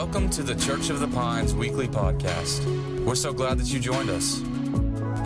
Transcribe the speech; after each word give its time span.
Welcome 0.00 0.30
to 0.30 0.42
the 0.42 0.54
Church 0.54 0.88
of 0.88 0.98
the 0.98 1.08
Pines 1.08 1.54
weekly 1.54 1.86
podcast. 1.86 2.64
We're 3.04 3.14
so 3.14 3.34
glad 3.34 3.58
that 3.58 3.66
you 3.66 3.78
joined 3.78 4.08
us. 4.08 4.40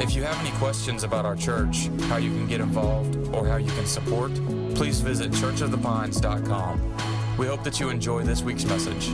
If 0.03 0.17
you 0.17 0.25
have 0.25 0.37
any 0.45 0.51
questions 0.59 1.05
about 1.05 1.25
our 1.25 1.37
church, 1.37 1.87
how 2.09 2.17
you 2.17 2.31
can 2.31 2.49
get 2.49 2.61
involved, 2.61 3.15
or 3.33 3.47
how 3.47 3.57
you 3.57 3.71
can 3.71 3.87
support, 3.87 4.35
please 4.75 5.01
visit 5.01 5.31
churchofthepines.com. 5.31 7.37
We 7.39 7.47
hope 7.47 7.63
that 7.63 7.79
you 7.79 7.89
enjoy 7.89 8.25
this 8.25 8.43
week's 8.43 8.65
message. 8.65 9.11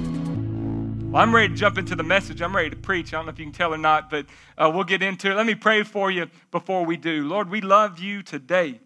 Well, 1.11 1.21
I'm 1.21 1.35
ready 1.35 1.49
to 1.49 1.55
jump 1.55 1.77
into 1.77 1.95
the 1.95 2.05
message. 2.05 2.41
I'm 2.41 2.57
ready 2.57 2.71
to 2.71 2.77
preach. 2.77 3.13
I 3.13 3.19
don't 3.19 3.27
know 3.27 3.33
if 3.33 3.39
you 3.39 3.45
can 3.45 3.53
tell 3.53 3.75
or 3.75 3.79
not, 3.79 4.09
but 4.09 4.25
uh, 4.57 4.73
we'll 4.75 4.85
get 4.85 5.03
into 5.03 5.31
it. 5.31 5.35
Let 5.35 5.45
me 5.45 5.55
pray 5.55 5.83
for 5.83 6.11
you 6.11 6.31
before 6.51 6.87
we 6.87 6.97
do. 6.97 7.29
Lord, 7.29 7.51
we 7.51 7.61
love 7.61 7.99
you 7.99 8.23
today. 8.23 8.81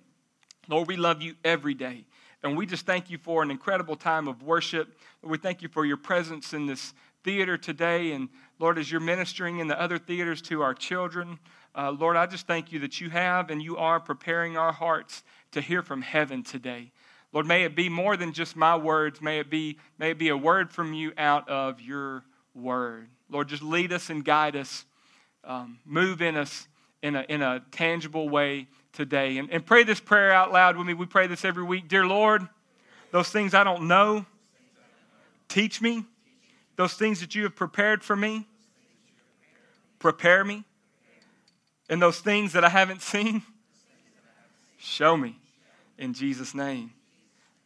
Lord, 0.69 0.89
we 0.89 0.97
love 0.97 1.23
you 1.23 1.37
every 1.45 1.75
day. 1.75 2.05
And 2.45 2.59
we 2.59 2.67
just 2.67 2.85
thank 2.85 3.09
you 3.09 3.17
for 3.17 3.43
an 3.43 3.51
incredible 3.51 3.97
time 3.97 4.29
of 4.29 4.43
worship. 4.43 4.99
We 5.23 5.39
thank 5.39 5.63
you 5.63 5.69
for 5.71 5.87
your 5.87 5.97
presence 5.97 6.53
in 6.53 6.67
this 6.67 6.93
theater 7.25 7.57
today. 7.57 8.13
And 8.13 8.29
Lord, 8.59 8.79
as 8.79 8.93
you're 8.93 9.01
ministering 9.01 9.61
in 9.61 9.67
the 9.67 9.81
other 9.81 9.97
theaters 9.97 10.43
to 10.43 10.61
our 10.61 10.75
children, 10.75 11.39
uh, 11.75 11.91
Lord, 11.93 12.19
I 12.19 12.27
just 12.27 12.47
thank 12.47 12.71
you 12.71 12.79
that 12.81 13.01
you 13.01 13.09
have 13.09 13.49
and 13.49 13.63
you 13.63 13.79
are 13.79 13.99
preparing 13.99 14.59
our 14.59 14.73
hearts 14.73 15.23
to 15.53 15.63
hear 15.63 15.81
from 15.81 16.03
heaven 16.03 16.43
today. 16.43 16.93
Lord, 17.33 17.47
may 17.47 17.65
it 17.65 17.75
be 17.75 17.89
more 17.89 18.15
than 18.15 18.35
just 18.35 18.57
my 18.57 18.77
words. 18.77 19.23
May 19.23 19.39
it 19.39 19.49
be, 19.49 19.79
may 19.99 20.11
it 20.11 20.19
be 20.19 20.29
a 20.29 20.37
word 20.37 20.71
from 20.71 20.93
you 20.93 21.15
out 21.17 21.49
of 21.49 21.81
your 21.81 22.25
word. 22.55 23.09
Lord, 23.31 23.49
just 23.49 23.63
lead 23.63 23.91
us 23.91 24.11
and 24.11 24.23
guide 24.23 24.55
us. 24.55 24.85
Um, 25.45 25.79
move 25.87 26.21
in 26.21 26.37
us 26.37 26.69
in 27.03 27.17
a, 27.17 27.23
in 27.23 27.41
a 27.41 27.63
tangible 27.71 28.29
way 28.29 28.69
today. 28.95 29.39
And, 29.39 29.51
and 29.51 29.65
pray 29.65 29.85
this 29.85 30.01
prayer 30.01 30.33
out 30.33 30.53
loud 30.53 30.77
with 30.77 30.87
me. 30.87 30.95
We 30.95 31.07
pray 31.07 31.27
this 31.27 31.45
every 31.45 31.63
week. 31.63 31.89
Dear 31.89 32.07
Lord, 32.07 32.49
those 33.11 33.29
things 33.29 33.55
I 33.55 33.65
don't 33.65 33.87
know, 33.89 34.25
teach 35.49 35.83
me. 35.83 36.05
Those 36.77 36.95
things 36.95 37.21
that 37.21 37.35
you 37.35 37.45
have 37.45 37.55
prepared 37.55 38.03
for 38.03 38.17
me, 38.17 38.49
prepare 39.99 40.45
me. 40.45 40.65
And 41.89 42.01
those 42.01 42.19
things 42.19 42.55
that 42.55 42.65
I 42.65 42.69
haven't 42.69 43.03
seen, 43.03 43.43
show 44.79 45.17
me. 45.17 45.39
In 45.99 46.15
Jesus' 46.15 46.55
name, 46.55 46.93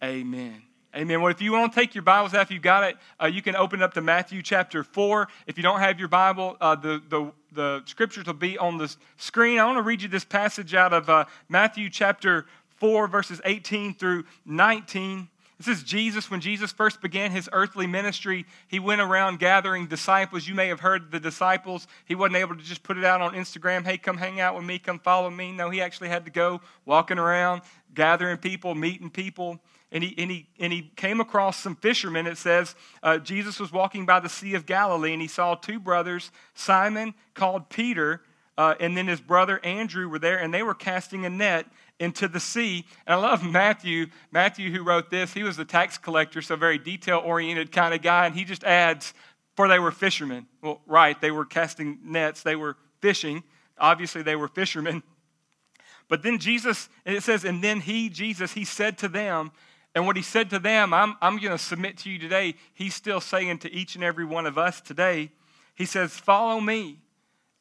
amen. 0.02 0.67
Amen. 0.96 1.20
Well, 1.20 1.30
if 1.30 1.42
you 1.42 1.52
want 1.52 1.70
to 1.70 1.78
take 1.78 1.94
your 1.94 2.02
Bibles 2.02 2.32
out, 2.32 2.40
if 2.40 2.50
you 2.50 2.58
got 2.58 2.82
it, 2.82 2.96
uh, 3.22 3.26
you 3.26 3.42
can 3.42 3.54
open 3.54 3.82
up 3.82 3.92
to 3.92 4.00
Matthew 4.00 4.40
chapter 4.40 4.82
4. 4.82 5.28
If 5.46 5.58
you 5.58 5.62
don't 5.62 5.80
have 5.80 5.98
your 5.98 6.08
Bible, 6.08 6.56
uh, 6.62 6.76
the, 6.76 7.02
the, 7.10 7.30
the 7.52 7.82
scriptures 7.84 8.24
will 8.24 8.32
be 8.32 8.56
on 8.56 8.78
the 8.78 8.94
screen. 9.18 9.58
I 9.58 9.66
want 9.66 9.76
to 9.76 9.82
read 9.82 10.00
you 10.00 10.08
this 10.08 10.24
passage 10.24 10.74
out 10.74 10.94
of 10.94 11.10
uh, 11.10 11.26
Matthew 11.46 11.90
chapter 11.90 12.46
4, 12.76 13.06
verses 13.06 13.38
18 13.44 13.96
through 13.96 14.24
19. 14.46 15.28
This 15.58 15.68
is 15.68 15.82
Jesus. 15.82 16.30
When 16.30 16.40
Jesus 16.40 16.72
first 16.72 17.02
began 17.02 17.32
his 17.32 17.50
earthly 17.52 17.86
ministry, 17.86 18.46
he 18.68 18.78
went 18.78 19.02
around 19.02 19.40
gathering 19.40 19.88
disciples. 19.88 20.48
You 20.48 20.54
may 20.54 20.68
have 20.68 20.80
heard 20.80 21.10
the 21.10 21.20
disciples. 21.20 21.86
He 22.06 22.14
wasn't 22.14 22.36
able 22.36 22.56
to 22.56 22.62
just 22.62 22.82
put 22.82 22.96
it 22.96 23.04
out 23.04 23.20
on 23.20 23.34
Instagram 23.34 23.84
hey, 23.84 23.98
come 23.98 24.16
hang 24.16 24.40
out 24.40 24.54
with 24.54 24.64
me, 24.64 24.78
come 24.78 25.00
follow 25.00 25.28
me. 25.28 25.52
No, 25.52 25.68
he 25.68 25.82
actually 25.82 26.08
had 26.08 26.24
to 26.24 26.30
go 26.30 26.62
walking 26.86 27.18
around, 27.18 27.60
gathering 27.94 28.38
people, 28.38 28.74
meeting 28.74 29.10
people 29.10 29.60
and 29.90 30.04
he, 30.04 30.14
and 30.18 30.30
he, 30.30 30.48
and 30.58 30.72
he 30.72 30.90
came 30.96 31.20
across 31.20 31.56
some 31.56 31.76
fishermen. 31.76 32.26
It 32.26 32.38
says 32.38 32.74
uh, 33.02 33.18
Jesus 33.18 33.58
was 33.58 33.72
walking 33.72 34.04
by 34.06 34.20
the 34.20 34.28
Sea 34.28 34.54
of 34.54 34.66
Galilee 34.66 35.12
and 35.12 35.22
he 35.22 35.28
saw 35.28 35.54
two 35.54 35.80
brothers, 35.80 36.30
Simon 36.54 37.14
called 37.34 37.68
Peter, 37.70 38.22
uh, 38.58 38.74
and 38.80 38.96
then 38.96 39.06
his 39.06 39.20
brother 39.20 39.64
Andrew 39.64 40.08
were 40.08 40.18
there, 40.18 40.38
and 40.38 40.52
they 40.52 40.64
were 40.64 40.74
casting 40.74 41.24
a 41.24 41.30
net 41.30 41.66
into 42.00 42.26
the 42.26 42.40
sea. 42.40 42.84
And 43.06 43.14
I 43.14 43.16
love 43.16 43.44
Matthew. 43.44 44.06
Matthew, 44.32 44.72
who 44.72 44.82
wrote 44.82 45.10
this, 45.10 45.32
he 45.32 45.44
was 45.44 45.58
a 45.60 45.64
tax 45.64 45.96
collector, 45.96 46.42
so 46.42 46.56
very 46.56 46.76
detail 46.76 47.22
oriented 47.24 47.70
kind 47.70 47.94
of 47.94 48.02
guy, 48.02 48.26
and 48.26 48.34
he 48.34 48.44
just 48.44 48.64
adds, 48.64 49.14
for 49.54 49.68
they 49.68 49.78
were 49.78 49.92
fishermen. 49.92 50.46
Well, 50.60 50.80
right, 50.86 51.18
they 51.20 51.30
were 51.30 51.44
casting 51.44 52.00
nets, 52.02 52.42
they 52.42 52.56
were 52.56 52.76
fishing. 53.00 53.44
Obviously, 53.78 54.22
they 54.22 54.34
were 54.34 54.48
fishermen. 54.48 55.04
But 56.08 56.24
then 56.24 56.38
Jesus, 56.38 56.88
and 57.06 57.14
it 57.14 57.22
says, 57.22 57.44
and 57.44 57.62
then 57.62 57.80
he, 57.80 58.08
Jesus, 58.08 58.52
he 58.52 58.64
said 58.64 58.98
to 58.98 59.08
them, 59.08 59.52
and 59.94 60.06
what 60.06 60.16
he 60.16 60.22
said 60.22 60.50
to 60.50 60.58
them, 60.58 60.92
I'm, 60.92 61.16
I'm 61.20 61.38
going 61.38 61.56
to 61.56 61.58
submit 61.58 61.98
to 61.98 62.10
you 62.10 62.18
today, 62.18 62.54
he's 62.74 62.94
still 62.94 63.20
saying 63.20 63.58
to 63.58 63.72
each 63.72 63.94
and 63.94 64.04
every 64.04 64.24
one 64.24 64.46
of 64.46 64.58
us 64.58 64.80
today. 64.80 65.30
He 65.74 65.86
says, 65.86 66.12
Follow 66.12 66.60
me, 66.60 66.98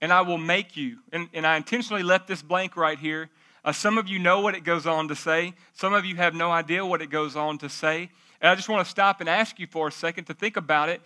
and 0.01 0.11
I 0.11 0.21
will 0.21 0.37
make 0.37 0.75
you. 0.75 0.97
And, 1.11 1.29
and 1.33 1.47
I 1.47 1.57
intentionally 1.57 2.03
left 2.03 2.27
this 2.27 2.41
blank 2.41 2.75
right 2.75 2.99
here. 2.99 3.29
Uh, 3.63 3.71
some 3.71 3.97
of 3.97 4.07
you 4.07 4.19
know 4.19 4.39
what 4.41 4.55
it 4.55 4.63
goes 4.63 4.85
on 4.85 5.07
to 5.07 5.15
say, 5.15 5.53
some 5.73 5.93
of 5.93 6.05
you 6.05 6.15
have 6.15 6.33
no 6.33 6.51
idea 6.51 6.85
what 6.85 7.01
it 7.01 7.09
goes 7.09 7.35
on 7.35 7.57
to 7.57 7.69
say. 7.69 8.09
And 8.39 8.49
I 8.49 8.55
just 8.55 8.69
want 8.69 8.85
to 8.85 8.89
stop 8.89 9.19
and 9.19 9.27
ask 9.27 9.59
you 9.59 9.67
for 9.67 9.87
a 9.87 9.91
second 9.91 10.25
to 10.25 10.33
think 10.33 10.57
about 10.57 10.89
it. 10.89 11.01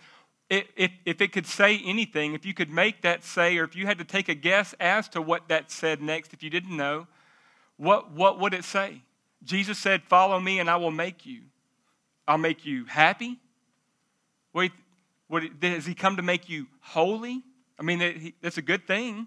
If, 0.50 0.90
if 1.06 1.20
it 1.22 1.32
could 1.32 1.46
say 1.46 1.80
anything, 1.82 2.34
if 2.34 2.44
you 2.44 2.52
could 2.52 2.70
make 2.70 3.02
that 3.02 3.24
say, 3.24 3.56
or 3.56 3.64
if 3.64 3.74
you 3.74 3.86
had 3.86 3.96
to 3.98 4.04
take 4.04 4.28
a 4.28 4.34
guess 4.34 4.74
as 4.78 5.08
to 5.10 5.22
what 5.22 5.48
that 5.48 5.70
said 5.70 6.02
next, 6.02 6.34
if 6.34 6.42
you 6.42 6.50
didn't 6.50 6.76
know, 6.76 7.06
what, 7.78 8.12
what 8.12 8.38
would 8.38 8.52
it 8.52 8.64
say? 8.64 9.00
Jesus 9.44 9.78
said, 9.78 10.02
Follow 10.02 10.38
me 10.38 10.58
and 10.60 10.70
I 10.70 10.76
will 10.76 10.90
make 10.90 11.26
you. 11.26 11.42
I'll 12.26 12.38
make 12.38 12.64
you 12.64 12.84
happy. 12.84 13.38
Wait, 14.52 14.72
what, 15.28 15.42
has 15.62 15.86
he 15.86 15.94
come 15.94 16.16
to 16.16 16.22
make 16.22 16.48
you 16.48 16.66
holy? 16.80 17.42
I 17.78 17.82
mean, 17.82 18.32
that's 18.42 18.58
a 18.58 18.62
good 18.62 18.86
thing. 18.86 19.26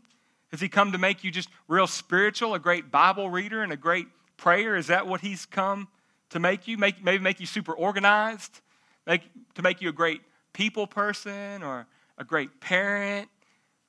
Has 0.51 0.61
he 0.61 0.69
come 0.69 0.91
to 0.91 0.97
make 0.97 1.23
you 1.23 1.31
just 1.31 1.49
real 1.67 1.87
spiritual, 1.87 2.53
a 2.53 2.59
great 2.59 2.91
Bible 2.91 3.29
reader 3.29 3.63
and 3.63 3.73
a 3.73 3.77
great 3.77 4.07
prayer? 4.37 4.75
Is 4.75 4.87
that 4.87 5.07
what 5.07 5.21
he's 5.21 5.45
come 5.45 5.87
to 6.29 6.39
make 6.39 6.67
you? 6.67 6.77
Make, 6.77 7.03
maybe 7.03 7.23
make 7.23 7.39
you 7.39 7.45
super 7.45 7.73
organized? 7.73 8.61
Make, 9.05 9.23
to 9.55 9.61
make 9.61 9.81
you 9.81 9.89
a 9.89 9.93
great 9.93 10.21
people 10.53 10.87
person 10.87 11.63
or 11.63 11.87
a 12.17 12.23
great 12.23 12.61
parent? 12.61 13.29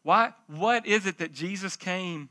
What, 0.02 0.36
what 0.46 0.86
is 0.86 1.06
it 1.06 1.18
that 1.18 1.32
Jesus 1.32 1.76
came 1.76 2.28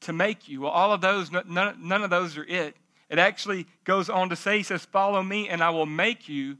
to 0.00 0.12
make 0.12 0.48
you? 0.48 0.62
Well, 0.62 0.70
all 0.70 0.92
of 0.92 1.00
those, 1.00 1.30
none, 1.30 1.76
none 1.80 2.02
of 2.02 2.10
those 2.10 2.36
are 2.36 2.44
it. 2.44 2.76
It 3.12 3.18
actually 3.18 3.66
goes 3.84 4.08
on 4.08 4.30
to 4.30 4.36
say, 4.36 4.56
He 4.56 4.62
says, 4.62 4.86
Follow 4.86 5.22
me, 5.22 5.48
and 5.48 5.62
I 5.62 5.68
will 5.68 5.86
make 5.86 6.30
you 6.30 6.56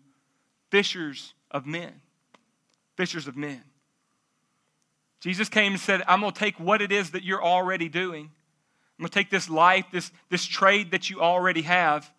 fishers 0.71 1.33
of 1.51 1.67
men. 1.67 2.03
Fishers 2.95 3.27
of 3.27 3.37
men. 3.37 3.65
Jesus 5.21 5.49
came 5.49 5.73
and 5.73 5.81
said, 5.81 6.03
I'm 6.07 6.21
going 6.21 6.33
to 6.33 6.39
take 6.39 6.61
what 6.61 6.83
it 6.83 6.93
is 6.93 7.13
that 7.13 7.25
you're 7.25 7.43
already 7.43 7.89
doing. 7.89 8.25
I'm 8.99 9.03
going 9.03 9.09
to 9.09 9.15
take 9.15 9.31
this 9.31 9.49
life, 9.49 9.87
this, 9.93 10.13
this 10.29 10.45
trade 10.45 10.91
that 10.91 11.09
you 11.09 11.23
already 11.23 11.63
have, 11.63 12.13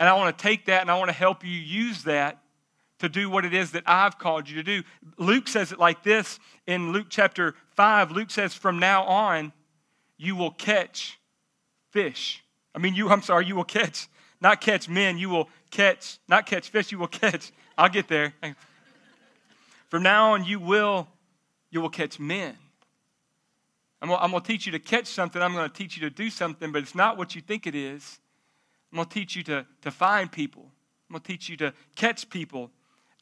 and 0.00 0.08
I 0.08 0.14
want 0.14 0.36
to 0.36 0.42
take 0.42 0.66
that 0.66 0.80
and 0.80 0.90
I 0.90 0.98
want 0.98 1.10
to 1.10 1.16
help 1.16 1.44
you 1.44 1.50
use 1.52 2.04
that 2.04 2.38
to 3.00 3.10
do 3.10 3.28
what 3.28 3.44
it 3.44 3.52
is 3.52 3.72
that 3.72 3.82
I've 3.84 4.18
called 4.18 4.48
you 4.48 4.56
to 4.56 4.62
do. 4.62 4.82
Luke 5.18 5.48
says 5.48 5.70
it 5.70 5.78
like 5.78 6.02
this 6.02 6.38
in 6.66 6.92
Luke 6.92 7.08
chapter 7.10 7.54
5. 7.74 8.10
Luke 8.10 8.30
says, 8.30 8.54
From 8.54 8.78
now 8.78 9.04
on, 9.04 9.52
you 10.16 10.34
will 10.34 10.50
catch 10.50 11.18
fish. 11.90 12.42
I 12.76 12.78
mean, 12.78 12.94
you, 12.94 13.08
I'm 13.08 13.22
sorry, 13.22 13.46
you 13.46 13.56
will 13.56 13.64
catch, 13.64 14.06
not 14.38 14.60
catch 14.60 14.86
men, 14.86 15.16
you 15.16 15.30
will 15.30 15.48
catch, 15.70 16.18
not 16.28 16.44
catch 16.44 16.68
fish, 16.68 16.92
you 16.92 16.98
will 16.98 17.08
catch. 17.08 17.50
I'll 17.78 17.88
get 17.88 18.06
there. 18.06 18.34
From 19.88 20.02
now 20.02 20.34
on, 20.34 20.44
you 20.44 20.60
will, 20.60 21.08
you 21.70 21.80
will 21.80 21.88
catch 21.88 22.20
men. 22.20 22.54
I'm 24.02 24.10
I'm 24.10 24.30
gonna 24.30 24.44
teach 24.44 24.66
you 24.66 24.72
to 24.72 24.78
catch 24.78 25.06
something, 25.06 25.40
I'm 25.40 25.54
gonna 25.54 25.70
teach 25.70 25.96
you 25.96 26.02
to 26.02 26.14
do 26.14 26.28
something, 26.28 26.70
but 26.70 26.82
it's 26.82 26.94
not 26.94 27.16
what 27.16 27.34
you 27.34 27.40
think 27.40 27.66
it 27.66 27.74
is. 27.74 28.20
I'm 28.92 28.96
gonna 28.96 29.08
teach 29.08 29.34
you 29.34 29.42
to, 29.44 29.66
to 29.82 29.90
find 29.90 30.30
people. 30.30 30.70
I'm 31.08 31.14
gonna 31.14 31.24
teach 31.24 31.48
you 31.48 31.56
to 31.58 31.72
catch 31.94 32.28
people. 32.28 32.70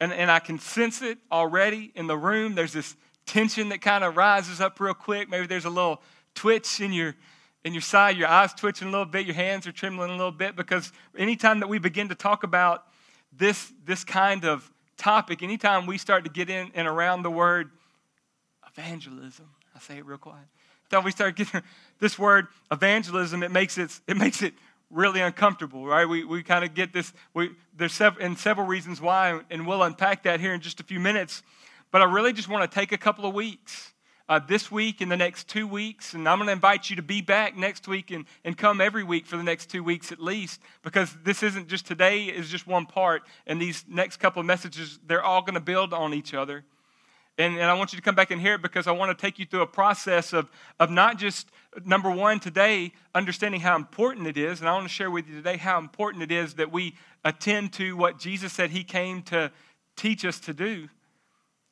And, 0.01 0.11
and 0.11 0.29
I 0.29 0.39
can 0.39 0.59
sense 0.59 1.01
it 1.01 1.17
already 1.31 1.93
in 1.95 2.07
the 2.07 2.17
room. 2.17 2.55
There's 2.55 2.73
this 2.73 2.97
tension 3.25 3.69
that 3.69 3.79
kind 3.79 4.03
of 4.03 4.17
rises 4.17 4.59
up 4.59 4.77
real 4.81 4.93
quick. 4.93 5.29
Maybe 5.29 5.47
there's 5.47 5.63
a 5.63 5.69
little 5.69 6.01
twitch 6.33 6.81
in 6.81 6.91
your 6.91 7.15
in 7.65 7.73
your 7.73 7.81
side, 7.81 8.15
your 8.15 8.27
eyes 8.27 8.53
twitching 8.53 8.87
a 8.87 8.91
little 8.91 9.07
bit, 9.07 9.25
your 9.25 9.35
hands 9.35 9.65
are 9.65 9.71
trembling 9.71 10.11
a 10.11 10.15
little 10.15 10.31
bit, 10.31 10.55
because 10.55 10.93
anytime 11.17 11.59
that 11.61 11.67
we 11.67 11.79
begin 11.79 12.07
to 12.09 12.15
talk 12.15 12.43
about 12.43 12.85
this, 13.35 13.73
this 13.83 14.03
kind 14.03 14.45
of 14.45 14.71
topic, 14.97 15.41
anytime 15.41 15.87
we 15.87 15.97
start 15.97 16.23
to 16.23 16.29
get 16.29 16.47
in 16.47 16.71
and 16.75 16.87
around 16.87 17.23
the 17.23 17.31
word 17.31 17.71
evangelism, 18.71 19.47
I 19.75 19.79
say 19.79 19.97
it 19.97 20.05
real 20.05 20.19
quiet. 20.19 20.45
Until 20.85 21.01
we 21.01 21.11
start 21.11 21.35
getting 21.35 21.63
this 21.99 22.19
word 22.19 22.47
evangelism, 22.71 23.41
it 23.41 23.51
makes 23.51 23.79
it, 23.79 23.99
it 24.07 24.15
makes 24.15 24.43
it 24.43 24.53
really 24.91 25.19
uncomfortable, 25.19 25.87
right? 25.87 26.07
We, 26.07 26.23
we 26.23 26.43
kind 26.43 26.63
of 26.63 26.75
get 26.75 26.93
this, 26.93 27.13
we, 27.33 27.49
there's 27.75 27.93
several, 27.93 28.23
and 28.23 28.37
several 28.37 28.67
reasons 28.67 29.01
why, 29.01 29.41
and 29.49 29.65
we'll 29.65 29.81
unpack 29.81 30.21
that 30.23 30.39
here 30.39 30.53
in 30.53 30.61
just 30.61 30.79
a 30.81 30.83
few 30.83 30.99
minutes. 30.99 31.41
But 31.89 32.03
I 32.03 32.05
really 32.05 32.31
just 32.31 32.47
want 32.47 32.69
to 32.69 32.79
take 32.79 32.91
a 32.91 32.97
couple 32.97 33.25
of 33.25 33.33
weeks 33.33 33.94
uh, 34.27 34.39
this 34.39 34.71
week 34.71 35.01
and 35.01 35.11
the 35.11 35.17
next 35.17 35.47
two 35.47 35.67
weeks. 35.67 36.13
And 36.13 36.27
I'm 36.27 36.37
going 36.37 36.47
to 36.47 36.53
invite 36.53 36.89
you 36.89 36.95
to 36.95 37.01
be 37.01 37.21
back 37.21 37.55
next 37.55 37.87
week 37.87 38.11
and, 38.11 38.25
and 38.43 38.57
come 38.57 38.81
every 38.81 39.03
week 39.03 39.25
for 39.25 39.37
the 39.37 39.43
next 39.43 39.69
two 39.69 39.83
weeks 39.83 40.11
at 40.11 40.19
least, 40.19 40.61
because 40.83 41.15
this 41.23 41.43
isn't 41.43 41.67
just 41.67 41.85
today, 41.85 42.25
is 42.25 42.49
just 42.49 42.67
one 42.67 42.85
part. 42.85 43.23
And 43.45 43.61
these 43.61 43.85
next 43.87 44.17
couple 44.17 44.39
of 44.39 44.45
messages, 44.45 44.99
they're 45.05 45.23
all 45.23 45.41
going 45.41 45.53
to 45.53 45.59
build 45.59 45.93
on 45.93 46.13
each 46.13 46.33
other. 46.33 46.63
And, 47.37 47.55
and 47.55 47.65
I 47.65 47.73
want 47.73 47.91
you 47.91 47.97
to 47.97 48.03
come 48.03 48.15
back 48.15 48.31
and 48.31 48.39
hear 48.39 48.55
it 48.55 48.61
because 48.61 48.87
I 48.87 48.91
want 48.91 49.15
to 49.15 49.21
take 49.21 49.37
you 49.39 49.45
through 49.45 49.61
a 49.61 49.67
process 49.67 50.31
of, 50.31 50.49
of 50.79 50.89
not 50.89 51.17
just, 51.17 51.49
number 51.83 52.09
one, 52.09 52.39
today, 52.39 52.93
understanding 53.13 53.59
how 53.59 53.75
important 53.75 54.25
it 54.25 54.37
is. 54.37 54.61
And 54.61 54.69
I 54.69 54.73
want 54.73 54.85
to 54.85 54.93
share 54.93 55.11
with 55.11 55.27
you 55.27 55.35
today 55.35 55.57
how 55.57 55.77
important 55.77 56.23
it 56.23 56.31
is 56.31 56.53
that 56.53 56.71
we 56.71 56.95
attend 57.25 57.73
to 57.73 57.97
what 57.97 58.19
Jesus 58.19 58.53
said 58.53 58.69
he 58.69 58.85
came 58.85 59.21
to 59.23 59.51
teach 59.97 60.23
us 60.23 60.39
to 60.41 60.53
do 60.53 60.87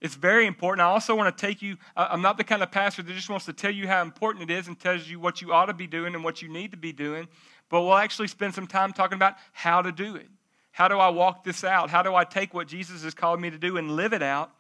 It's 0.04 0.16
very 0.16 0.46
important. 0.46 0.82
I 0.82 0.90
also 0.92 1.16
want 1.16 1.36
to 1.36 1.42
take 1.48 1.62
you, 1.62 1.78
I'm 1.96 2.22
not 2.22 2.38
the 2.38 2.44
kind 2.44 2.62
of 2.62 2.70
pastor 2.72 3.02
that 3.02 3.14
just 3.14 3.30
wants 3.30 3.46
to 3.46 3.54
tell 3.54 3.72
you 3.72 3.88
how 3.88 4.02
important 4.02 4.52
it 4.52 4.54
is 4.54 4.68
and 4.68 4.78
tells 4.78 5.08
you 5.08 5.18
what 5.18 5.42
you 5.42 5.54
ought 5.54 5.68
to 5.68 5.74
be 5.74 5.88
doing 5.88 6.14
and 6.14 6.26
what 6.26 6.42
you 6.42 6.50
need 6.50 6.72
to 6.72 6.78
be 6.78 6.92
doing, 6.92 7.30
but 7.70 7.82
we'll 7.82 7.96
actually 7.96 8.28
spend 8.28 8.54
some 8.54 8.68
time 8.68 8.92
talking 8.92 9.16
about 9.16 9.36
how 9.54 9.82
to 9.82 9.94
do 9.94 10.18
it. 10.18 10.28
How 10.74 10.90
do 10.90 10.98
I 10.98 11.08
walk 11.08 11.46
this 11.46 11.64
out? 11.64 11.90
How 11.90 12.02
do 12.02 12.14
I 12.14 12.26
take 12.26 12.54
what 12.54 12.68
Jesus 12.68 13.04
has 13.04 13.14
called 13.14 13.40
me 13.40 13.50
to 13.50 13.58
do 13.58 13.78
and 13.78 13.96
live 13.96 14.12
it 14.12 14.22
out? 14.22 14.52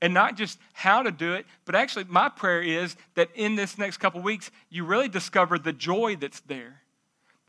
And 0.00 0.14
not 0.14 0.36
just 0.36 0.58
how 0.72 1.02
to 1.02 1.10
do 1.10 1.34
it, 1.34 1.46
but 1.64 1.74
actually, 1.74 2.04
my 2.08 2.28
prayer 2.28 2.62
is 2.62 2.96
that 3.14 3.28
in 3.34 3.56
this 3.56 3.78
next 3.78 3.96
couple 3.96 4.20
weeks, 4.20 4.52
you 4.70 4.84
really 4.84 5.08
discover 5.08 5.58
the 5.58 5.72
joy 5.72 6.16
that's 6.16 6.40
there. 6.40 6.82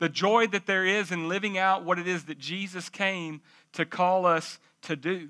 The 0.00 0.08
joy 0.08 0.48
that 0.48 0.66
there 0.66 0.84
is 0.84 1.12
in 1.12 1.28
living 1.28 1.56
out 1.56 1.84
what 1.84 2.00
it 2.00 2.08
is 2.08 2.24
that 2.24 2.38
Jesus 2.38 2.88
came 2.88 3.42
to 3.74 3.84
call 3.84 4.26
us 4.26 4.58
to 4.82 4.96
do. 4.96 5.28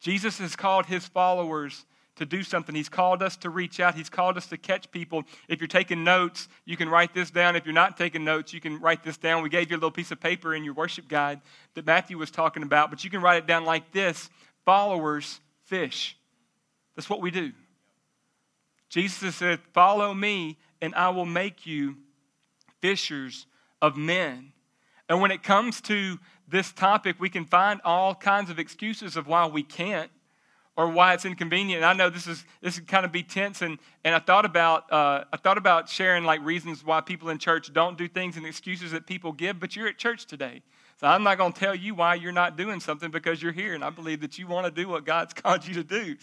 Jesus 0.00 0.38
has 0.38 0.56
called 0.56 0.86
his 0.86 1.06
followers 1.06 1.84
to 2.16 2.26
do 2.26 2.42
something. 2.42 2.74
He's 2.74 2.88
called 2.88 3.22
us 3.22 3.36
to 3.38 3.50
reach 3.50 3.80
out. 3.80 3.94
He's 3.94 4.10
called 4.10 4.36
us 4.36 4.46
to 4.48 4.58
catch 4.58 4.90
people. 4.90 5.24
If 5.48 5.60
you're 5.60 5.68
taking 5.68 6.04
notes, 6.04 6.48
you 6.64 6.76
can 6.76 6.88
write 6.88 7.14
this 7.14 7.30
down. 7.30 7.56
If 7.56 7.64
you're 7.64 7.74
not 7.74 7.96
taking 7.96 8.24
notes, 8.24 8.52
you 8.52 8.60
can 8.60 8.80
write 8.80 9.02
this 9.02 9.16
down. 9.16 9.42
We 9.42 9.48
gave 9.48 9.70
you 9.70 9.76
a 9.76 9.78
little 9.78 9.90
piece 9.90 10.10
of 10.10 10.20
paper 10.20 10.54
in 10.54 10.64
your 10.64 10.74
worship 10.74 11.08
guide 11.08 11.40
that 11.74 11.86
Matthew 11.86 12.18
was 12.18 12.30
talking 12.30 12.62
about, 12.62 12.90
but 12.90 13.04
you 13.04 13.10
can 13.10 13.22
write 13.22 13.38
it 13.38 13.46
down 13.46 13.64
like 13.64 13.92
this 13.92 14.28
Followers 14.66 15.40
fish. 15.64 16.16
That's 16.94 17.08
what 17.08 17.22
we 17.22 17.30
do. 17.30 17.52
Jesus 18.90 19.36
said, 19.36 19.60
Follow 19.72 20.12
me, 20.12 20.58
and 20.82 20.94
I 20.94 21.08
will 21.10 21.26
make 21.26 21.66
you 21.66 21.96
fishers 22.80 23.46
of 23.80 23.96
men. 23.96 24.52
And 25.08 25.20
when 25.20 25.30
it 25.30 25.42
comes 25.42 25.80
to 25.82 26.18
this 26.50 26.72
topic, 26.72 27.16
we 27.18 27.28
can 27.28 27.44
find 27.44 27.80
all 27.84 28.14
kinds 28.14 28.50
of 28.50 28.58
excuses 28.58 29.16
of 29.16 29.26
why 29.26 29.46
we 29.46 29.62
can't 29.62 30.10
or 30.76 30.88
why 30.88 31.14
it's 31.14 31.24
inconvenient. 31.24 31.82
And 31.82 31.84
I 31.84 31.92
know 31.92 32.10
this 32.10 32.26
is 32.26 32.44
this 32.60 32.78
can 32.78 32.86
kind 32.86 33.04
of 33.04 33.12
be 33.12 33.22
tense, 33.22 33.60
and, 33.60 33.78
and 34.04 34.14
I 34.14 34.18
thought 34.18 34.44
about 34.44 34.90
uh, 34.92 35.24
I 35.32 35.36
thought 35.36 35.58
about 35.58 35.88
sharing 35.88 36.24
like 36.24 36.44
reasons 36.44 36.84
why 36.84 37.00
people 37.00 37.28
in 37.28 37.38
church 37.38 37.72
don't 37.72 37.98
do 37.98 38.08
things 38.08 38.36
and 38.36 38.46
excuses 38.46 38.92
that 38.92 39.06
people 39.06 39.32
give. 39.32 39.60
But 39.60 39.76
you're 39.76 39.88
at 39.88 39.98
church 39.98 40.26
today, 40.26 40.62
so 40.98 41.06
I'm 41.06 41.22
not 41.22 41.38
going 41.38 41.52
to 41.52 41.60
tell 41.60 41.74
you 41.74 41.94
why 41.94 42.14
you're 42.14 42.32
not 42.32 42.56
doing 42.56 42.80
something 42.80 43.10
because 43.10 43.42
you're 43.42 43.52
here, 43.52 43.74
and 43.74 43.84
I 43.84 43.90
believe 43.90 44.20
that 44.22 44.38
you 44.38 44.46
want 44.46 44.66
to 44.66 44.70
do 44.70 44.88
what 44.88 45.04
God's 45.04 45.34
called 45.34 45.66
you 45.66 45.74
to 45.74 45.84
do. 45.84 46.16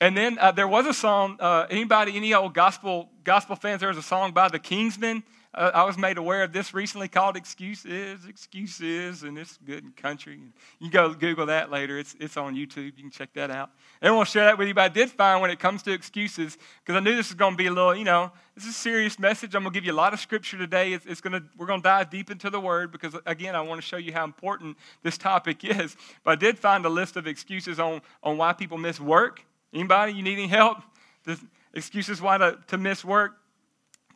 And 0.00 0.16
then 0.16 0.38
uh, 0.38 0.52
there 0.52 0.68
was 0.68 0.86
a 0.86 0.94
song. 0.94 1.38
Uh, 1.40 1.66
anybody, 1.70 2.14
any 2.16 2.34
old 2.34 2.54
gospel 2.54 3.08
gospel 3.24 3.56
fans? 3.56 3.80
There 3.80 3.88
was 3.88 3.98
a 3.98 4.02
song 4.02 4.32
by 4.32 4.48
the 4.48 4.58
Kingsmen 4.58 5.22
uh, 5.54 5.70
I 5.72 5.84
was 5.84 5.96
made 5.96 6.18
aware 6.18 6.42
of 6.42 6.52
this 6.52 6.74
recently 6.74 7.08
called 7.08 7.36
Excuses, 7.36 8.26
Excuses, 8.28 9.22
and 9.22 9.38
it's 9.38 9.58
good 9.64 9.82
in 9.82 9.92
country. 9.92 10.40
You 10.78 10.90
go 10.90 11.14
Google 11.14 11.46
that 11.46 11.70
later. 11.70 11.98
It's, 11.98 12.14
it's 12.20 12.36
on 12.36 12.54
YouTube. 12.54 12.84
You 12.84 12.92
can 12.92 13.10
check 13.10 13.32
that 13.34 13.50
out. 13.50 13.70
I 14.02 14.06
don't 14.06 14.28
share 14.28 14.44
that 14.44 14.58
with 14.58 14.68
you, 14.68 14.74
but 14.74 14.82
I 14.82 14.88
did 14.88 15.10
find 15.10 15.40
when 15.40 15.50
it 15.50 15.58
comes 15.58 15.82
to 15.84 15.92
excuses, 15.92 16.58
because 16.84 16.96
I 16.96 17.00
knew 17.00 17.16
this 17.16 17.30
was 17.30 17.34
going 17.34 17.54
to 17.54 17.56
be 17.56 17.66
a 17.66 17.72
little, 17.72 17.96
you 17.96 18.04
know, 18.04 18.30
this 18.54 18.64
is 18.64 18.70
a 18.70 18.74
serious 18.74 19.18
message. 19.18 19.54
I'm 19.54 19.62
going 19.62 19.72
to 19.72 19.76
give 19.76 19.86
you 19.86 19.92
a 19.92 19.94
lot 19.94 20.12
of 20.12 20.20
scripture 20.20 20.58
today. 20.58 20.92
It's, 20.92 21.06
it's 21.06 21.20
to, 21.22 21.42
we're 21.56 21.66
going 21.66 21.80
to 21.80 21.88
dive 21.88 22.10
deep 22.10 22.30
into 22.30 22.50
the 22.50 22.60
word 22.60 22.92
because, 22.92 23.16
again, 23.24 23.56
I 23.56 23.62
want 23.62 23.80
to 23.80 23.86
show 23.86 23.96
you 23.96 24.12
how 24.12 24.24
important 24.24 24.76
this 25.02 25.16
topic 25.16 25.64
is. 25.64 25.96
But 26.24 26.32
I 26.32 26.36
did 26.36 26.58
find 26.58 26.84
a 26.84 26.90
list 26.90 27.16
of 27.16 27.26
excuses 27.26 27.80
on, 27.80 28.02
on 28.22 28.36
why 28.36 28.52
people 28.52 28.76
miss 28.76 29.00
work. 29.00 29.44
Anybody, 29.72 30.12
you 30.12 30.22
need 30.22 30.34
any 30.34 30.48
help? 30.48 30.78
The 31.24 31.40
excuses 31.72 32.20
why 32.20 32.38
to, 32.38 32.58
to 32.68 32.78
miss 32.78 33.04
work 33.04 33.36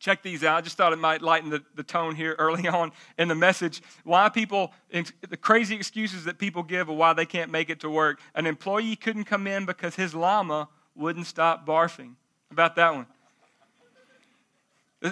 check 0.03 0.23
these 0.23 0.43
out. 0.43 0.57
I 0.57 0.61
just 0.61 0.77
thought 0.77 0.93
it 0.93 0.99
might 0.99 1.23
lighten 1.23 1.49
the, 1.49 1.63
the 1.77 1.85
tone 1.85 2.17
here 2.17 2.35
early 2.39 2.67
on 2.81 2.93
in 3.17 3.29
the 3.29 3.35
message. 3.35 3.81
Why 4.05 4.29
people, 4.29 4.73
the 4.91 5.37
crazy 5.37 5.77
excuses 5.77 6.25
that 6.25 6.39
people 6.39 6.63
give 6.63 6.89
of 6.89 6.97
why 6.97 7.13
they 7.13 7.25
can't 7.25 7.51
make 7.51 7.71
it 7.71 7.81
to 7.81 7.91
work. 7.91 8.21
An 8.35 8.47
employee 8.47 8.97
couldn't 8.97 9.25
come 9.25 9.47
in 9.47 9.65
because 9.65 9.95
his 9.95 10.15
llama 10.15 10.69
wouldn't 10.95 11.27
stop 11.27 11.65
barfing. 11.65 12.15
About 12.51 12.77
that 12.77 12.95
one. 12.95 13.07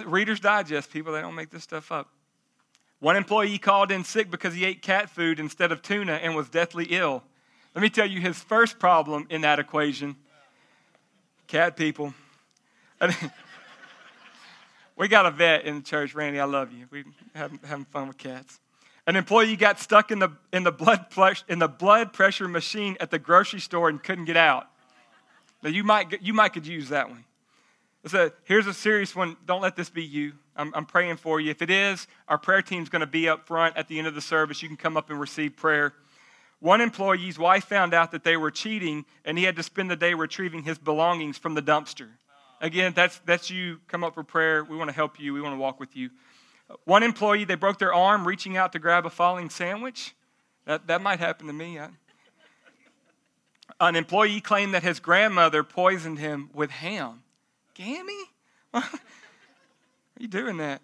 Reader's 0.05 0.39
Digest, 0.39 0.91
people, 0.91 1.11
they 1.13 1.21
don't 1.21 1.35
make 1.35 1.49
this 1.49 1.63
stuff 1.63 1.91
up. 1.91 2.09
One 2.99 3.15
employee 3.15 3.57
called 3.57 3.91
in 3.91 4.03
sick 4.03 4.29
because 4.29 4.53
he 4.53 4.63
ate 4.63 4.81
cat 4.81 5.09
food 5.09 5.39
instead 5.39 5.71
of 5.71 5.81
tuna 5.81 6.13
and 6.13 6.35
was 6.35 6.49
deathly 6.49 6.85
ill. 6.91 7.23
Let 7.73 7.81
me 7.81 7.89
tell 7.89 8.05
you 8.05 8.19
his 8.19 8.37
first 8.37 8.77
problem 8.77 9.25
in 9.29 9.41
that 9.41 9.57
equation 9.57 10.17
cat 11.47 11.75
people. 11.75 12.13
We 15.01 15.07
got 15.07 15.25
a 15.25 15.31
vet 15.31 15.65
in 15.65 15.77
the 15.77 15.81
church, 15.81 16.13
Randy. 16.13 16.39
I 16.39 16.43
love 16.43 16.71
you. 16.71 16.85
We 16.91 17.03
having, 17.33 17.59
having 17.63 17.85
fun 17.85 18.07
with 18.07 18.19
cats. 18.19 18.59
An 19.07 19.15
employee 19.15 19.55
got 19.55 19.79
stuck 19.79 20.11
in 20.11 20.19
the, 20.19 20.29
in, 20.53 20.61
the 20.61 20.71
blood 20.71 21.07
flush, 21.09 21.43
in 21.49 21.57
the 21.57 21.67
blood 21.67 22.13
pressure 22.13 22.47
machine 22.47 22.97
at 22.99 23.09
the 23.09 23.17
grocery 23.17 23.61
store 23.61 23.89
and 23.89 24.03
couldn't 24.03 24.25
get 24.25 24.37
out. 24.37 24.67
Now, 25.63 25.71
you 25.71 25.83
might, 25.83 26.21
you 26.21 26.35
might 26.35 26.49
could 26.49 26.67
use 26.67 26.89
that 26.89 27.09
one. 27.09 27.25
So 28.05 28.29
here's 28.43 28.67
a 28.67 28.75
serious 28.75 29.15
one. 29.15 29.37
Don't 29.47 29.63
let 29.63 29.75
this 29.75 29.89
be 29.89 30.03
you. 30.03 30.33
I'm, 30.55 30.71
I'm 30.75 30.85
praying 30.85 31.17
for 31.17 31.41
you. 31.41 31.49
If 31.49 31.63
it 31.63 31.71
is, 31.71 32.05
our 32.27 32.37
prayer 32.37 32.61
team's 32.61 32.87
going 32.87 32.99
to 32.99 33.07
be 33.07 33.27
up 33.27 33.47
front 33.47 33.75
at 33.77 33.87
the 33.87 33.97
end 33.97 34.07
of 34.07 34.13
the 34.13 34.21
service. 34.21 34.61
You 34.61 34.67
can 34.67 34.77
come 34.77 34.97
up 34.97 35.09
and 35.09 35.19
receive 35.19 35.55
prayer. 35.55 35.95
One 36.59 36.79
employee's 36.79 37.39
wife 37.39 37.63
found 37.63 37.95
out 37.95 38.11
that 38.11 38.23
they 38.23 38.37
were 38.37 38.51
cheating, 38.51 39.05
and 39.25 39.35
he 39.35 39.45
had 39.45 39.55
to 39.55 39.63
spend 39.63 39.89
the 39.89 39.95
day 39.95 40.13
retrieving 40.13 40.61
his 40.61 40.77
belongings 40.77 41.39
from 41.39 41.55
the 41.55 41.61
dumpster. 41.63 42.09
Again, 42.61 42.93
that's, 42.95 43.19
that's 43.25 43.49
you. 43.49 43.79
Come 43.87 44.03
up 44.03 44.13
for 44.13 44.23
prayer. 44.23 44.63
We 44.63 44.77
want 44.77 44.89
to 44.89 44.95
help 44.95 45.19
you, 45.19 45.33
we 45.33 45.41
want 45.41 45.53
to 45.55 45.59
walk 45.59 45.79
with 45.79 45.95
you. 45.95 46.11
One 46.85 47.03
employee, 47.03 47.43
they 47.43 47.55
broke 47.55 47.79
their 47.79 47.93
arm 47.93 48.25
reaching 48.25 48.55
out 48.55 48.71
to 48.73 48.79
grab 48.79 49.05
a 49.05 49.09
falling 49.09 49.49
sandwich. 49.49 50.15
That, 50.65 50.87
that 50.87 51.01
might 51.01 51.19
happen 51.19 51.47
to 51.47 51.53
me. 51.53 51.79
I, 51.79 51.89
an 53.79 53.95
employee 53.95 54.41
claimed 54.41 54.75
that 54.75 54.83
his 54.83 54.99
grandmother 54.99 55.63
poisoned 55.63 56.19
him 56.19 56.51
with 56.53 56.69
ham. 56.69 57.23
Gammy? 57.73 58.21
Are 58.73 58.83
you 60.19 60.27
doing 60.27 60.57
that? 60.57 60.81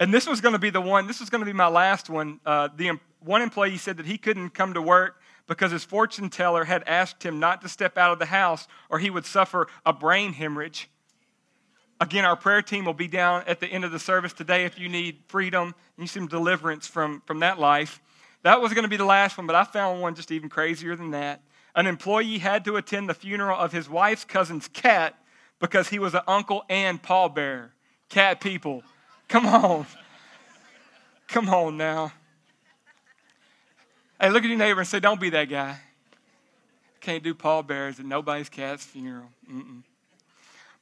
And 0.00 0.12
this 0.12 0.26
was 0.26 0.40
going 0.40 0.52
to 0.52 0.58
be 0.58 0.70
the 0.70 0.80
one, 0.80 1.06
this 1.06 1.20
was 1.20 1.30
going 1.30 1.40
to 1.40 1.46
be 1.46 1.52
my 1.52 1.68
last 1.68 2.10
one. 2.10 2.40
Uh, 2.44 2.68
the 2.76 2.98
one 3.20 3.42
employee 3.42 3.78
said 3.78 3.96
that 3.98 4.06
he 4.06 4.18
couldn't 4.18 4.50
come 4.50 4.74
to 4.74 4.82
work 4.82 5.20
because 5.46 5.70
his 5.70 5.84
fortune 5.84 6.28
teller 6.28 6.64
had 6.64 6.82
asked 6.86 7.22
him 7.22 7.38
not 7.38 7.62
to 7.62 7.68
step 7.68 7.96
out 7.96 8.12
of 8.12 8.18
the 8.18 8.26
house 8.26 8.66
or 8.90 8.98
he 8.98 9.08
would 9.08 9.24
suffer 9.24 9.68
a 9.86 9.92
brain 9.92 10.32
hemorrhage. 10.32 10.90
Again, 12.00 12.24
our 12.24 12.36
prayer 12.36 12.60
team 12.60 12.84
will 12.84 12.94
be 12.94 13.08
down 13.08 13.44
at 13.46 13.60
the 13.60 13.66
end 13.66 13.84
of 13.84 13.92
the 13.92 13.98
service 13.98 14.32
today 14.32 14.64
if 14.64 14.78
you 14.78 14.88
need 14.88 15.18
freedom 15.28 15.74
and 15.96 16.04
you 16.04 16.06
some 16.06 16.26
deliverance 16.26 16.86
from, 16.86 17.22
from 17.26 17.40
that 17.40 17.58
life. 17.58 18.00
That 18.42 18.60
was 18.60 18.74
going 18.74 18.84
to 18.84 18.88
be 18.88 18.98
the 18.98 19.04
last 19.04 19.38
one, 19.38 19.46
but 19.46 19.56
I 19.56 19.64
found 19.64 20.02
one 20.02 20.14
just 20.14 20.30
even 20.30 20.48
crazier 20.48 20.94
than 20.94 21.12
that. 21.12 21.40
An 21.74 21.86
employee 21.86 22.38
had 22.38 22.64
to 22.66 22.76
attend 22.76 23.08
the 23.08 23.14
funeral 23.14 23.58
of 23.58 23.72
his 23.72 23.88
wife's 23.88 24.24
cousin's 24.24 24.68
cat 24.68 25.18
because 25.58 25.88
he 25.88 25.98
was 25.98 26.14
an 26.14 26.22
Uncle 26.26 26.64
and 26.68 27.02
pallbearer. 27.02 27.70
Cat 28.08 28.40
people, 28.40 28.82
come 29.28 29.46
on. 29.46 29.86
Come 31.28 31.48
on 31.48 31.76
now. 31.76 32.12
Hey, 34.20 34.30
look 34.30 34.44
at 34.44 34.48
your 34.48 34.58
neighbor 34.58 34.80
and 34.80 34.88
say, 34.88 35.00
Don't 35.00 35.20
be 35.20 35.30
that 35.30 35.46
guy. 35.46 35.78
Can't 37.00 37.22
do 37.22 37.34
pallbearers 37.34 38.00
at 38.00 38.06
nobody's 38.06 38.48
cat's 38.48 38.84
funeral. 38.84 39.28
Mm-mm. 39.50 39.82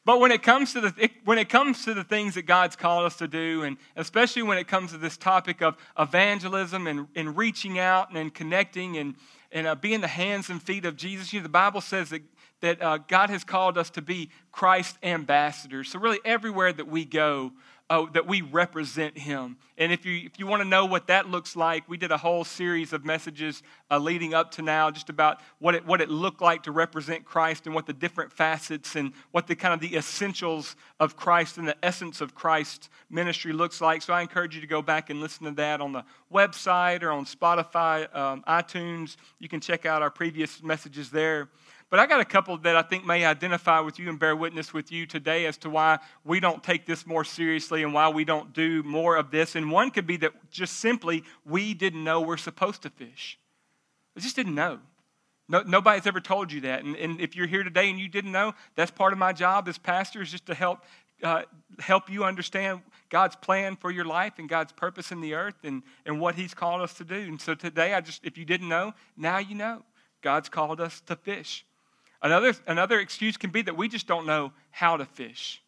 But 0.05 0.21
when 0.21 0.33
it 0.33 0.43
comes 0.43 0.75
to 0.75 0.83
the 0.83 1.11
when 1.25 1.39
it 1.39 1.49
comes 1.49 1.85
to 1.87 1.95
the 1.95 2.05
things 2.05 2.35
that 2.35 2.43
God's 2.43 2.77
called 2.77 3.07
us 3.07 3.17
to 3.17 3.29
do, 3.29 3.63
and 3.63 3.79
especially 3.97 4.43
when 4.43 4.59
it 4.59 4.69
comes 4.69 4.93
to 4.93 4.99
this 4.99 5.17
topic 5.17 5.63
of 5.63 5.77
evangelism 5.99 6.87
and, 6.87 7.09
and 7.17 7.37
reaching 7.37 7.79
out 7.79 8.11
and, 8.11 8.19
and 8.19 8.35
connecting 8.35 8.99
and 8.99 9.15
and 9.51 9.67
uh, 9.67 9.75
being 9.75 10.01
the 10.01 10.09
hands 10.09 10.51
and 10.51 10.63
feet 10.63 10.85
of 10.85 10.97
Jesus, 10.97 11.33
you 11.33 11.41
know, 11.41 11.45
the 11.45 11.49
Bible 11.49 11.81
says 11.81 12.11
that 12.11 12.23
that 12.61 12.83
uh, 12.83 12.99
God 12.99 13.31
has 13.31 13.45
called 13.45 13.79
us 13.79 13.91
to 13.91 14.03
be 14.03 14.31
Christ 14.53 14.99
ambassadors. 15.03 15.91
So 15.91 15.99
really, 15.99 16.21
everywhere 16.25 16.73
that 16.73 16.89
we 16.89 17.05
go, 17.05 17.53
uh, 17.91 18.07
that 18.13 18.27
we 18.27 18.41
represent 18.41 19.17
him. 19.17 19.57
And 19.77 19.93
if 19.93 20.07
you, 20.07 20.25
if 20.25 20.39
you 20.39 20.47
want 20.47 20.63
to 20.63 20.69
know 20.69 20.87
what 20.87 21.09
that 21.09 21.29
looks 21.29 21.55
like, 21.55 21.87
we 21.89 21.97
did 21.97 22.13
a 22.13 22.17
whole 22.17 22.45
series 22.45 22.93
of 22.93 23.05
messages 23.05 23.63
uh, 23.91 23.99
leading 23.99 24.33
up 24.33 24.53
to 24.53 24.63
now 24.63 24.91
just 24.91 25.11
about 25.11 25.41
what 25.59 25.75
it, 25.75 25.85
what 25.85 26.01
it 26.01 26.09
looked 26.09 26.41
like 26.41 26.63
to 26.63 26.73
represent 26.73 27.25
Christ 27.25 27.67
and 27.67 27.75
what 27.75 27.87
the 27.87 27.93
different 27.93 28.33
facets 28.33 28.97
and 28.97 29.13
what 29.33 29.47
the 29.47 29.55
kind 29.55 29.75
of 29.75 29.81
the 29.81 29.97
essentials 29.97 30.77
of 30.99 31.17
Christ 31.17 31.59
and 31.59 31.69
the 31.69 31.77
essence 31.85 32.21
of 32.21 32.35
Christ's 32.35 32.89
ministry 33.11 33.53
looks 33.53 33.81
like. 33.81 34.01
So 34.01 34.15
I 34.15 34.23
encourage 34.23 34.55
you 34.55 34.63
to 34.63 34.67
go 34.67 34.81
back 34.81 35.11
and 35.11 35.21
listen 35.21 35.45
to 35.45 35.53
that 35.53 35.81
on 35.81 35.93
the 35.93 36.05
website 36.33 37.03
or 37.03 37.11
on 37.11 37.27
Spotify, 37.27 38.15
um, 38.17 38.43
iTunes. 38.49 39.17
You 39.41 39.49
can 39.49 39.61
check 39.61 39.85
out 39.85 40.01
our 40.01 40.11
previous 40.11 40.63
messages 40.63 41.11
there. 41.11 41.49
But 41.91 42.01
I 42.01 42.07
got 42.07 42.21
a 42.21 42.25
couple 42.25 42.57
that 42.59 42.77
I 42.77 42.83
think 42.83 43.05
may 43.05 43.25
identify 43.25 43.81
with 43.81 43.99
you 43.99 44.09
and 44.09 44.19
bear 44.19 44.35
witness 44.35 44.73
with 44.73 44.91
you 44.91 45.07
today 45.07 45.47
as 45.47 45.57
to 45.59 45.71
why 45.71 45.99
we 46.25 46.41
don't 46.41 46.63
take 46.63 46.87
this 46.87 47.07
more 47.07 47.25
seriously 47.25 47.83
and 47.83 47.95
why 47.95 48.09
we 48.09 48.25
don't 48.25 48.53
do 48.53 48.83
more 48.83 49.17
of 49.17 49.31
this. 49.31 49.55
And 49.55 49.71
one 49.71 49.91
could 49.91 50.07
be 50.07 50.17
that 50.19 50.33
just 50.51 50.77
simply 50.77 51.23
we 51.45 51.75
didn't 51.75 52.03
know 52.03 52.21
we're 52.21 52.37
supposed 52.37 52.83
to 52.83 52.91
fish. 52.91 53.39
We 54.15 54.23
just 54.23 54.37
didn't 54.37 54.55
know. 54.55 54.81
No, 55.49 55.63
nobody's 55.63 56.07
ever 56.07 56.21
told 56.21 56.51
you 56.51 56.63
that. 56.63 56.85
And, 56.85 56.97
and, 56.97 57.21
if 57.21 57.37
you're 57.37 57.47
here 57.47 57.63
today 57.63 57.91
and 57.91 57.99
you 57.99 58.09
didn't 58.09 58.33
know, 58.33 58.55
that's 58.77 58.91
part 58.91 59.13
of 59.13 59.19
my 59.19 59.33
job 59.33 59.69
as 59.69 59.77
pastor 59.77 60.23
is 60.23 60.31
just 60.31 60.47
to 60.47 60.55
help, 60.55 60.79
uh, 61.23 61.43
help 61.79 62.09
you 62.09 62.25
understand 62.25 62.81
God's 63.11 63.37
plan 63.37 63.77
for 63.77 63.91
your 63.91 64.07
life 64.07 64.39
and 64.39 64.49
God's 64.49 64.73
purpose 64.73 65.13
in 65.13 65.21
the 65.21 65.35
earth 65.35 65.57
and, 65.63 65.83
and 66.07 66.19
what 66.19 66.35
He's 66.35 66.55
called 66.55 66.81
us 66.81 66.95
to 66.95 67.05
do. 67.05 67.17
And 67.17 67.39
so 67.39 67.55
today, 67.55 67.93
I 67.93 68.01
just, 68.01 68.25
if 68.25 68.39
you 68.39 68.47
didn't 68.47 68.69
know, 68.69 68.95
now 69.17 69.39
you 69.39 69.55
know. 69.55 69.83
God's 70.23 70.49
called 70.49 70.81
us 70.81 71.03
to 71.03 71.17
fish. 71.17 71.67
Another, 72.25 72.55
another 72.67 72.99
excuse 73.01 73.37
can 73.37 73.51
be 73.51 73.61
that 73.63 73.77
we 73.77 73.87
just 73.87 74.07
don't 74.07 74.27
know 74.27 74.53
how 74.71 74.97
to 74.97 75.05
fish, 75.05 75.63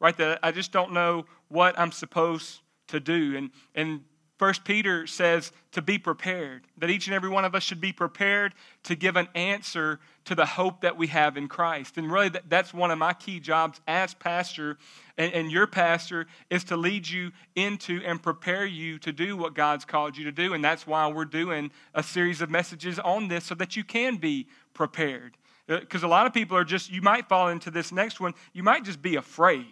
right? 0.00 0.16
That 0.16 0.40
I 0.42 0.50
just 0.50 0.72
don't 0.72 0.92
know 0.92 1.24
what 1.48 1.78
I'm 1.78 1.92
supposed 1.92 2.60
to 2.88 2.98
do. 2.98 3.36
And, 3.36 3.50
and 3.76 4.00
First 4.36 4.64
Peter 4.64 5.06
says 5.06 5.52
to 5.70 5.82
be 5.82 5.98
prepared, 5.98 6.62
that 6.78 6.90
each 6.90 7.06
and 7.06 7.14
every 7.14 7.28
one 7.28 7.44
of 7.44 7.54
us 7.54 7.62
should 7.62 7.80
be 7.80 7.92
prepared 7.92 8.54
to 8.84 8.96
give 8.96 9.14
an 9.14 9.28
answer 9.36 10.00
to 10.24 10.34
the 10.34 10.46
hope 10.46 10.80
that 10.80 10.96
we 10.96 11.06
have 11.06 11.36
in 11.36 11.46
Christ. 11.46 11.96
And 11.96 12.10
really, 12.10 12.30
that's 12.48 12.74
one 12.74 12.90
of 12.90 12.98
my 12.98 13.12
key 13.12 13.38
jobs 13.38 13.80
as 13.86 14.12
pastor 14.14 14.78
and, 15.16 15.32
and 15.32 15.52
your 15.52 15.68
pastor 15.68 16.26
is 16.48 16.64
to 16.64 16.76
lead 16.76 17.08
you 17.08 17.30
into 17.54 18.00
and 18.04 18.20
prepare 18.20 18.64
you 18.64 18.98
to 19.00 19.12
do 19.12 19.36
what 19.36 19.54
God's 19.54 19.84
called 19.84 20.16
you 20.16 20.24
to 20.24 20.32
do. 20.32 20.54
And 20.54 20.64
that's 20.64 20.88
why 20.88 21.06
we're 21.06 21.24
doing 21.24 21.70
a 21.94 22.02
series 22.02 22.40
of 22.40 22.50
messages 22.50 22.98
on 22.98 23.28
this 23.28 23.44
so 23.44 23.54
that 23.56 23.76
you 23.76 23.84
can 23.84 24.16
be 24.16 24.48
prepared. 24.74 25.36
Because 25.70 26.02
uh, 26.02 26.06
a 26.06 26.08
lot 26.08 26.26
of 26.26 26.34
people 26.34 26.56
are 26.56 26.64
just, 26.64 26.90
you 26.90 27.00
might 27.00 27.28
fall 27.28 27.48
into 27.48 27.70
this 27.70 27.92
next 27.92 28.20
one, 28.20 28.34
you 28.52 28.62
might 28.62 28.84
just 28.84 29.00
be 29.00 29.14
afraid 29.16 29.66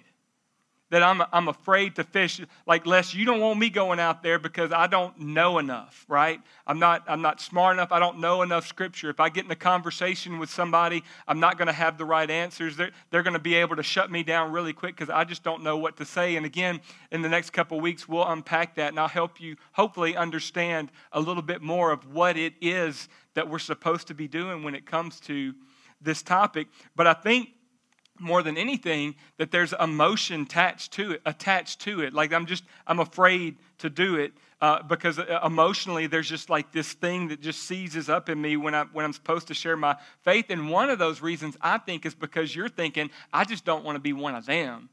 that 0.90 1.02
I'm, 1.02 1.22
I'm 1.32 1.48
afraid 1.48 1.96
to 1.96 2.04
fish 2.04 2.40
like 2.66 2.86
Les, 2.86 3.12
you 3.12 3.26
don't 3.26 3.40
want 3.40 3.58
me 3.58 3.68
going 3.68 4.00
out 4.00 4.22
there 4.22 4.38
because 4.38 4.72
I 4.72 4.86
don't 4.86 5.18
know 5.20 5.58
enough, 5.58 6.06
right? 6.08 6.40
I'm 6.66 6.78
not, 6.78 7.04
I'm 7.06 7.20
not 7.20 7.40
smart 7.40 7.76
enough. 7.76 7.92
I 7.92 7.98
don't 7.98 8.20
know 8.20 8.42
enough 8.42 8.66
scripture. 8.66 9.10
If 9.10 9.20
I 9.20 9.28
get 9.28 9.44
in 9.44 9.50
a 9.50 9.56
conversation 9.56 10.38
with 10.38 10.48
somebody, 10.48 11.04
I'm 11.26 11.40
not 11.40 11.58
going 11.58 11.66
to 11.66 11.74
have 11.74 11.98
the 11.98 12.06
right 12.06 12.30
answers. 12.30 12.76
They're, 12.76 12.90
they're 13.10 13.22
going 13.22 13.34
to 13.34 13.38
be 13.38 13.54
able 13.56 13.76
to 13.76 13.82
shut 13.82 14.10
me 14.10 14.22
down 14.22 14.50
really 14.50 14.72
quick 14.72 14.96
because 14.96 15.10
I 15.10 15.24
just 15.24 15.42
don't 15.42 15.62
know 15.62 15.76
what 15.76 15.98
to 15.98 16.06
say. 16.06 16.36
And 16.36 16.46
again, 16.46 16.80
in 17.12 17.20
the 17.20 17.28
next 17.28 17.50
couple 17.50 17.78
weeks, 17.80 18.08
we'll 18.08 18.26
unpack 18.26 18.76
that 18.76 18.88
and 18.88 18.98
I'll 18.98 19.08
help 19.08 19.40
you 19.40 19.56
hopefully 19.72 20.16
understand 20.16 20.90
a 21.12 21.20
little 21.20 21.42
bit 21.42 21.60
more 21.60 21.92
of 21.92 22.14
what 22.14 22.38
it 22.38 22.54
is 22.62 23.08
that 23.34 23.48
we're 23.48 23.58
supposed 23.58 24.08
to 24.08 24.14
be 24.14 24.26
doing 24.26 24.62
when 24.62 24.74
it 24.74 24.86
comes 24.86 25.20
to 25.20 25.54
this 26.00 26.22
topic. 26.22 26.68
But 26.96 27.06
I 27.06 27.14
think 27.14 27.50
more 28.20 28.42
than 28.42 28.56
anything 28.56 29.14
that 29.36 29.50
there's 29.50 29.72
emotion 29.74 30.42
attached 30.42 30.92
to 30.92 31.12
it 31.12 31.22
attached 31.24 31.80
to 31.80 32.00
it 32.00 32.12
like 32.12 32.32
i'm 32.32 32.46
just 32.46 32.64
i'm 32.86 33.00
afraid 33.00 33.56
to 33.78 33.88
do 33.88 34.16
it 34.16 34.32
uh, 34.60 34.82
because 34.82 35.20
uh, 35.20 35.38
emotionally 35.44 36.08
there's 36.08 36.28
just 36.28 36.50
like 36.50 36.72
this 36.72 36.92
thing 36.94 37.28
that 37.28 37.40
just 37.40 37.62
seizes 37.62 38.08
up 38.08 38.28
in 38.28 38.40
me 38.40 38.56
when 38.56 38.74
i 38.74 38.84
when 38.92 39.04
i'm 39.04 39.12
supposed 39.12 39.46
to 39.46 39.54
share 39.54 39.76
my 39.76 39.96
faith 40.22 40.46
and 40.50 40.68
one 40.68 40.90
of 40.90 40.98
those 40.98 41.22
reasons 41.22 41.56
i 41.60 41.78
think 41.78 42.04
is 42.04 42.14
because 42.14 42.54
you're 42.54 42.68
thinking 42.68 43.08
i 43.32 43.44
just 43.44 43.64
don't 43.64 43.84
want 43.84 43.96
to 43.96 44.00
be 44.00 44.12
one 44.12 44.34
of 44.34 44.46
them 44.46 44.88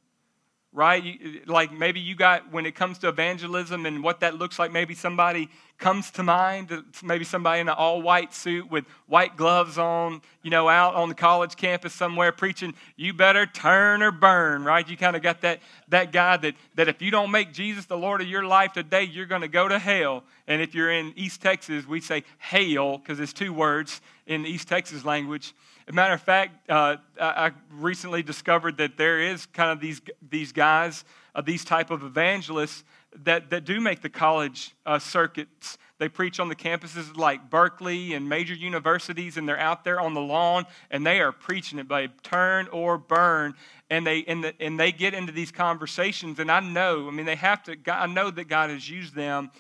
right? 0.75 1.19
Like 1.47 1.71
maybe 1.71 2.01
you 2.01 2.15
got, 2.15 2.51
when 2.51 2.65
it 2.65 2.75
comes 2.75 2.97
to 2.99 3.07
evangelism 3.07 3.85
and 3.85 4.03
what 4.03 4.19
that 4.19 4.35
looks 4.35 4.59
like, 4.59 4.73
maybe 4.73 4.93
somebody 4.93 5.49
comes 5.77 6.11
to 6.11 6.23
mind, 6.23 6.69
uh, 6.71 6.81
maybe 7.01 7.23
somebody 7.23 7.61
in 7.61 7.69
an 7.69 7.75
all 7.77 8.01
white 8.01 8.33
suit 8.33 8.69
with 8.69 8.85
white 9.07 9.37
gloves 9.37 9.77
on, 9.77 10.21
you 10.43 10.51
know, 10.51 10.67
out 10.67 10.93
on 10.93 11.07
the 11.07 11.15
college 11.15 11.55
campus 11.55 11.93
somewhere 11.93 12.33
preaching, 12.33 12.73
you 12.97 13.13
better 13.13 13.45
turn 13.45 14.03
or 14.03 14.11
burn, 14.11 14.65
right? 14.65 14.87
You 14.87 14.97
kind 14.97 15.15
of 15.15 15.21
got 15.21 15.41
that, 15.41 15.61
that 15.87 16.11
guy 16.11 16.35
that, 16.37 16.55
that 16.75 16.89
if 16.89 17.01
you 17.01 17.09
don't 17.09 17.31
make 17.31 17.53
Jesus 17.53 17.85
the 17.85 17.97
Lord 17.97 18.19
of 18.19 18.27
your 18.27 18.43
life 18.43 18.73
today, 18.73 19.03
you're 19.03 19.25
going 19.25 19.41
to 19.41 19.47
go 19.47 19.69
to 19.69 19.79
hell. 19.79 20.23
And 20.45 20.61
if 20.61 20.75
you're 20.75 20.91
in 20.91 21.13
East 21.15 21.41
Texas, 21.41 21.87
we 21.87 22.01
say 22.01 22.23
hail 22.37 22.97
because 22.97 23.21
it's 23.21 23.33
two 23.33 23.53
words 23.53 24.01
in 24.27 24.45
East 24.45 24.67
Texas 24.67 25.05
language. 25.05 25.53
A 25.87 25.93
matter 25.93 26.15
of 26.15 26.21
fact, 26.21 26.67
uh, 26.67 26.97
I 27.21 27.51
recently 27.69 28.23
discovered 28.23 28.77
that 28.77 28.97
there 28.97 29.19
is 29.19 29.45
kind 29.45 29.69
of 29.69 29.79
these, 29.79 30.01
these 30.27 30.51
guys, 30.51 31.05
uh, 31.35 31.41
these 31.41 31.63
type 31.63 31.91
of 31.91 32.03
evangelists 32.03 32.83
that, 33.23 33.51
that 33.51 33.65
do 33.65 33.79
make 33.79 34.01
the 34.01 34.09
college 34.09 34.73
uh, 34.87 34.97
circuits. 34.97 35.77
They 35.99 36.09
preach 36.09 36.39
on 36.39 36.49
the 36.49 36.55
campuses 36.55 37.15
like 37.15 37.51
Berkeley 37.51 38.13
and 38.13 38.27
major 38.27 38.55
universities, 38.55 39.37
and 39.37 39.47
they're 39.47 39.59
out 39.59 39.83
there 39.83 40.01
on 40.01 40.15
the 40.15 40.21
lawn, 40.21 40.65
and 40.89 41.05
they 41.05 41.21
are 41.21 41.31
preaching 41.31 41.77
it, 41.77 41.87
babe, 41.87 42.11
turn 42.23 42.67
or 42.69 42.97
burn. 42.97 43.53
And 43.91 44.07
they, 44.07 44.23
and, 44.23 44.43
the, 44.43 44.59
and 44.59 44.79
they 44.79 44.91
get 44.91 45.13
into 45.13 45.31
these 45.31 45.51
conversations, 45.51 46.39
and 46.39 46.51
I 46.51 46.61
know, 46.61 47.07
I 47.07 47.11
mean, 47.11 47.27
they 47.27 47.35
have 47.35 47.61
to, 47.63 47.77
I 47.93 48.07
know 48.07 48.31
that 48.31 48.45
God 48.45 48.71
has 48.71 48.89
used 48.89 49.13
them 49.13 49.51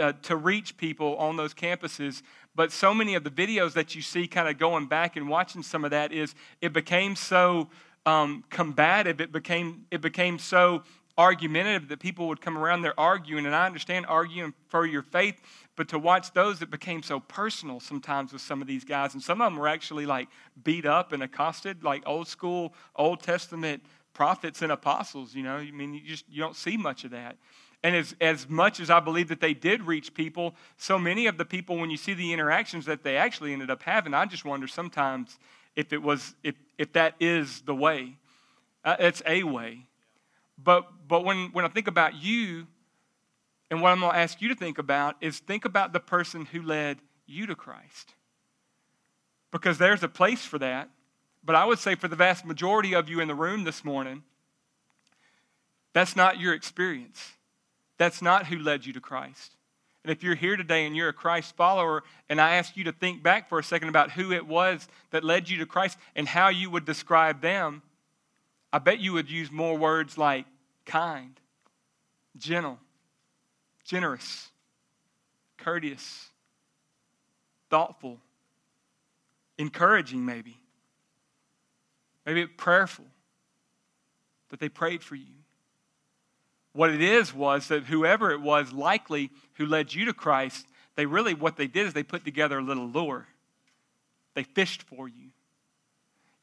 uh, 0.00 0.12
to 0.22 0.36
reach 0.36 0.76
people 0.76 1.16
on 1.16 1.36
those 1.36 1.52
campuses 1.52 2.22
but 2.54 2.72
so 2.72 2.92
many 2.92 3.14
of 3.14 3.24
the 3.24 3.30
videos 3.30 3.72
that 3.72 3.94
you 3.94 4.02
see 4.02 4.26
kind 4.26 4.48
of 4.48 4.58
going 4.58 4.86
back 4.86 5.16
and 5.16 5.28
watching 5.28 5.62
some 5.62 5.84
of 5.84 5.90
that 5.90 6.12
is 6.12 6.34
it 6.60 6.72
became 6.72 7.16
so 7.16 7.68
um, 8.06 8.44
combative 8.50 9.20
it 9.20 9.32
became 9.32 9.86
it 9.90 10.00
became 10.00 10.38
so 10.38 10.82
argumentative 11.18 11.88
that 11.88 12.00
people 12.00 12.26
would 12.26 12.40
come 12.40 12.56
around 12.56 12.82
there 12.82 12.98
arguing 12.98 13.44
and 13.44 13.54
i 13.54 13.66
understand 13.66 14.06
arguing 14.08 14.52
for 14.68 14.86
your 14.86 15.02
faith 15.02 15.40
but 15.76 15.86
to 15.86 15.98
watch 15.98 16.32
those 16.32 16.62
it 16.62 16.70
became 16.70 17.02
so 17.02 17.20
personal 17.20 17.78
sometimes 17.80 18.32
with 18.32 18.40
some 18.40 18.62
of 18.62 18.66
these 18.66 18.82
guys 18.82 19.12
and 19.12 19.22
some 19.22 19.40
of 19.40 19.46
them 19.46 19.58
were 19.58 19.68
actually 19.68 20.06
like 20.06 20.28
beat 20.64 20.86
up 20.86 21.12
and 21.12 21.22
accosted 21.22 21.84
like 21.84 22.02
old 22.06 22.26
school 22.26 22.72
old 22.96 23.22
testament 23.22 23.82
prophets 24.14 24.62
and 24.62 24.72
apostles 24.72 25.34
you 25.34 25.42
know? 25.42 25.56
I 25.56 25.70
mean 25.70 25.92
you 25.94 26.00
just 26.00 26.24
you 26.30 26.40
don't 26.40 26.56
see 26.56 26.76
much 26.78 27.04
of 27.04 27.10
that 27.10 27.36
and 27.82 27.96
as, 27.96 28.14
as 28.20 28.48
much 28.48 28.78
as 28.78 28.90
I 28.90 29.00
believe 29.00 29.28
that 29.28 29.40
they 29.40 29.54
did 29.54 29.82
reach 29.82 30.14
people, 30.14 30.54
so 30.76 30.98
many 30.98 31.26
of 31.26 31.36
the 31.36 31.44
people, 31.44 31.76
when 31.76 31.90
you 31.90 31.96
see 31.96 32.14
the 32.14 32.32
interactions 32.32 32.86
that 32.86 33.02
they 33.02 33.16
actually 33.16 33.52
ended 33.52 33.70
up 33.70 33.82
having, 33.82 34.14
I 34.14 34.24
just 34.26 34.44
wonder 34.44 34.68
sometimes 34.68 35.38
if 35.74 35.92
it 35.92 36.00
was, 36.00 36.34
if, 36.44 36.54
if 36.78 36.92
that 36.92 37.14
is 37.18 37.62
the 37.62 37.74
way. 37.74 38.16
Uh, 38.84 38.96
it's 39.00 39.22
a 39.26 39.42
way. 39.42 39.86
But, 40.62 40.86
but 41.08 41.24
when, 41.24 41.48
when 41.52 41.64
I 41.64 41.68
think 41.68 41.88
about 41.88 42.14
you, 42.14 42.66
and 43.70 43.82
what 43.82 43.90
I'm 43.90 44.00
going 44.00 44.12
to 44.12 44.18
ask 44.18 44.40
you 44.40 44.48
to 44.48 44.54
think 44.54 44.78
about 44.78 45.16
is 45.20 45.38
think 45.38 45.64
about 45.64 45.92
the 45.92 46.00
person 46.00 46.44
who 46.46 46.62
led 46.62 46.98
you 47.26 47.46
to 47.46 47.56
Christ. 47.56 48.14
Because 49.50 49.78
there's 49.78 50.02
a 50.02 50.08
place 50.08 50.44
for 50.44 50.58
that. 50.58 50.88
But 51.44 51.56
I 51.56 51.64
would 51.64 51.78
say 51.78 51.96
for 51.96 52.06
the 52.06 52.16
vast 52.16 52.44
majority 52.44 52.94
of 52.94 53.08
you 53.08 53.18
in 53.18 53.26
the 53.26 53.34
room 53.34 53.64
this 53.64 53.84
morning, 53.84 54.22
that's 55.92 56.14
not 56.14 56.38
your 56.38 56.54
experience. 56.54 57.32
That's 58.02 58.20
not 58.20 58.46
who 58.46 58.58
led 58.58 58.84
you 58.84 58.92
to 58.94 59.00
Christ. 59.00 59.54
And 60.02 60.10
if 60.10 60.24
you're 60.24 60.34
here 60.34 60.56
today 60.56 60.86
and 60.86 60.96
you're 60.96 61.10
a 61.10 61.12
Christ 61.12 61.54
follower, 61.54 62.02
and 62.28 62.40
I 62.40 62.56
ask 62.56 62.76
you 62.76 62.82
to 62.82 62.92
think 62.92 63.22
back 63.22 63.48
for 63.48 63.60
a 63.60 63.62
second 63.62 63.90
about 63.90 64.10
who 64.10 64.32
it 64.32 64.44
was 64.44 64.88
that 65.12 65.22
led 65.22 65.48
you 65.48 65.58
to 65.58 65.66
Christ 65.66 65.96
and 66.16 66.26
how 66.26 66.48
you 66.48 66.68
would 66.68 66.84
describe 66.84 67.40
them, 67.40 67.80
I 68.72 68.80
bet 68.80 68.98
you 68.98 69.12
would 69.12 69.30
use 69.30 69.52
more 69.52 69.78
words 69.78 70.18
like 70.18 70.46
kind, 70.84 71.38
gentle, 72.36 72.80
generous, 73.84 74.48
courteous, 75.56 76.26
thoughtful, 77.70 78.18
encouraging, 79.58 80.24
maybe. 80.24 80.58
Maybe 82.26 82.48
prayerful, 82.48 83.06
that 84.48 84.58
they 84.58 84.68
prayed 84.68 85.04
for 85.04 85.14
you. 85.14 85.41
What 86.72 86.90
it 86.90 87.02
is 87.02 87.34
was 87.34 87.68
that 87.68 87.84
whoever 87.84 88.30
it 88.30 88.40
was, 88.40 88.72
likely 88.72 89.30
who 89.54 89.66
led 89.66 89.92
you 89.94 90.06
to 90.06 90.14
Christ, 90.14 90.66
they 90.96 91.06
really, 91.06 91.34
what 91.34 91.56
they 91.56 91.66
did 91.66 91.86
is 91.86 91.92
they 91.92 92.02
put 92.02 92.24
together 92.24 92.58
a 92.58 92.62
little 92.62 92.88
lure. 92.88 93.26
They 94.34 94.42
fished 94.42 94.82
for 94.82 95.08
you. 95.08 95.30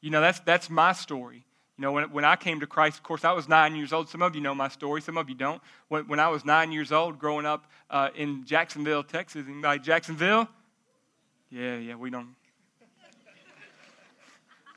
You 0.00 0.10
know, 0.10 0.20
that's, 0.20 0.40
that's 0.40 0.70
my 0.70 0.92
story. 0.92 1.44
You 1.76 1.82
know, 1.82 1.92
when, 1.92 2.12
when 2.12 2.24
I 2.24 2.36
came 2.36 2.60
to 2.60 2.66
Christ, 2.66 2.98
of 2.98 3.02
course, 3.02 3.24
I 3.24 3.32
was 3.32 3.48
nine 3.48 3.74
years 3.74 3.92
old. 3.92 4.08
Some 4.08 4.22
of 4.22 4.34
you 4.34 4.40
know 4.40 4.54
my 4.54 4.68
story, 4.68 5.00
some 5.00 5.16
of 5.16 5.28
you 5.28 5.34
don't. 5.34 5.62
When, 5.88 6.06
when 6.08 6.20
I 6.20 6.28
was 6.28 6.44
nine 6.44 6.72
years 6.72 6.92
old, 6.92 7.18
growing 7.18 7.46
up 7.46 7.64
uh, 7.88 8.10
in 8.14 8.44
Jacksonville, 8.44 9.02
Texas, 9.02 9.46
anybody 9.48 9.80
Jacksonville? 9.80 10.48
Yeah, 11.50 11.76
yeah, 11.76 11.94
we 11.96 12.10
don't. 12.10 12.34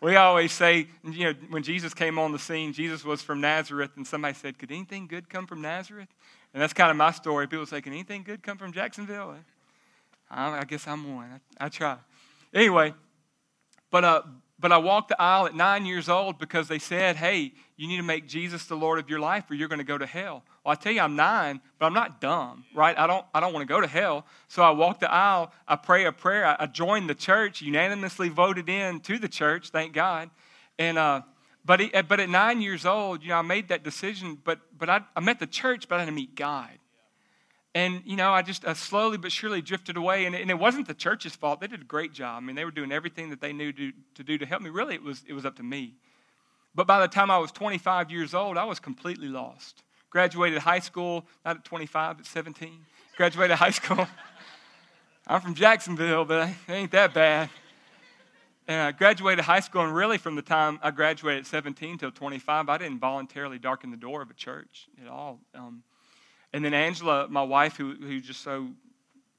We 0.04 0.18
always 0.18 0.52
say, 0.52 0.88
you 1.06 1.24
know, 1.24 1.34
when 1.50 1.64
Jesus 1.64 1.94
came 1.94 2.20
on 2.20 2.34
the 2.34 2.40
scene, 2.40 2.74
Jesus 2.74 3.06
was 3.06 3.22
from 3.22 3.40
Nazareth, 3.40 3.92
and 3.96 4.06
somebody 4.06 4.34
said, 4.34 4.60
Could 4.60 4.70
anything 4.70 5.08
good 5.08 5.30
come 5.30 5.48
from 5.48 5.62
Nazareth? 5.62 6.10
And 6.54 6.62
that's 6.62 6.74
kind 6.74 6.92
of 6.92 6.98
my 6.98 7.12
story. 7.12 7.48
People 7.48 7.66
say, 7.66 7.80
Can 7.80 7.94
anything 7.94 8.22
good 8.24 8.44
come 8.44 8.58
from 8.58 8.74
Jacksonville? 8.74 9.38
I, 10.30 10.60
I 10.60 10.64
guess 10.66 10.86
I'm 10.90 11.16
one. 11.16 11.40
I, 11.58 11.66
I 11.66 11.70
try. 11.70 11.96
Anyway, 12.54 12.94
but, 13.92 14.04
uh, 14.04 14.22
but 14.64 14.72
I 14.72 14.78
walked 14.78 15.10
the 15.10 15.22
aisle 15.22 15.46
at 15.46 15.54
nine 15.54 15.86
years 15.86 16.08
old 16.08 16.40
because 16.40 16.70
they 16.70 16.80
said, 16.80 17.18
hey, 17.18 17.52
you 17.76 17.86
need 17.86 17.98
to 17.98 18.04
make 18.04 18.30
Jesus 18.30 18.64
the 18.64 18.78
Lord 18.78 18.98
of 18.98 19.10
your 19.10 19.20
life 19.20 19.52
or 19.52 19.56
you're 19.56 19.68
going 19.68 19.80
to 19.80 19.84
go 19.84 19.98
to 19.98 20.06
hell. 20.06 20.42
Well, 20.64 20.72
I 20.72 20.76
tell 20.76 20.94
you, 20.94 21.02
I'm 21.02 21.18
nine, 21.18 21.60
but 21.78 21.86
I'm 21.86 21.94
not 21.94 22.22
dumb, 22.22 22.64
right? 22.74 22.98
I 22.98 23.06
don't, 23.06 23.26
I 23.34 23.42
don't 23.42 23.52
want 23.52 23.68
to 23.68 23.74
go 23.74 23.82
to 23.82 23.88
hell. 23.88 24.26
So 24.48 24.64
I 24.64 24.70
walk 24.70 25.02
the 25.02 25.12
aisle, 25.12 25.52
I 25.68 25.76
pray 25.76 26.06
a 26.06 26.14
prayer, 26.14 26.56
I, 26.58 26.66
joined 26.68 27.10
the 27.10 27.14
church, 27.14 27.62
unanimously 27.62 28.30
voted 28.30 28.70
in 28.70 29.02
to 29.02 29.20
the 29.20 29.28
church, 29.28 29.68
thank 29.68 29.92
God. 29.92 30.30
And, 30.80 30.98
uh, 30.98 31.24
but, 31.66 31.82
he, 31.82 31.92
but 32.08 32.22
at 32.22 32.30
nine 32.30 32.62
years 32.62 32.86
old, 32.86 33.22
you 33.22 33.30
know, 33.30 33.40
I 33.40 33.42
made 33.42 33.68
that 33.68 33.84
decision, 33.84 34.38
but, 34.42 34.60
but 34.78 34.90
I, 34.90 35.02
I 35.14 35.20
met 35.20 35.40
the 35.40 35.48
church, 35.48 35.90
but 35.90 36.00
I 36.00 36.06
didn't 36.06 36.16
meet 36.16 36.36
God. 36.36 36.70
And, 37.76 38.04
you 38.06 38.16
know, 38.16 38.32
I 38.32 38.44
just 38.44 38.66
uh, 38.66 38.76
slowly 38.76 39.18
but 39.18 39.32
surely 39.32 39.62
drifted 39.62 39.98
away. 39.98 40.26
And, 40.26 40.36
and, 40.36 40.52
it 40.52 40.60
wasn't 40.60 40.88
the 40.88 40.94
church's 40.94 41.36
fault. 41.36 41.60
They 41.60 41.68
did 41.68 41.82
a 41.82 41.86
great 41.86 42.14
job. 42.14 42.38
I 42.38 42.46
mean, 42.46 42.56
they 42.56 42.66
were 42.66 42.72
doing 42.72 42.92
everything 42.92 43.32
that 43.32 43.42
they 43.42 43.52
knew 43.52 43.74
to, 43.74 43.92
to 44.16 44.24
do 44.24 44.38
to 44.38 44.46
help 44.46 44.62
me. 44.62 44.70
Really, 44.70 44.94
it 44.94 45.02
was, 45.02 45.24
it 45.28 45.34
was 45.34 45.44
up 45.44 45.56
to 45.56 45.64
me. 45.64 45.96
But 46.76 46.86
by 46.86 47.00
the 47.00 47.08
time 47.08 47.32
I 47.32 47.40
was 47.40 47.52
25 47.52 48.12
years 48.12 48.34
old, 48.34 48.58
I 48.58 48.66
was 48.66 48.80
completely 48.80 49.28
lost. 49.28 49.84
Graduated 50.12 50.60
high 50.60 50.80
school, 50.80 51.26
not 51.44 51.58
at 51.58 51.66
25, 51.66 52.20
at 52.20 52.26
17. 52.28 52.86
Graduated 53.18 53.58
high 53.58 53.72
school. 53.72 54.08
I'm 55.28 55.42
from 55.42 55.56
Jacksonville, 55.56 56.26
but 56.26 56.50
it 56.50 56.72
ain't 56.72 56.92
that 56.92 57.14
bad. 57.14 57.50
And 58.68 58.82
I 58.82 58.92
graduated 58.92 59.46
high 59.46 59.60
school, 59.60 59.82
and 59.82 59.94
really 59.94 60.18
from 60.18 60.36
the 60.36 60.42
time 60.42 60.80
I 60.82 60.92
graduated 60.92 61.42
at 61.42 61.48
17 61.48 61.98
till 61.98 62.12
25, 62.12 62.70
I 62.70 62.78
didn't 62.78 63.00
voluntarily 63.00 63.58
darken 63.58 63.92
the 63.92 63.98
door 63.98 64.22
of 64.22 64.30
a 64.30 64.34
church 64.34 64.88
at 65.02 65.10
all. 65.10 65.40
Um, 65.56 65.84
and 66.54 66.64
then 66.64 66.74
Angela, 66.74 67.28
my 67.28 67.42
wife, 67.42 67.76
who, 67.76 67.96
who 67.96 68.22
just 68.22 68.42
so 68.42 68.70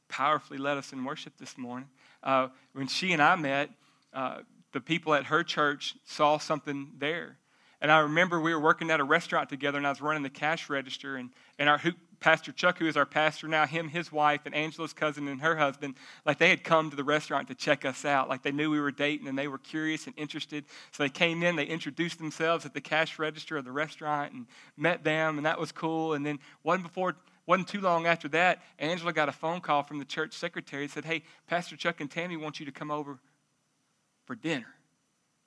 powerfully 0.08 0.58
led 0.58 0.76
us 0.76 0.92
in 0.92 1.04
worship 1.04 1.34
this 1.38 1.56
morning, 1.56 1.88
uh, 2.22 2.48
when 2.72 2.88
she 2.88 3.12
and 3.12 3.22
I 3.22 3.36
met, 3.36 3.70
uh, 4.12 4.38
the 4.72 4.80
people 4.80 5.14
at 5.14 5.26
her 5.26 5.44
church 5.44 5.94
saw 6.04 6.38
something 6.38 6.92
there. 6.98 7.38
And 7.80 7.92
I 7.92 7.98
remember 8.00 8.40
we 8.40 8.52
were 8.54 8.60
working 8.60 8.90
at 8.90 8.98
a 8.98 9.04
restaurant 9.04 9.48
together, 9.48 9.78
and 9.78 9.86
I 9.86 9.90
was 9.90 10.00
running 10.00 10.22
the 10.22 10.30
cash 10.30 10.68
register, 10.68 11.16
and, 11.16 11.30
and 11.58 11.68
our 11.68 11.78
who, 11.78 11.92
Pastor 12.24 12.52
Chuck, 12.52 12.78
who 12.78 12.86
is 12.86 12.96
our 12.96 13.04
pastor 13.04 13.48
now, 13.48 13.66
him, 13.66 13.90
his 13.90 14.10
wife, 14.10 14.46
and 14.46 14.54
Angela's 14.54 14.94
cousin 14.94 15.28
and 15.28 15.42
her 15.42 15.56
husband, 15.56 15.94
like 16.24 16.38
they 16.38 16.48
had 16.48 16.64
come 16.64 16.88
to 16.88 16.96
the 16.96 17.04
restaurant 17.04 17.48
to 17.48 17.54
check 17.54 17.84
us 17.84 18.06
out. 18.06 18.30
Like 18.30 18.42
they 18.42 18.50
knew 18.50 18.70
we 18.70 18.80
were 18.80 18.90
dating, 18.90 19.28
and 19.28 19.36
they 19.36 19.46
were 19.46 19.58
curious 19.58 20.06
and 20.06 20.14
interested. 20.16 20.64
So 20.92 21.02
they 21.02 21.10
came 21.10 21.42
in, 21.42 21.54
they 21.54 21.66
introduced 21.66 22.16
themselves 22.16 22.64
at 22.64 22.72
the 22.72 22.80
cash 22.80 23.18
register 23.18 23.58
of 23.58 23.66
the 23.66 23.72
restaurant, 23.72 24.32
and 24.32 24.46
met 24.74 25.04
them, 25.04 25.36
and 25.36 25.44
that 25.44 25.60
was 25.60 25.70
cool. 25.70 26.14
And 26.14 26.24
then 26.24 26.38
wasn't 26.62 26.84
before 26.84 27.14
wasn't 27.44 27.68
too 27.68 27.82
long 27.82 28.06
after 28.06 28.28
that, 28.28 28.62
Angela 28.78 29.12
got 29.12 29.28
a 29.28 29.32
phone 29.32 29.60
call 29.60 29.82
from 29.82 29.98
the 29.98 30.06
church 30.06 30.32
secretary 30.32 30.84
and 30.84 30.90
said, 30.90 31.04
Hey, 31.04 31.24
Pastor 31.46 31.76
Chuck 31.76 32.00
and 32.00 32.10
Tammy 32.10 32.38
want 32.38 32.58
you 32.58 32.64
to 32.64 32.72
come 32.72 32.90
over 32.90 33.18
for 34.24 34.34
dinner. 34.34 34.74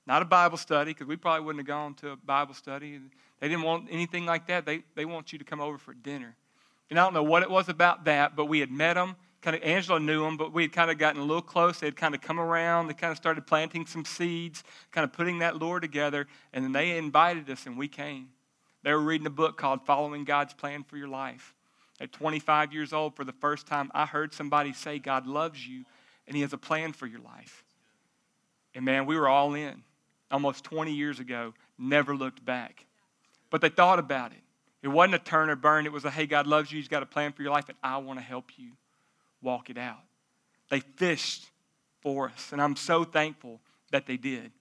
Not 0.06 0.22
a 0.22 0.26
Bible 0.26 0.58
study, 0.58 0.92
because 0.92 1.08
we 1.08 1.16
probably 1.16 1.44
wouldn't 1.44 1.62
have 1.62 1.66
gone 1.66 1.94
to 1.94 2.10
a 2.10 2.16
Bible 2.16 2.54
study. 2.54 3.00
They 3.40 3.48
didn't 3.48 3.64
want 3.64 3.88
anything 3.90 4.26
like 4.26 4.46
that. 4.46 4.64
They, 4.64 4.84
they 4.94 5.06
want 5.06 5.32
you 5.32 5.40
to 5.40 5.44
come 5.44 5.60
over 5.60 5.76
for 5.76 5.92
dinner. 5.92 6.36
And 6.90 6.98
I 6.98 7.04
don't 7.04 7.14
know 7.14 7.22
what 7.22 7.42
it 7.42 7.50
was 7.50 7.68
about 7.68 8.04
that, 8.04 8.34
but 8.36 8.46
we 8.46 8.60
had 8.60 8.70
met 8.70 8.94
them. 8.94 9.16
Kind 9.40 9.54
of 9.54 9.62
Angela 9.62 10.00
knew 10.00 10.24
them, 10.24 10.36
but 10.36 10.52
we 10.52 10.62
had 10.62 10.72
kind 10.72 10.90
of 10.90 10.98
gotten 10.98 11.20
a 11.20 11.24
little 11.24 11.42
close. 11.42 11.78
They 11.78 11.86
had 11.86 11.96
kind 11.96 12.14
of 12.14 12.20
come 12.20 12.40
around. 12.40 12.88
They 12.88 12.94
kind 12.94 13.10
of 13.10 13.16
started 13.16 13.46
planting 13.46 13.86
some 13.86 14.04
seeds, 14.04 14.64
kind 14.90 15.04
of 15.04 15.12
putting 15.12 15.38
that 15.38 15.56
lure 15.56 15.80
together. 15.80 16.26
And 16.52 16.64
then 16.64 16.72
they 16.72 16.96
invited 16.96 17.48
us, 17.48 17.66
and 17.66 17.78
we 17.78 17.88
came. 17.88 18.30
They 18.82 18.92
were 18.92 19.00
reading 19.00 19.26
a 19.26 19.30
book 19.30 19.56
called 19.56 19.84
Following 19.84 20.24
God's 20.24 20.54
Plan 20.54 20.82
for 20.82 20.96
Your 20.96 21.08
Life. 21.08 21.54
At 22.00 22.12
25 22.12 22.72
years 22.72 22.92
old, 22.92 23.14
for 23.14 23.24
the 23.24 23.32
first 23.32 23.66
time, 23.66 23.90
I 23.92 24.06
heard 24.06 24.32
somebody 24.32 24.72
say, 24.72 24.98
God 24.98 25.26
loves 25.26 25.66
you 25.66 25.84
and 26.26 26.36
He 26.36 26.42
has 26.42 26.52
a 26.52 26.58
plan 26.58 26.92
for 26.92 27.06
your 27.06 27.20
life. 27.20 27.64
And 28.74 28.84
man, 28.84 29.06
we 29.06 29.16
were 29.16 29.28
all 29.28 29.54
in 29.54 29.82
almost 30.30 30.62
20 30.64 30.92
years 30.92 31.18
ago, 31.18 31.54
never 31.78 32.14
looked 32.14 32.44
back. 32.44 32.84
But 33.50 33.60
they 33.60 33.70
thought 33.70 33.98
about 33.98 34.32
it. 34.32 34.42
It 34.82 34.88
wasn't 34.88 35.16
a 35.16 35.18
turn 35.18 35.50
or 35.50 35.56
burn. 35.56 35.86
It 35.86 35.92
was 35.92 36.04
a, 36.04 36.10
hey, 36.10 36.26
God 36.26 36.46
loves 36.46 36.70
you. 36.70 36.78
He's 36.78 36.88
got 36.88 37.02
a 37.02 37.06
plan 37.06 37.32
for 37.32 37.42
your 37.42 37.50
life, 37.50 37.68
and 37.68 37.76
I 37.82 37.98
want 37.98 38.18
to 38.18 38.24
help 38.24 38.52
you 38.56 38.72
walk 39.42 39.70
it 39.70 39.78
out. 39.78 40.00
They 40.70 40.80
fished 40.80 41.50
for 42.00 42.28
us, 42.28 42.52
and 42.52 42.62
I'm 42.62 42.76
so 42.76 43.04
thankful 43.04 43.60
that 43.90 44.06
they 44.06 44.16
did. 44.16 44.52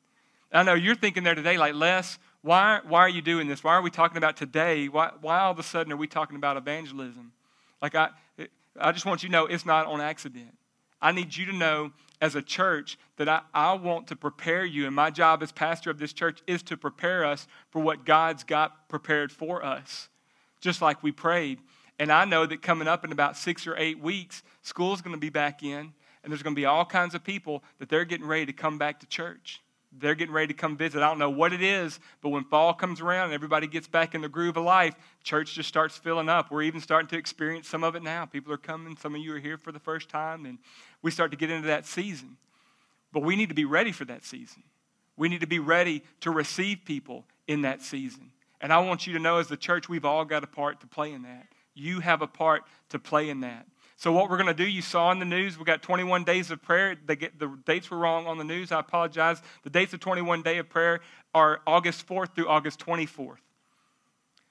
I 0.51 0.63
know 0.63 0.73
you're 0.73 0.95
thinking 0.95 1.23
there 1.23 1.35
today, 1.35 1.57
like, 1.57 1.73
Les, 1.73 2.17
why, 2.41 2.79
why 2.87 3.01
are 3.01 3.09
you 3.09 3.21
doing 3.21 3.47
this? 3.47 3.63
Why 3.63 3.73
are 3.73 3.81
we 3.81 3.89
talking 3.89 4.17
about 4.17 4.37
today? 4.37 4.87
Why, 4.87 5.11
why 5.19 5.39
all 5.39 5.51
of 5.51 5.59
a 5.59 5.63
sudden 5.63 5.91
are 5.91 5.97
we 5.97 6.07
talking 6.07 6.37
about 6.37 6.55
evangelism? 6.55 7.33
Like, 7.81 7.93
I, 7.95 8.09
I 8.79 8.91
just 8.91 9.05
want 9.05 9.23
you 9.23 9.29
to 9.29 9.33
know 9.33 9.45
it's 9.45 9.65
not 9.65 9.85
on 9.85 9.99
accident. 9.99 10.57
I 11.01 11.11
need 11.11 11.35
you 11.35 11.45
to 11.45 11.53
know 11.53 11.91
as 12.19 12.35
a 12.35 12.41
church 12.41 12.97
that 13.17 13.29
I, 13.29 13.41
I 13.53 13.73
want 13.73 14.07
to 14.07 14.15
prepare 14.15 14.65
you, 14.65 14.85
and 14.87 14.95
my 14.95 15.11
job 15.11 15.43
as 15.43 15.51
pastor 15.51 15.89
of 15.91 15.99
this 15.99 16.13
church 16.13 16.41
is 16.47 16.63
to 16.63 16.77
prepare 16.77 17.23
us 17.23 17.47
for 17.69 17.81
what 17.81 18.05
God's 18.05 18.43
got 18.43 18.89
prepared 18.89 19.31
for 19.31 19.63
us, 19.63 20.09
just 20.59 20.81
like 20.81 21.03
we 21.03 21.11
prayed. 21.11 21.59
And 21.99 22.11
I 22.11 22.25
know 22.25 22.45
that 22.45 22.61
coming 22.61 22.87
up 22.87 23.05
in 23.05 23.11
about 23.11 23.37
six 23.37 23.67
or 23.67 23.75
eight 23.77 23.99
weeks, 23.99 24.43
school's 24.61 25.01
going 25.01 25.15
to 25.15 25.19
be 25.19 25.29
back 25.29 25.63
in, 25.63 25.93
and 26.23 26.31
there's 26.31 26.43
going 26.43 26.55
to 26.55 26.59
be 26.59 26.65
all 26.65 26.85
kinds 26.85 27.15
of 27.15 27.23
people 27.23 27.63
that 27.79 27.89
they're 27.89 28.05
getting 28.05 28.27
ready 28.27 28.45
to 28.47 28.53
come 28.53 28.77
back 28.77 28.99
to 28.99 29.07
church. 29.07 29.61
They're 29.91 30.15
getting 30.15 30.33
ready 30.33 30.47
to 30.47 30.53
come 30.53 30.77
visit. 30.77 31.01
I 31.01 31.07
don't 31.07 31.17
know 31.17 31.29
what 31.29 31.53
it 31.53 31.61
is, 31.61 31.99
but 32.21 32.29
when 32.29 32.43
fall 32.43 32.73
comes 32.73 33.01
around 33.01 33.25
and 33.25 33.33
everybody 33.33 33.67
gets 33.67 33.87
back 33.87 34.13
in 34.13 34.21
the 34.21 34.29
groove 34.29 34.57
of 34.57 34.63
life, 34.63 34.95
church 35.23 35.55
just 35.55 35.69
starts 35.69 35.97
filling 35.97 36.29
up. 36.29 36.51
We're 36.51 36.63
even 36.63 36.81
starting 36.81 37.07
to 37.09 37.17
experience 37.17 37.67
some 37.67 37.83
of 37.83 37.95
it 37.95 38.03
now. 38.03 38.25
People 38.25 38.53
are 38.53 38.57
coming. 38.57 38.97
Some 38.97 39.15
of 39.15 39.21
you 39.21 39.33
are 39.33 39.39
here 39.39 39.57
for 39.57 39.71
the 39.71 39.79
first 39.79 40.09
time, 40.09 40.45
and 40.45 40.59
we 41.01 41.09
start 41.09 41.31
to 41.31 41.37
get 41.37 41.49
into 41.49 41.67
that 41.67 41.85
season. 41.85 42.37
But 43.13 43.23
we 43.23 43.35
need 43.35 43.49
to 43.49 43.55
be 43.55 43.65
ready 43.65 43.91
for 43.91 44.05
that 44.05 44.25
season. 44.25 44.63
We 45.15 45.29
need 45.29 45.41
to 45.41 45.47
be 45.47 45.59
ready 45.59 46.03
to 46.21 46.31
receive 46.31 46.79
people 46.85 47.25
in 47.47 47.61
that 47.61 47.81
season. 47.81 48.31
And 48.59 48.73
I 48.73 48.79
want 48.79 49.07
you 49.07 49.13
to 49.13 49.19
know, 49.19 49.37
as 49.37 49.47
the 49.47 49.57
church, 49.57 49.87
we've 49.87 50.05
all 50.05 50.25
got 50.25 50.43
a 50.43 50.47
part 50.47 50.81
to 50.81 50.87
play 50.87 51.11
in 51.11 51.23
that. 51.23 51.47
You 51.73 52.01
have 52.01 52.21
a 52.21 52.27
part 52.27 52.63
to 52.89 52.99
play 52.99 53.29
in 53.29 53.41
that. 53.41 53.65
So, 53.99 54.11
what 54.11 54.29
we're 54.29 54.37
going 54.37 54.45
to 54.45 54.53
do, 54.53 54.67
you 54.67 54.83
saw 54.83 55.11
in 55.11 55.17
the 55.17 55.25
news, 55.25 55.57
we've 55.57 55.65
got 55.65 55.81
21 55.81 56.23
days 56.23 56.51
of 56.51 56.61
prayer. 56.61 56.93
Get, 56.93 57.39
the 57.39 57.57
dates 57.65 57.89
were 57.89 57.97
wrong 57.97 58.27
on 58.27 58.37
the 58.37 58.43
news. 58.43 58.71
I 58.71 58.79
apologize. 58.79 59.41
The 59.63 59.71
dates 59.71 59.91
of 59.91 59.99
21 59.99 60.43
day 60.43 60.59
of 60.59 60.69
prayer 60.69 60.99
are 61.33 61.61
August 61.65 62.07
4th 62.07 62.35
through 62.35 62.47
August 62.47 62.79
24th. 62.79 63.37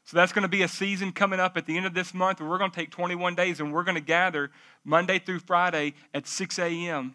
So, 0.03 0.17
that's 0.17 0.33
going 0.33 0.43
to 0.43 0.49
be 0.49 0.63
a 0.63 0.69
season 0.69 1.13
coming 1.13 1.39
up 1.39 1.57
at 1.57 1.65
the 1.65 1.77
end 1.77 1.87
of 1.87 1.95
this 1.95 2.13
month 2.13 2.41
where 2.41 2.51
we're 2.51 2.59
going 2.59 2.73
to 2.73 2.77
take 2.77 2.91
21 2.91 3.37
days 3.37 3.61
and 3.61 3.73
we're 3.73 3.85
going 3.85 3.95
to 3.95 4.01
gather 4.01 4.51
Monday 4.85 5.21
through 5.21 5.39
Friday 5.39 5.95
at 6.13 6.27
6 6.27 6.59
a.m. 6.59 7.15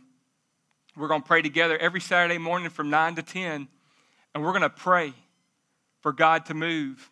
We're 0.96 1.10
going 1.10 1.24
to 1.24 1.28
pray 1.28 1.42
together 1.42 1.78
every 1.80 2.00
Saturday 2.00 2.38
morning 2.38 2.70
from 2.70 2.90
9 2.90 3.16
to 3.16 3.24
10, 3.24 3.68
and 4.34 4.44
we're 4.44 4.52
going 4.52 4.62
to 4.62 4.70
pray 4.70 5.14
for 6.00 6.14
God 6.14 6.46
to 6.46 6.54
move 6.54 7.12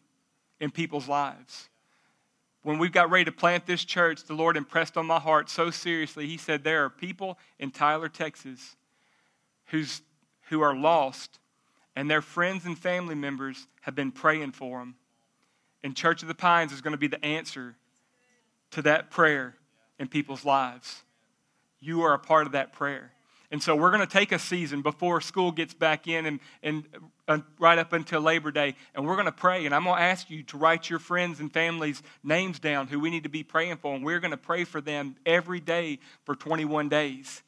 in 0.62 0.72
people's 0.72 1.10
lives 1.10 1.68
when 2.64 2.78
we 2.78 2.90
got 2.90 3.10
ready 3.10 3.26
to 3.26 3.32
plant 3.32 3.66
this 3.66 3.86
church, 3.86 4.26
the 4.26 4.34
Lord 4.34 4.58
impressed 4.58 4.98
on 4.98 5.06
my 5.06 5.20
heart 5.20 5.50
so 5.50 5.72
seriously. 5.72 6.28
He 6.28 6.38
said, 6.38 6.64
There 6.64 6.84
are 6.84 6.90
people 6.90 7.38
in 7.58 7.72
Tyler, 7.72 8.10
Texas, 8.10 8.76
who's, 9.68 10.02
who 10.50 10.62
are 10.62 10.76
lost, 10.76 11.40
and 11.96 12.10
their 12.10 12.22
friends 12.22 12.66
and 12.66 12.78
family 12.78 13.16
members 13.16 13.68
have 13.82 13.96
been 13.96 14.12
praying 14.12 14.52
for 14.52 14.80
them. 14.80 14.96
And 15.84 15.96
Church 15.96 16.22
of 16.22 16.28
the 16.28 16.36
Pines 16.36 16.74
is 16.74 16.82
going 16.82 16.92
to 16.92 16.98
be 16.98 17.08
the 17.08 17.24
answer 17.24 17.76
to 18.72 18.82
that 18.82 19.10
prayer 19.10 19.56
in 19.98 20.08
people's 20.08 20.44
lives. 20.44 21.04
You 21.80 22.02
are 22.02 22.14
a 22.14 22.20
part 22.20 22.46
of 22.46 22.52
that 22.52 22.74
prayer. 22.74 23.14
And 23.52 23.64
so 23.64 23.76
we're 23.76 23.90
going 23.90 24.06
to 24.06 24.08
take 24.08 24.32
a 24.32 24.38
season 24.38 24.84
before 24.84 25.22
school 25.22 25.52
gets 25.52 25.74
back 25.74 26.08
in 26.08 26.28
and, 26.28 26.40
and 26.62 26.84
uh, 27.28 27.40
right 27.60 27.80
up 27.80 27.94
until 27.94 28.22
Labor 28.22 28.52
Day, 28.52 28.76
and 28.94 29.08
we're 29.08 29.16
going 29.16 29.26
to 29.26 29.32
pray. 29.32 29.66
And 29.66 29.74
I'm 29.74 29.86
going 29.86 29.96
to 29.96 30.02
ask 30.04 30.30
you 30.30 30.44
to 30.44 30.58
write 30.58 30.90
your 30.90 31.00
friends 31.00 31.40
and 31.40 31.52
families' 31.52 32.04
names 32.24 32.60
down 32.60 32.88
who 32.88 33.00
we 33.00 33.10
need 33.10 33.24
to 33.24 33.30
be 33.30 33.44
praying 33.44 33.78
for. 33.78 33.96
And 33.96 34.06
we're 34.06 34.20
going 34.20 34.32
to 34.32 34.38
pray 34.38 34.66
for 34.66 34.82
them 34.82 35.16
every 35.26 35.60
day 35.60 35.98
for 36.26 36.36
21 36.36 36.90
days. 36.90 37.42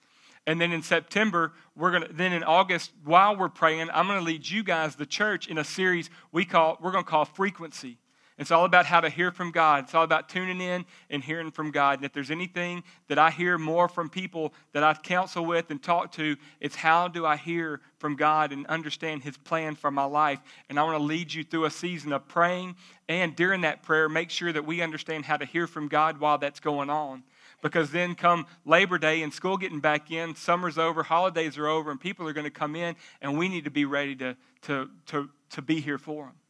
And 0.47 0.59
then 0.59 0.71
in 0.71 0.81
September, 0.81 1.53
we're 1.75 1.91
going 1.91 2.03
to, 2.03 2.13
then 2.13 2.33
in 2.33 2.43
August, 2.43 2.91
while 3.05 3.35
we're 3.35 3.49
praying, 3.49 3.89
I'm 3.93 4.07
going 4.07 4.17
to 4.17 4.25
lead 4.25 4.47
you 4.47 4.63
guys, 4.63 4.95
the 4.95 5.05
church, 5.05 5.47
in 5.47 5.59
a 5.59 5.63
series 5.63 6.09
we 6.31 6.45
call, 6.45 6.79
we're 6.81 6.91
going 6.91 7.03
to 7.03 7.09
call 7.09 7.25
Frequency. 7.25 7.97
It's 8.41 8.49
all 8.49 8.65
about 8.65 8.87
how 8.87 9.01
to 9.01 9.09
hear 9.09 9.29
from 9.29 9.51
God. 9.51 9.83
It's 9.83 9.93
all 9.93 10.03
about 10.03 10.27
tuning 10.27 10.61
in 10.61 10.83
and 11.11 11.23
hearing 11.23 11.51
from 11.51 11.69
God. 11.69 11.99
And 11.99 12.05
if 12.05 12.11
there's 12.11 12.31
anything 12.31 12.83
that 13.07 13.19
I 13.19 13.29
hear 13.29 13.59
more 13.59 13.87
from 13.87 14.09
people 14.09 14.55
that 14.73 14.83
I 14.83 14.95
counsel 14.95 15.45
with 15.45 15.69
and 15.69 15.81
talk 15.81 16.11
to, 16.13 16.35
it's 16.59 16.75
how 16.75 17.07
do 17.07 17.23
I 17.23 17.37
hear 17.37 17.81
from 17.99 18.15
God 18.15 18.51
and 18.51 18.65
understand 18.65 19.21
His 19.21 19.37
plan 19.37 19.75
for 19.75 19.91
my 19.91 20.05
life. 20.05 20.39
And 20.69 20.79
I 20.79 20.83
want 20.83 20.97
to 20.97 21.03
lead 21.03 21.31
you 21.31 21.43
through 21.43 21.65
a 21.65 21.69
season 21.69 22.11
of 22.13 22.27
praying. 22.27 22.77
And 23.07 23.35
during 23.35 23.61
that 23.61 23.83
prayer, 23.83 24.09
make 24.09 24.31
sure 24.31 24.51
that 24.51 24.65
we 24.65 24.81
understand 24.81 25.25
how 25.25 25.37
to 25.37 25.45
hear 25.45 25.67
from 25.67 25.87
God 25.87 26.19
while 26.19 26.39
that's 26.39 26.59
going 26.59 26.89
on. 26.89 27.21
Because 27.61 27.91
then 27.91 28.15
come 28.15 28.47
Labor 28.65 28.97
Day 28.97 29.21
and 29.21 29.31
school 29.31 29.55
getting 29.55 29.81
back 29.81 30.09
in, 30.09 30.33
summer's 30.33 30.79
over, 30.79 31.03
holidays 31.03 31.59
are 31.59 31.67
over, 31.67 31.91
and 31.91 32.01
people 32.01 32.27
are 32.27 32.33
going 32.33 32.45
to 32.45 32.49
come 32.49 32.75
in, 32.75 32.95
and 33.21 33.37
we 33.37 33.47
need 33.49 33.65
to 33.65 33.71
be 33.71 33.85
ready 33.85 34.15
to, 34.15 34.35
to, 34.63 34.89
to, 35.05 35.29
to 35.51 35.61
be 35.61 35.79
here 35.79 35.99
for 35.99 36.25
them. 36.25 36.40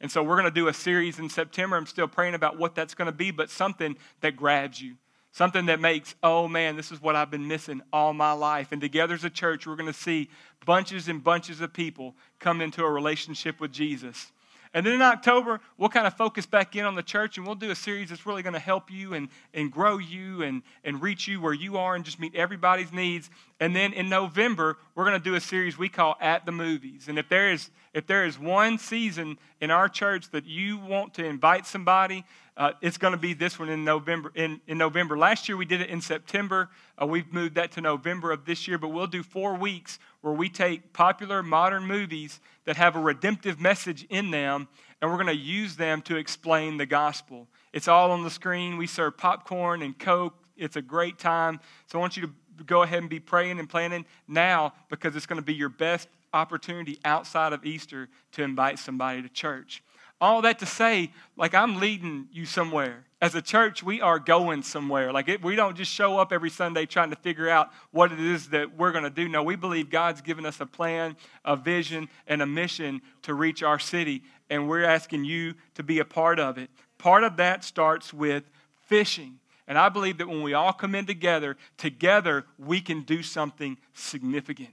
And 0.00 0.10
so 0.10 0.22
we're 0.22 0.36
going 0.36 0.44
to 0.44 0.50
do 0.50 0.68
a 0.68 0.74
series 0.74 1.18
in 1.18 1.28
September. 1.28 1.76
I'm 1.76 1.86
still 1.86 2.08
praying 2.08 2.34
about 2.34 2.58
what 2.58 2.74
that's 2.74 2.94
going 2.94 3.06
to 3.06 3.12
be, 3.12 3.30
but 3.30 3.50
something 3.50 3.96
that 4.20 4.36
grabs 4.36 4.80
you. 4.80 4.96
Something 5.32 5.66
that 5.66 5.78
makes, 5.78 6.16
oh 6.22 6.48
man, 6.48 6.76
this 6.76 6.90
is 6.90 7.00
what 7.00 7.14
I've 7.14 7.30
been 7.30 7.46
missing 7.46 7.82
all 7.92 8.12
my 8.12 8.32
life. 8.32 8.72
And 8.72 8.80
together 8.80 9.14
as 9.14 9.24
a 9.24 9.30
church, 9.30 9.66
we're 9.66 9.76
going 9.76 9.92
to 9.92 9.98
see 9.98 10.28
bunches 10.66 11.08
and 11.08 11.22
bunches 11.22 11.60
of 11.60 11.72
people 11.72 12.16
come 12.40 12.60
into 12.60 12.82
a 12.82 12.90
relationship 12.90 13.60
with 13.60 13.70
Jesus. 13.70 14.32
And 14.72 14.86
then 14.86 14.92
in 14.94 15.02
October, 15.02 15.60
we'll 15.78 15.88
kind 15.88 16.06
of 16.06 16.14
focus 16.14 16.46
back 16.46 16.76
in 16.76 16.84
on 16.84 16.94
the 16.94 17.02
church 17.02 17.36
and 17.36 17.46
we'll 17.46 17.56
do 17.56 17.72
a 17.72 17.74
series 17.74 18.10
that's 18.10 18.24
really 18.24 18.42
going 18.42 18.52
to 18.52 18.60
help 18.60 18.90
you 18.90 19.14
and, 19.14 19.28
and 19.52 19.72
grow 19.72 19.98
you 19.98 20.42
and, 20.42 20.62
and 20.84 21.02
reach 21.02 21.26
you 21.26 21.40
where 21.40 21.52
you 21.52 21.76
are 21.76 21.96
and 21.96 22.04
just 22.04 22.20
meet 22.20 22.36
everybody's 22.36 22.92
needs. 22.92 23.30
And 23.58 23.74
then 23.74 23.92
in 23.92 24.08
November, 24.08 24.78
we're 24.94 25.04
going 25.04 25.18
to 25.18 25.24
do 25.24 25.34
a 25.34 25.40
series 25.40 25.76
we 25.76 25.88
call 25.88 26.16
At 26.20 26.46
the 26.46 26.52
Movies. 26.52 27.08
And 27.08 27.18
if 27.18 27.28
there 27.28 27.50
is, 27.50 27.70
if 27.92 28.06
there 28.06 28.24
is 28.24 28.38
one 28.38 28.78
season 28.78 29.38
in 29.60 29.72
our 29.72 29.88
church 29.88 30.30
that 30.30 30.46
you 30.46 30.78
want 30.78 31.14
to 31.14 31.24
invite 31.24 31.66
somebody, 31.66 32.24
uh, 32.56 32.72
it's 32.80 32.98
going 32.98 33.12
to 33.12 33.18
be 33.18 33.32
this 33.32 33.58
one 33.58 33.70
in 33.70 33.84
November. 33.84 34.30
In, 34.34 34.60
in 34.68 34.78
November, 34.78 35.18
last 35.18 35.48
year 35.48 35.56
we 35.56 35.64
did 35.64 35.80
it 35.80 35.88
in 35.88 36.00
September. 36.00 36.68
Uh, 37.00 37.06
we've 37.06 37.32
moved 37.32 37.56
that 37.56 37.72
to 37.72 37.80
November 37.80 38.30
of 38.30 38.44
this 38.44 38.68
year, 38.68 38.78
but 38.78 38.88
we'll 38.88 39.06
do 39.06 39.22
four 39.22 39.54
weeks 39.54 39.98
where 40.20 40.34
we 40.34 40.48
take 40.48 40.92
popular 40.92 41.42
modern 41.42 41.86
movies 41.86 42.40
that 42.64 42.76
have 42.76 42.96
a 42.96 43.00
redemptive 43.00 43.60
message 43.60 44.06
in 44.10 44.30
them, 44.30 44.68
and 45.00 45.10
we're 45.10 45.16
going 45.16 45.26
to 45.26 45.34
use 45.34 45.76
them 45.76 46.02
to 46.02 46.16
explain 46.16 46.76
the 46.76 46.86
gospel. 46.86 47.48
It's 47.72 47.88
all 47.88 48.10
on 48.10 48.22
the 48.22 48.30
screen. 48.30 48.76
We 48.76 48.86
serve 48.86 49.16
popcorn 49.16 49.82
and 49.82 49.98
Coke. 49.98 50.34
It's 50.56 50.76
a 50.76 50.82
great 50.82 51.18
time. 51.18 51.60
So 51.86 51.98
I 51.98 52.00
want 52.00 52.16
you 52.16 52.26
to 52.58 52.64
go 52.64 52.82
ahead 52.82 52.98
and 52.98 53.08
be 53.08 53.20
praying 53.20 53.58
and 53.58 53.68
planning 53.68 54.04
now 54.28 54.74
because 54.90 55.16
it's 55.16 55.26
going 55.26 55.40
to 55.40 55.44
be 55.44 55.54
your 55.54 55.70
best 55.70 56.08
opportunity 56.32 56.98
outside 57.04 57.52
of 57.52 57.64
Easter 57.64 58.08
to 58.32 58.42
invite 58.42 58.78
somebody 58.78 59.22
to 59.22 59.28
church. 59.28 59.82
All 60.20 60.42
that 60.42 60.58
to 60.58 60.66
say, 60.66 61.12
like 61.36 61.54
I'm 61.54 61.80
leading 61.80 62.28
you 62.30 62.44
somewhere. 62.44 63.04
As 63.22 63.34
a 63.34 63.42
church, 63.42 63.82
we 63.82 64.00
are 64.00 64.18
going 64.18 64.62
somewhere. 64.62 65.12
Like 65.12 65.28
it, 65.28 65.44
we 65.44 65.54
don't 65.54 65.76
just 65.76 65.92
show 65.92 66.18
up 66.18 66.32
every 66.32 66.48
Sunday 66.48 66.86
trying 66.86 67.10
to 67.10 67.16
figure 67.16 67.50
out 67.50 67.68
what 67.90 68.12
it 68.12 68.20
is 68.20 68.48
that 68.48 68.78
we're 68.78 68.92
going 68.92 69.04
to 69.04 69.10
do. 69.10 69.28
No, 69.28 69.42
we 69.42 69.56
believe 69.56 69.90
God's 69.90 70.22
given 70.22 70.46
us 70.46 70.58
a 70.60 70.66
plan, 70.66 71.16
a 71.44 71.54
vision, 71.54 72.08
and 72.26 72.40
a 72.40 72.46
mission 72.46 73.02
to 73.22 73.34
reach 73.34 73.62
our 73.62 73.78
city, 73.78 74.22
and 74.48 74.70
we're 74.70 74.84
asking 74.84 75.26
you 75.26 75.54
to 75.74 75.82
be 75.82 75.98
a 75.98 76.04
part 76.04 76.40
of 76.40 76.56
it. 76.56 76.70
Part 76.96 77.22
of 77.22 77.36
that 77.36 77.62
starts 77.62 78.14
with 78.14 78.44
fishing. 78.86 79.38
And 79.68 79.76
I 79.76 79.90
believe 79.90 80.16
that 80.18 80.28
when 80.28 80.42
we 80.42 80.54
all 80.54 80.72
come 80.72 80.94
in 80.94 81.04
together, 81.04 81.58
together 81.76 82.46
we 82.58 82.80
can 82.80 83.02
do 83.02 83.22
something 83.22 83.76
significant. 83.92 84.70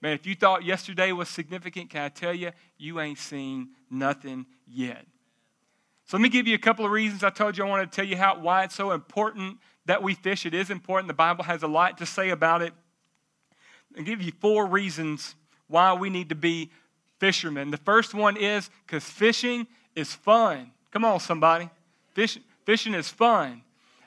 Man, 0.00 0.12
if 0.12 0.24
you 0.24 0.36
thought 0.36 0.64
yesterday 0.64 1.10
was 1.10 1.28
significant, 1.28 1.90
can 1.90 2.02
I 2.02 2.08
tell 2.10 2.32
you, 2.32 2.52
you 2.78 3.00
ain't 3.00 3.18
seen 3.18 3.70
nothing 3.90 4.46
yet. 4.68 5.04
So 6.08 6.16
let 6.16 6.22
me 6.22 6.30
give 6.30 6.46
you 6.46 6.54
a 6.54 6.58
couple 6.58 6.86
of 6.86 6.90
reasons. 6.90 7.22
I 7.22 7.28
told 7.28 7.58
you 7.58 7.64
I 7.66 7.68
wanted 7.68 7.92
to 7.92 7.96
tell 7.96 8.04
you 8.06 8.16
how 8.16 8.38
why 8.38 8.64
it's 8.64 8.74
so 8.74 8.92
important 8.92 9.58
that 9.84 10.02
we 10.02 10.14
fish. 10.14 10.46
It 10.46 10.54
is 10.54 10.70
important. 10.70 11.06
The 11.06 11.12
Bible 11.12 11.44
has 11.44 11.62
a 11.62 11.68
lot 11.68 11.98
to 11.98 12.06
say 12.06 12.30
about 12.30 12.62
it. 12.62 12.72
I'll 13.94 14.04
give 14.04 14.22
you 14.22 14.32
four 14.40 14.64
reasons 14.64 15.34
why 15.66 15.92
we 15.92 16.08
need 16.08 16.30
to 16.30 16.34
be 16.34 16.70
fishermen. 17.18 17.70
The 17.70 17.76
first 17.76 18.14
one 18.14 18.38
is 18.38 18.70
because 18.86 19.04
fishing 19.04 19.66
is 19.94 20.14
fun. 20.14 20.70
Come 20.92 21.04
on, 21.04 21.20
somebody. 21.20 21.68
Fish, 22.14 22.38
fishing 22.64 22.94
is 22.94 23.10
fun. 23.10 23.60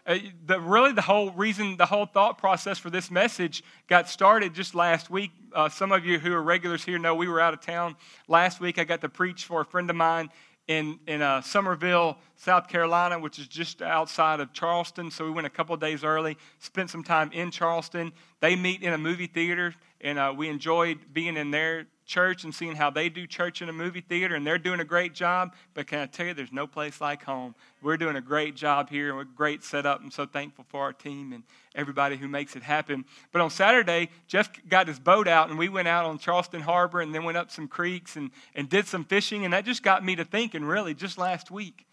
Uh, 0.07 0.17
the, 0.47 0.59
really, 0.59 0.93
the 0.93 1.03
whole 1.03 1.29
reason, 1.29 1.77
the 1.77 1.85
whole 1.85 2.07
thought 2.07 2.39
process 2.39 2.79
for 2.79 2.89
this 2.89 3.11
message 3.11 3.63
got 3.87 4.09
started 4.09 4.55
just 4.55 4.73
last 4.73 5.11
week. 5.11 5.29
Uh, 5.53 5.69
some 5.69 5.91
of 5.91 6.03
you 6.03 6.17
who 6.17 6.33
are 6.33 6.41
regulars 6.41 6.83
here 6.83 6.97
know 6.97 7.13
we 7.13 7.27
were 7.27 7.39
out 7.39 7.53
of 7.53 7.61
town 7.61 7.95
last 8.27 8.59
week. 8.59 8.79
I 8.79 8.85
got 8.85 9.01
to 9.01 9.09
preach 9.09 9.45
for 9.45 9.61
a 9.61 9.65
friend 9.65 9.87
of 9.87 9.95
mine 9.95 10.31
in, 10.67 10.99
in 11.07 11.21
uh, 11.21 11.41
Summerville, 11.41 12.17
South 12.35 12.67
Carolina, 12.67 13.19
which 13.19 13.39
is 13.39 13.47
just 13.47 13.81
outside 13.81 14.39
of 14.39 14.53
Charleston. 14.53 15.11
So 15.11 15.25
we 15.25 15.31
went 15.31 15.47
a 15.47 15.49
couple 15.49 15.75
days 15.77 16.03
early, 16.03 16.37
spent 16.59 16.89
some 16.89 17.03
time 17.03 17.31
in 17.33 17.51
Charleston. 17.51 18.11
They 18.39 18.55
meet 18.55 18.81
in 18.81 18.93
a 18.93 18.97
movie 18.97 19.27
theater, 19.27 19.75
and 20.01 20.19
uh, 20.19 20.33
we 20.35 20.49
enjoyed 20.49 20.99
being 21.13 21.37
in 21.37 21.51
their 21.51 21.87
church 22.05 22.43
and 22.43 22.53
seeing 22.53 22.75
how 22.75 22.89
they 22.89 23.07
do 23.07 23.25
church 23.25 23.61
in 23.61 23.69
a 23.69 23.73
movie 23.73 24.01
theater, 24.01 24.35
and 24.35 24.45
they're 24.45 24.57
doing 24.57 24.79
a 24.81 24.85
great 24.85 25.13
job. 25.13 25.53
But 25.73 25.87
can 25.87 25.99
I 25.99 26.05
tell 26.07 26.25
you, 26.25 26.33
there's 26.33 26.51
no 26.51 26.67
place 26.67 26.99
like 26.99 27.23
home. 27.23 27.55
We're 27.81 27.97
doing 27.97 28.17
a 28.17 28.21
great 28.21 28.55
job 28.55 28.89
here, 28.89 29.09
and 29.09 29.17
we're 29.17 29.23
great 29.23 29.63
setup. 29.63 30.01
I'm 30.01 30.11
so 30.11 30.25
thankful 30.25 30.65
for 30.67 30.81
our 30.81 30.91
team 30.91 31.31
and 31.31 31.43
everybody 31.73 32.17
who 32.17 32.27
makes 32.27 32.55
it 32.55 32.63
happen. 32.63 33.05
But 33.31 33.41
on 33.41 33.49
Saturday, 33.49 34.09
Jeff 34.27 34.49
got 34.67 34.87
his 34.87 34.99
boat 34.99 35.27
out, 35.27 35.49
and 35.49 35.57
we 35.57 35.69
went 35.69 35.87
out 35.87 36.05
on 36.05 36.17
Charleston 36.17 36.61
Harbor 36.61 36.99
and 36.99 37.15
then 37.15 37.23
went 37.23 37.37
up 37.37 37.49
some 37.49 37.67
creeks 37.67 38.17
and, 38.17 38.31
and 38.55 38.67
did 38.67 38.87
some 38.87 39.05
fishing, 39.05 39.45
and 39.45 39.53
that 39.53 39.63
just 39.63 39.83
got 39.83 40.03
me 40.03 40.15
to 40.17 40.25
thinking, 40.25 40.65
really, 40.65 40.93
just 40.93 41.17
last 41.17 41.49
week, 41.49 41.85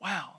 wow. 0.00 0.36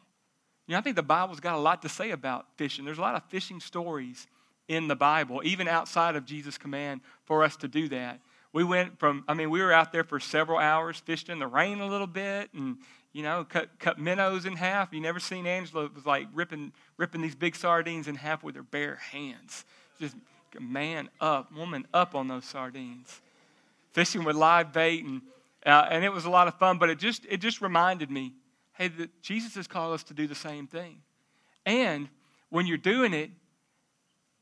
You 0.66 0.74
know, 0.74 0.80
I 0.80 0.82
think 0.82 0.96
the 0.96 1.04
Bible's 1.04 1.40
got 1.40 1.56
a 1.56 1.60
lot 1.60 1.84
to 1.84 1.90
say 1.90 2.12
about 2.12 2.46
fishing. 2.58 2.86
There's 2.86 2.98
a 2.98 3.02
lot 3.02 3.16
of 3.16 3.24
fishing 3.30 3.60
stories 3.60 4.28
in 4.68 4.88
the 4.88 4.96
Bible, 4.96 5.42
even 5.44 5.68
outside 5.68 6.16
of 6.16 6.26
Jesus' 6.26 6.58
command 6.58 7.02
for 7.26 7.44
us 7.44 7.56
to 7.58 7.68
do 7.68 7.88
that 7.90 8.20
we 8.58 8.64
went 8.64 8.98
from, 8.98 9.24
I 9.28 9.36
mean, 9.36 9.52
we 9.52 9.62
were 9.62 9.72
out 9.72 9.92
there 9.92 10.04
for 10.04 10.20
several 10.20 10.58
hours, 10.58 10.98
fished 10.98 11.30
in 11.30 11.38
the 11.38 11.46
rain 11.46 11.80
a 11.80 11.86
little 11.86 12.08
bit, 12.08 12.50
and, 12.54 12.78
you 13.14 13.22
know, 13.22 13.44
cut, 13.44 13.78
cut 13.78 14.00
minnows 14.00 14.46
in 14.46 14.56
half. 14.56 14.92
You 14.92 15.00
never 15.00 15.20
seen 15.20 15.46
Angela 15.46 15.90
was 15.94 16.08
like 16.08 16.28
ripping, 16.34 16.72
ripping 16.98 17.22
these 17.22 17.36
big 17.36 17.56
sardines 17.56 18.08
in 18.08 18.16
half 18.16 18.44
with 18.44 18.56
her 18.56 18.64
bare 18.64 18.96
hands. 18.96 19.64
Just 20.00 20.16
man 20.60 21.10
up, 21.22 21.54
woman 21.54 21.86
up 21.94 22.16
on 22.16 22.28
those 22.28 22.46
sardines. 22.46 23.22
Fishing 23.92 24.24
with 24.24 24.36
live 24.36 24.74
bait, 24.74 25.04
and, 25.04 25.22
uh, 25.64 25.88
and 25.92 26.04
it 26.04 26.12
was 26.12 26.26
a 26.26 26.30
lot 26.32 26.48
of 26.48 26.56
fun, 26.56 26.80
but 26.80 26.90
it 26.90 26.98
just, 26.98 27.28
it 27.30 27.38
just 27.38 27.62
reminded 27.62 28.10
me, 28.10 28.34
hey, 28.74 28.88
that 28.88 29.22
Jesus 29.22 29.56
has 29.56 29.68
called 29.68 29.94
us 29.94 30.04
to 30.06 30.16
do 30.16 30.26
the 30.26 30.34
same 30.34 30.66
thing. 30.66 30.98
And 31.64 32.10
when 32.50 32.66
you're 32.66 32.78
doing 32.78 33.14
it, 33.14 33.30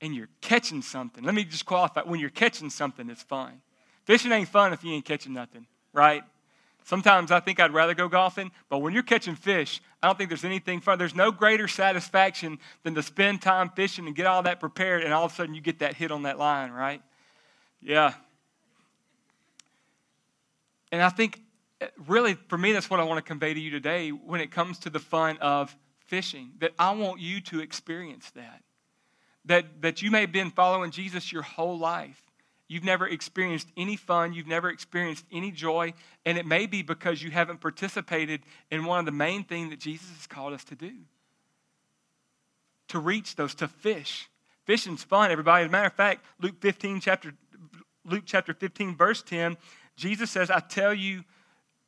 and 0.01 0.15
you're 0.15 0.29
catching 0.41 0.81
something. 0.81 1.23
Let 1.23 1.35
me 1.35 1.43
just 1.43 1.65
qualify. 1.65 2.01
When 2.01 2.19
you're 2.19 2.29
catching 2.29 2.69
something, 2.69 3.09
it's 3.09 3.23
fun. 3.23 3.61
Fishing 4.03 4.31
ain't 4.31 4.49
fun 4.49 4.73
if 4.73 4.83
you 4.83 4.93
ain't 4.93 5.05
catching 5.05 5.33
nothing, 5.33 5.65
right? 5.93 6.23
Sometimes 6.83 7.31
I 7.31 7.39
think 7.39 7.59
I'd 7.59 7.73
rather 7.73 7.95
go 7.95 8.07
golfing, 8.07 8.51
but 8.69 8.77
when 8.77 8.93
you're 8.93 9.01
catching 9.01 9.33
fish, 9.33 9.81
I 10.03 10.07
don't 10.07 10.17
think 10.17 10.29
there's 10.29 10.45
anything 10.45 10.81
fun. 10.81 10.99
There's 10.99 11.15
no 11.15 11.31
greater 11.31 11.67
satisfaction 11.67 12.59
than 12.83 12.93
to 12.93 13.01
spend 13.01 13.41
time 13.41 13.71
fishing 13.75 14.05
and 14.05 14.15
get 14.15 14.27
all 14.27 14.43
that 14.43 14.59
prepared, 14.59 15.03
and 15.03 15.11
all 15.11 15.25
of 15.25 15.31
a 15.31 15.35
sudden 15.35 15.55
you 15.55 15.61
get 15.61 15.79
that 15.79 15.95
hit 15.95 16.11
on 16.11 16.23
that 16.23 16.37
line, 16.37 16.69
right? 16.69 17.01
Yeah. 17.81 18.13
And 20.91 21.01
I 21.01 21.09
think, 21.09 21.41
eh, 21.81 21.87
really, 22.05 22.35
for 22.49 22.57
me, 22.57 22.71
that's 22.71 22.87
what 22.87 22.99
I 22.99 23.03
want 23.03 23.17
to 23.17 23.27
convey 23.27 23.55
to 23.55 23.59
you 23.59 23.71
today 23.71 24.09
when 24.11 24.39
it 24.39 24.51
comes 24.51 24.77
to 24.79 24.91
the 24.91 24.99
fun 24.99 25.37
of 25.37 25.75
fishing, 26.05 26.51
that 26.59 26.73
I 26.77 26.91
want 26.91 27.19
you 27.19 27.41
to 27.41 27.61
experience 27.61 28.29
that. 28.35 28.61
That, 29.45 29.81
that 29.81 30.01
you 30.01 30.11
may 30.11 30.21
have 30.21 30.31
been 30.31 30.51
following 30.51 30.91
Jesus 30.91 31.31
your 31.31 31.43
whole 31.43 31.77
life 31.77 32.25
You've 32.67 32.83
never 32.83 33.07
experienced 33.07 33.67
any 33.77 33.95
fun. 33.95 34.33
You've 34.33 34.47
never 34.47 34.69
experienced 34.69 35.25
any 35.31 35.51
joy. 35.51 35.93
And 36.25 36.37
it 36.37 36.45
may 36.45 36.65
be 36.65 36.81
because 36.81 37.21
you 37.21 37.29
haven't 37.29 37.61
participated 37.61 38.41
in 38.71 38.85
one 38.85 38.99
of 38.99 39.05
the 39.05 39.11
main 39.11 39.43
things 39.43 39.69
that 39.69 39.79
Jesus 39.79 40.09
has 40.09 40.27
called 40.27 40.53
us 40.53 40.63
to 40.65 40.75
do 40.75 40.91
to 42.87 42.99
reach 42.99 43.35
those, 43.35 43.55
to 43.55 43.67
fish. 43.67 44.29
Fishing's 44.65 45.03
fun, 45.03 45.31
everybody. 45.31 45.63
As 45.63 45.69
a 45.69 45.71
matter 45.71 45.87
of 45.87 45.93
fact, 45.93 46.23
Luke 46.39 46.55
15, 46.59 46.99
chapter, 47.01 47.33
Luke 48.03 48.23
chapter 48.27 48.53
15, 48.53 48.95
verse 48.95 49.23
10, 49.23 49.57
Jesus 49.95 50.29
says, 50.29 50.51
I 50.51 50.59
tell 50.59 50.93
you, 50.93 51.23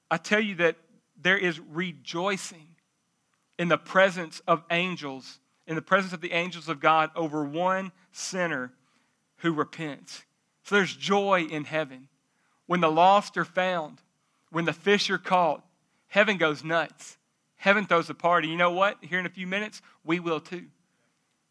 I 0.09 0.17
tell 0.17 0.39
you 0.39 0.55
that 0.55 0.75
there 1.21 1.37
is 1.37 1.59
rejoicing 1.59 2.67
in 3.59 3.67
the 3.67 3.77
presence 3.77 4.41
of 4.47 4.63
angels, 4.71 5.39
in 5.67 5.75
the 5.75 5.81
presence 5.81 6.13
of 6.13 6.21
the 6.21 6.31
angels 6.31 6.69
of 6.69 6.79
God 6.79 7.11
over 7.15 7.43
one 7.43 7.91
sinner 8.11 8.71
who 9.37 9.53
repents. 9.53 10.23
So 10.63 10.75
there's 10.75 10.95
joy 10.95 11.47
in 11.49 11.65
heaven. 11.65 12.07
When 12.65 12.81
the 12.81 12.91
lost 12.91 13.37
are 13.37 13.45
found, 13.45 13.99
when 14.49 14.65
the 14.65 14.73
fish 14.73 15.09
are 15.09 15.17
caught, 15.17 15.63
heaven 16.07 16.37
goes 16.37 16.63
nuts. 16.63 17.17
Heaven 17.57 17.85
throws 17.85 18.09
a 18.09 18.13
party. 18.13 18.47
You 18.47 18.57
know 18.57 18.71
what? 18.71 18.97
Here 19.01 19.19
in 19.19 19.25
a 19.25 19.29
few 19.29 19.47
minutes, 19.47 19.81
we 20.03 20.19
will 20.19 20.39
too. 20.39 20.65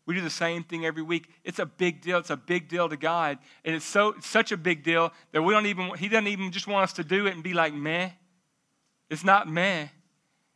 We 0.07 0.15
do 0.15 0.21
the 0.21 0.31
same 0.31 0.63
thing 0.63 0.87
every 0.87 1.03
week. 1.03 1.29
It's 1.43 1.59
a 1.59 1.67
big 1.67 2.01
deal. 2.01 2.19
It's 2.19 2.31
a 2.31 2.37
big 2.37 2.69
deal 2.69 2.89
to 2.89 2.97
God. 2.97 3.39
And 3.65 3.75
it's 3.75 3.85
so 3.85 4.15
such 4.21 4.53
a 4.53 4.57
big 4.57 4.85
deal 4.85 5.13
that 5.33 5.43
we 5.43 5.53
don't 5.53 5.67
even, 5.67 5.95
He 5.97 6.09
doesn't 6.09 6.29
even 6.29 6.53
just 6.53 6.69
want 6.69 6.85
us 6.85 6.93
to 6.95 7.05
do 7.05 7.27
it 7.27 7.35
and 7.35 7.43
be 7.43 7.55
like, 7.55 7.75
meh. 7.75 8.11
It's 9.11 9.25
not 9.25 9.49
meh. 9.49 9.89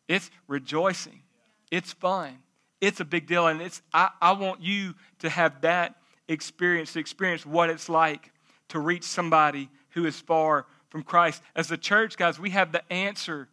It's 0.06 0.30
rejoicing. 0.46 1.22
It's 1.70 1.92
fun. 1.92 2.38
It's 2.80 3.00
a 3.00 3.04
big 3.04 3.26
deal. 3.26 3.46
And 3.46 3.60
it's 3.60 3.82
I, 3.92 4.10
I 4.20 4.32
want 4.32 4.62
you 4.62 4.94
to 5.20 5.28
have 5.28 5.60
that 5.62 5.96
experience, 6.28 6.92
to 6.94 7.00
experience 7.00 7.44
what 7.44 7.70
it's 7.70 7.88
like 7.88 8.32
to 8.68 8.78
reach 8.78 9.04
somebody 9.04 9.68
who 9.90 10.06
is 10.06 10.20
far 10.20 10.66
from 10.88 11.02
Christ. 11.02 11.42
As 11.54 11.68
the 11.68 11.76
church, 11.76 12.16
guys, 12.16 12.38
we 12.38 12.50
have 12.50 12.72
the 12.72 12.90
answer 12.92 13.48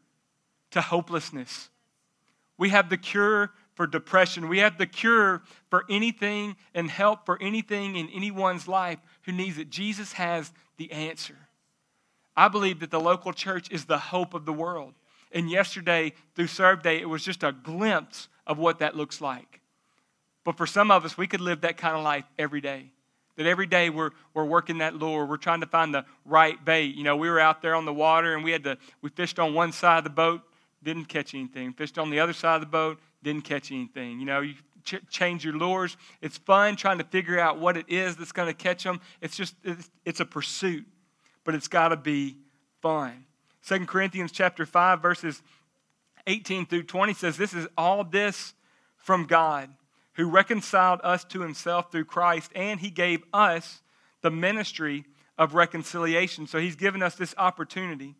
to 0.71 0.81
hopelessness. 0.81 1.69
We 2.57 2.69
have 2.69 2.89
the 2.89 2.97
cure 2.97 3.51
for 3.75 3.85
depression. 3.85 4.47
We 4.47 4.59
have 4.59 4.77
the 4.77 4.87
cure 4.87 5.43
for 5.69 5.85
anything 5.89 6.55
and 6.73 6.89
help 6.89 7.25
for 7.25 7.39
anything 7.41 7.95
in 7.95 8.09
anyone's 8.09 8.67
life 8.67 8.99
who 9.23 9.31
needs 9.31 9.57
it. 9.57 9.69
Jesus 9.69 10.13
has 10.13 10.51
the 10.77 10.91
answer. 10.91 11.35
I 12.35 12.47
believe 12.47 12.79
that 12.79 12.91
the 12.91 12.99
local 12.99 13.33
church 13.33 13.71
is 13.71 13.85
the 13.85 13.97
hope 13.97 14.33
of 14.33 14.45
the 14.45 14.53
world. 14.53 14.93
And 15.31 15.49
yesterday, 15.49 16.13
through 16.35 16.47
Serve 16.47 16.81
Day, 16.81 16.99
it 16.99 17.09
was 17.09 17.23
just 17.23 17.43
a 17.43 17.51
glimpse 17.51 18.29
of 18.47 18.57
what 18.57 18.79
that 18.79 18.95
looks 18.95 19.21
like. 19.21 19.61
But 20.43 20.57
for 20.57 20.65
some 20.65 20.89
of 20.89 21.05
us, 21.05 21.17
we 21.17 21.27
could 21.27 21.41
live 21.41 21.61
that 21.61 21.77
kind 21.77 21.95
of 21.95 22.03
life 22.03 22.23
every 22.39 22.61
day. 22.61 22.91
That 23.35 23.45
every 23.45 23.67
day 23.67 23.89
we're, 23.91 24.11
we're 24.33 24.45
working 24.45 24.79
that 24.79 24.95
lure. 24.95 25.25
We're 25.25 25.37
trying 25.37 25.59
to 25.59 25.67
find 25.67 25.93
the 25.93 26.05
right 26.25 26.63
bait. 26.63 26.95
You 26.95 27.03
know, 27.03 27.15
we 27.15 27.29
were 27.29 27.39
out 27.39 27.61
there 27.61 27.75
on 27.75 27.85
the 27.85 27.93
water 27.93 28.33
and 28.33 28.43
we 28.43 28.51
had 28.51 28.63
to, 28.63 28.77
we 29.01 29.09
fished 29.09 29.37
on 29.37 29.53
one 29.53 29.71
side 29.71 29.99
of 29.99 30.03
the 30.05 30.09
boat, 30.09 30.41
didn't 30.81 31.05
catch 31.05 31.35
anything. 31.35 31.73
Fished 31.73 31.99
on 31.99 32.09
the 32.09 32.19
other 32.19 32.33
side 32.33 32.55
of 32.55 32.61
the 32.61 32.67
boat, 32.67 32.99
didn't 33.21 33.43
catch 33.43 33.71
anything. 33.71 34.19
You 34.19 34.25
know, 34.25 34.39
you 34.39 34.55
ch- 34.83 35.07
change 35.09 35.43
your 35.43 35.53
lures. 35.53 35.97
It's 36.21 36.37
fun 36.37 36.77
trying 36.77 36.97
to 36.97 37.03
figure 37.03 37.39
out 37.39 37.59
what 37.59 37.77
it 37.77 37.85
is 37.89 38.15
that's 38.15 38.31
going 38.31 38.47
to 38.47 38.53
catch 38.53 38.83
them. 38.83 39.01
It's 39.21 39.35
just, 39.35 39.53
it's, 39.63 39.91
it's 40.05 40.19
a 40.19 40.25
pursuit, 40.25 40.85
but 41.43 41.53
it's 41.53 41.67
got 41.67 41.89
to 41.89 41.97
be 41.97 42.37
fun. 42.81 43.25
Second 43.61 43.87
Corinthians 43.87 44.31
chapter 44.31 44.65
5, 44.65 45.01
verses 45.01 45.43
18 46.27 46.67
through 46.67 46.83
20 46.83 47.13
says, 47.13 47.37
This 47.37 47.53
is 47.53 47.67
all 47.77 48.03
this 48.03 48.53
from 48.97 49.25
God 49.25 49.69
who 50.13 50.29
reconciled 50.29 50.99
us 51.03 51.23
to 51.23 51.41
himself 51.41 51.91
through 51.91 52.05
Christ, 52.05 52.51
and 52.55 52.79
he 52.79 52.89
gave 52.89 53.23
us 53.33 53.81
the 54.21 54.31
ministry 54.31 55.05
of 55.37 55.53
reconciliation. 55.53 56.47
So 56.47 56.59
he's 56.59 56.75
given 56.75 57.01
us 57.01 57.15
this 57.15 57.35
opportunity. 57.37 58.15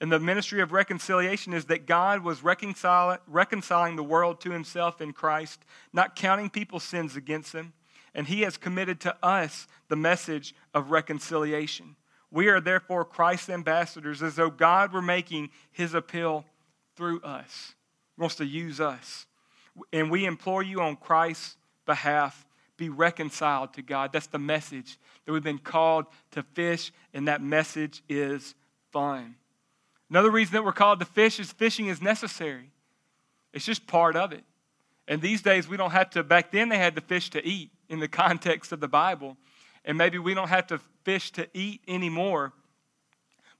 And 0.00 0.12
the 0.12 0.20
ministry 0.20 0.60
of 0.60 0.72
reconciliation 0.72 1.52
is 1.52 1.64
that 1.66 1.86
God 1.86 2.22
was 2.22 2.42
reconciling, 2.42 3.18
reconciling 3.26 3.96
the 3.96 4.04
world 4.04 4.40
to 4.42 4.50
himself 4.50 5.00
in 5.00 5.12
Christ, 5.12 5.64
not 5.92 6.14
counting 6.14 6.50
people's 6.50 6.84
sins 6.84 7.16
against 7.16 7.52
them, 7.52 7.72
and 8.14 8.26
he 8.26 8.42
has 8.42 8.56
committed 8.56 9.00
to 9.00 9.16
us 9.24 9.66
the 9.88 9.96
message 9.96 10.54
of 10.74 10.90
reconciliation. 10.90 11.96
We 12.30 12.48
are 12.48 12.60
therefore 12.60 13.04
Christ's 13.04 13.50
ambassadors, 13.50 14.22
as 14.22 14.36
though 14.36 14.50
God 14.50 14.92
were 14.92 15.02
making 15.02 15.50
his 15.70 15.94
appeal 15.94 16.44
through 16.98 17.20
us. 17.22 17.74
He 18.16 18.20
wants 18.20 18.34
to 18.36 18.44
use 18.44 18.80
us. 18.80 19.26
And 19.92 20.10
we 20.10 20.26
implore 20.26 20.62
you 20.62 20.80
on 20.80 20.96
Christ's 20.96 21.56
behalf 21.86 22.44
be 22.76 22.88
reconciled 22.88 23.74
to 23.74 23.82
God. 23.82 24.12
That's 24.12 24.28
the 24.28 24.38
message 24.38 24.98
that 25.26 25.32
we've 25.32 25.42
been 25.42 25.58
called 25.58 26.06
to 26.30 26.42
fish, 26.42 26.92
and 27.12 27.28
that 27.28 27.42
message 27.42 28.02
is 28.08 28.54
fun. 28.92 29.34
Another 30.08 30.30
reason 30.30 30.54
that 30.54 30.64
we're 30.64 30.72
called 30.72 31.00
to 31.00 31.04
fish 31.04 31.38
is 31.38 31.52
fishing 31.52 31.88
is 31.88 32.00
necessary. 32.00 32.70
It's 33.52 33.64
just 33.64 33.86
part 33.86 34.16
of 34.16 34.32
it. 34.32 34.44
And 35.06 35.20
these 35.20 35.42
days 35.42 35.68
we 35.68 35.76
don't 35.76 35.90
have 35.90 36.10
to, 36.10 36.22
back 36.22 36.52
then 36.52 36.68
they 36.68 36.78
had 36.78 36.94
to 36.94 37.00
fish 37.02 37.30
to 37.30 37.44
eat 37.44 37.70
in 37.88 37.98
the 37.98 38.08
context 38.24 38.72
of 38.72 38.80
the 38.80 38.88
Bible. 38.88 39.36
And 39.84 39.98
maybe 39.98 40.18
we 40.18 40.34
don't 40.34 40.48
have 40.48 40.68
to 40.68 40.78
fish 41.04 41.32
to 41.32 41.48
eat 41.52 41.82
anymore. 41.88 42.52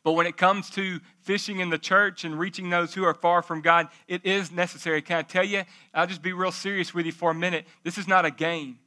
But 0.04 0.12
when 0.12 0.26
it 0.26 0.36
comes 0.36 0.70
to 0.70 1.00
fishing 1.22 1.60
in 1.60 1.70
the 1.70 1.78
church 1.78 2.24
and 2.24 2.38
reaching 2.38 2.70
those 2.70 2.94
who 2.94 3.04
are 3.04 3.14
far 3.14 3.42
from 3.42 3.60
God, 3.60 3.88
it 4.06 4.24
is 4.24 4.50
necessary. 4.52 5.02
Can 5.02 5.18
I 5.18 5.22
tell 5.22 5.44
you? 5.44 5.64
I'll 5.92 6.06
just 6.06 6.22
be 6.22 6.32
real 6.32 6.52
serious 6.52 6.94
with 6.94 7.06
you 7.06 7.12
for 7.12 7.32
a 7.32 7.34
minute. 7.34 7.66
This 7.82 7.98
is 7.98 8.08
not 8.08 8.24
a 8.24 8.30
game. 8.30 8.78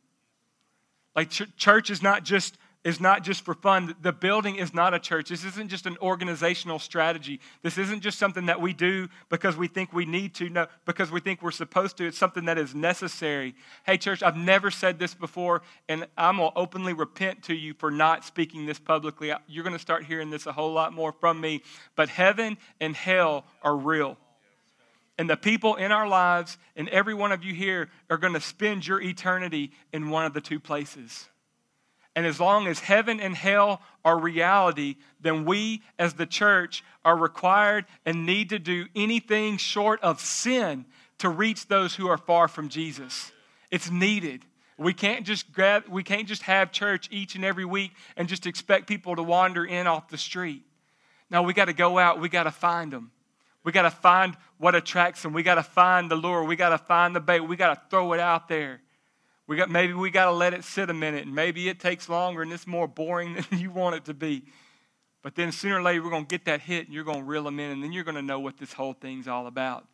Like, 1.15 1.29
ch- 1.29 1.55
church 1.57 1.89
is 1.89 2.01
not 2.01 2.23
just 2.23 2.57
is 2.83 2.99
not 2.99 3.23
just 3.23 3.45
for 3.45 3.53
fun. 3.53 3.95
The 4.01 4.11
building 4.11 4.55
is 4.55 4.73
not 4.73 4.93
a 4.93 4.99
church. 4.99 5.29
This 5.29 5.45
isn't 5.45 5.69
just 5.69 5.85
an 5.85 5.97
organizational 6.01 6.79
strategy. 6.79 7.39
This 7.61 7.77
isn't 7.77 8.01
just 8.01 8.17
something 8.17 8.47
that 8.47 8.59
we 8.59 8.73
do 8.73 9.07
because 9.29 9.55
we 9.55 9.67
think 9.67 9.93
we 9.93 10.05
need 10.05 10.33
to, 10.35 10.49
no, 10.49 10.67
because 10.85 11.11
we 11.11 11.19
think 11.19 11.43
we're 11.43 11.51
supposed 11.51 11.97
to. 11.97 12.07
It's 12.07 12.17
something 12.17 12.45
that 12.45 12.57
is 12.57 12.73
necessary. 12.73 13.53
Hey, 13.85 13.97
church, 13.97 14.23
I've 14.23 14.37
never 14.37 14.71
said 14.71 14.97
this 14.97 15.13
before, 15.13 15.61
and 15.87 16.07
I'm 16.17 16.37
going 16.37 16.51
to 16.51 16.57
openly 16.57 16.93
repent 16.93 17.43
to 17.43 17.53
you 17.53 17.75
for 17.75 17.91
not 17.91 18.25
speaking 18.25 18.65
this 18.65 18.79
publicly. 18.79 19.31
You're 19.47 19.63
going 19.63 19.75
to 19.75 19.79
start 19.79 20.05
hearing 20.05 20.31
this 20.31 20.47
a 20.47 20.51
whole 20.51 20.73
lot 20.73 20.91
more 20.91 21.11
from 21.11 21.39
me. 21.39 21.61
But 21.95 22.09
heaven 22.09 22.57
and 22.79 22.95
hell 22.95 23.45
are 23.61 23.75
real. 23.75 24.17
And 25.19 25.29
the 25.29 25.37
people 25.37 25.75
in 25.75 25.91
our 25.91 26.07
lives, 26.07 26.57
and 26.75 26.89
every 26.89 27.13
one 27.13 27.31
of 27.31 27.43
you 27.43 27.53
here, 27.53 27.89
are 28.09 28.17
going 28.17 28.33
to 28.33 28.41
spend 28.41 28.87
your 28.87 28.99
eternity 28.99 29.71
in 29.93 30.09
one 30.09 30.25
of 30.25 30.33
the 30.33 30.41
two 30.41 30.59
places. 30.59 31.27
And 32.15 32.25
as 32.25 32.39
long 32.39 32.67
as 32.67 32.79
heaven 32.79 33.19
and 33.19 33.35
hell 33.35 33.81
are 34.03 34.19
reality, 34.19 34.97
then 35.21 35.45
we 35.45 35.81
as 35.97 36.13
the 36.13 36.25
church 36.25 36.83
are 37.05 37.15
required 37.15 37.85
and 38.05 38.25
need 38.25 38.49
to 38.49 38.59
do 38.59 38.87
anything 38.95 39.57
short 39.57 40.01
of 40.01 40.19
sin 40.19 40.85
to 41.19 41.29
reach 41.29 41.67
those 41.67 41.95
who 41.95 42.07
are 42.07 42.17
far 42.17 42.47
from 42.47 42.67
Jesus. 42.67 43.31
It's 43.69 43.89
needed. 43.89 44.43
We 44.77 44.93
can't 44.93 45.25
just 45.25 45.53
grab 45.53 45.83
we 45.87 46.03
can't 46.03 46.27
just 46.27 46.41
have 46.43 46.71
church 46.71 47.07
each 47.11 47.35
and 47.35 47.45
every 47.45 47.65
week 47.65 47.91
and 48.17 48.27
just 48.27 48.47
expect 48.47 48.87
people 48.87 49.15
to 49.15 49.23
wander 49.23 49.63
in 49.63 49.87
off 49.87 50.09
the 50.09 50.17
street. 50.17 50.63
Now 51.29 51.43
we 51.43 51.53
got 51.53 51.65
to 51.65 51.73
go 51.73 51.99
out, 51.99 52.19
we 52.19 52.27
got 52.27 52.43
to 52.43 52.51
find 52.51 52.91
them. 52.91 53.11
We 53.63 53.71
got 53.71 53.83
to 53.83 53.91
find 53.91 54.35
what 54.57 54.75
attracts 54.75 55.21
them. 55.21 55.33
We 55.33 55.43
got 55.43 55.55
to 55.55 55.63
find 55.63 56.09
the 56.09 56.15
lure. 56.15 56.43
We 56.43 56.55
got 56.55 56.69
to 56.69 56.77
find 56.79 57.15
the 57.15 57.19
bait. 57.19 57.41
We 57.41 57.55
got 57.55 57.75
to 57.75 57.81
throw 57.89 58.13
it 58.13 58.19
out 58.19 58.47
there. 58.47 58.81
We 59.51 59.57
got, 59.57 59.69
maybe 59.69 59.91
we 59.91 60.11
got 60.11 60.27
to 60.27 60.31
let 60.31 60.53
it 60.53 60.63
sit 60.63 60.89
a 60.89 60.93
minute, 60.93 61.25
and 61.25 61.35
maybe 61.35 61.67
it 61.67 61.77
takes 61.77 62.07
longer 62.07 62.41
and 62.41 62.53
it's 62.53 62.65
more 62.65 62.87
boring 62.87 63.33
than 63.49 63.59
you 63.59 63.69
want 63.69 63.97
it 63.97 64.05
to 64.05 64.13
be. 64.13 64.43
But 65.23 65.35
then 65.35 65.51
sooner 65.51 65.79
or 65.79 65.81
later, 65.81 66.01
we're 66.01 66.09
going 66.09 66.23
to 66.23 66.29
get 66.29 66.45
that 66.45 66.61
hit 66.61 66.85
and 66.85 66.93
you're 66.93 67.03
going 67.03 67.19
to 67.19 67.25
reel 67.25 67.43
them 67.43 67.59
in, 67.59 67.69
and 67.69 67.83
then 67.83 67.91
you're 67.91 68.05
going 68.05 68.15
to 68.15 68.21
know 68.21 68.39
what 68.39 68.57
this 68.57 68.71
whole 68.71 68.93
thing's 68.93 69.27
all 69.27 69.47
about. 69.47 69.85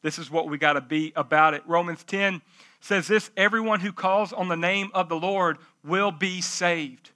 This 0.00 0.18
is 0.18 0.30
what 0.30 0.48
we 0.48 0.56
got 0.56 0.72
to 0.72 0.80
be 0.80 1.12
about 1.14 1.52
it. 1.52 1.62
Romans 1.66 2.02
10 2.04 2.40
says 2.80 3.06
this 3.06 3.30
everyone 3.36 3.80
who 3.80 3.92
calls 3.92 4.32
on 4.32 4.48
the 4.48 4.56
name 4.56 4.90
of 4.94 5.10
the 5.10 5.16
Lord 5.16 5.58
will 5.84 6.10
be 6.10 6.40
saved. 6.40 7.10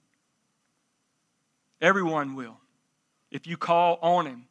Everyone 1.81 2.35
will, 2.35 2.59
if 3.31 3.47
you 3.47 3.57
call 3.57 3.97
on 4.03 4.27
him. 4.27 4.45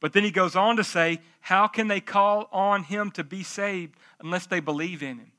But 0.00 0.12
then 0.12 0.24
he 0.24 0.32
goes 0.32 0.56
on 0.56 0.74
to 0.78 0.82
say, 0.82 1.20
How 1.38 1.68
can 1.68 1.86
they 1.86 2.00
call 2.00 2.48
on 2.50 2.82
him 2.82 3.12
to 3.12 3.22
be 3.22 3.44
saved 3.44 3.94
unless 4.18 4.46
they 4.46 4.58
believe 4.58 5.04
in 5.04 5.18
him? 5.18 5.30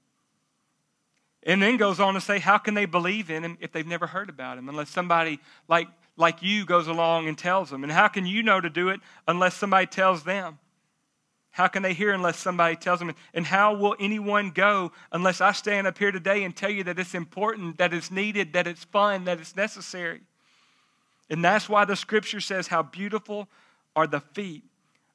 And 1.45 1.61
then 1.61 1.77
goes 1.77 1.99
on 1.99 2.15
to 2.15 2.21
say, 2.21 2.39
how 2.39 2.57
can 2.57 2.73
they 2.73 2.85
believe 2.85 3.29
in 3.29 3.43
him 3.43 3.57
if 3.61 3.71
they've 3.71 3.85
never 3.85 4.07
heard 4.07 4.29
about 4.29 4.57
him? 4.57 4.67
Unless 4.67 4.89
somebody 4.89 5.39
like, 5.67 5.87
like 6.17 6.41
you 6.41 6.65
goes 6.65 6.87
along 6.87 7.27
and 7.27 7.37
tells 7.37 7.69
them. 7.69 7.83
And 7.83 7.91
how 7.91 8.07
can 8.07 8.25
you 8.25 8.41
know 8.41 8.59
to 8.59 8.69
do 8.69 8.89
it 8.89 8.99
unless 9.27 9.53
somebody 9.55 9.85
tells 9.85 10.23
them? 10.23 10.57
How 11.51 11.67
can 11.67 11.83
they 11.83 11.93
hear 11.93 12.11
unless 12.11 12.37
somebody 12.37 12.75
tells 12.75 12.99
them? 12.99 13.13
And 13.33 13.45
how 13.45 13.75
will 13.75 13.95
anyone 13.99 14.49
go 14.49 14.91
unless 15.11 15.39
I 15.39 15.51
stand 15.51 15.87
up 15.87 15.97
here 15.97 16.11
today 16.11 16.43
and 16.43 16.55
tell 16.55 16.71
you 16.71 16.83
that 16.85 16.99
it's 16.99 17.13
important, 17.13 17.77
that 17.77 17.93
it's 17.93 18.11
needed, 18.11 18.53
that 18.53 18.67
it's 18.67 18.83
fun, 18.83 19.25
that 19.25 19.39
it's 19.39 19.55
necessary? 19.55 20.21
And 21.29 21.45
that's 21.45 21.69
why 21.69 21.85
the 21.85 21.95
scripture 21.95 22.41
says, 22.41 22.67
How 22.67 22.83
beautiful 22.83 23.47
are 23.95 24.07
the 24.07 24.19
feet 24.19 24.63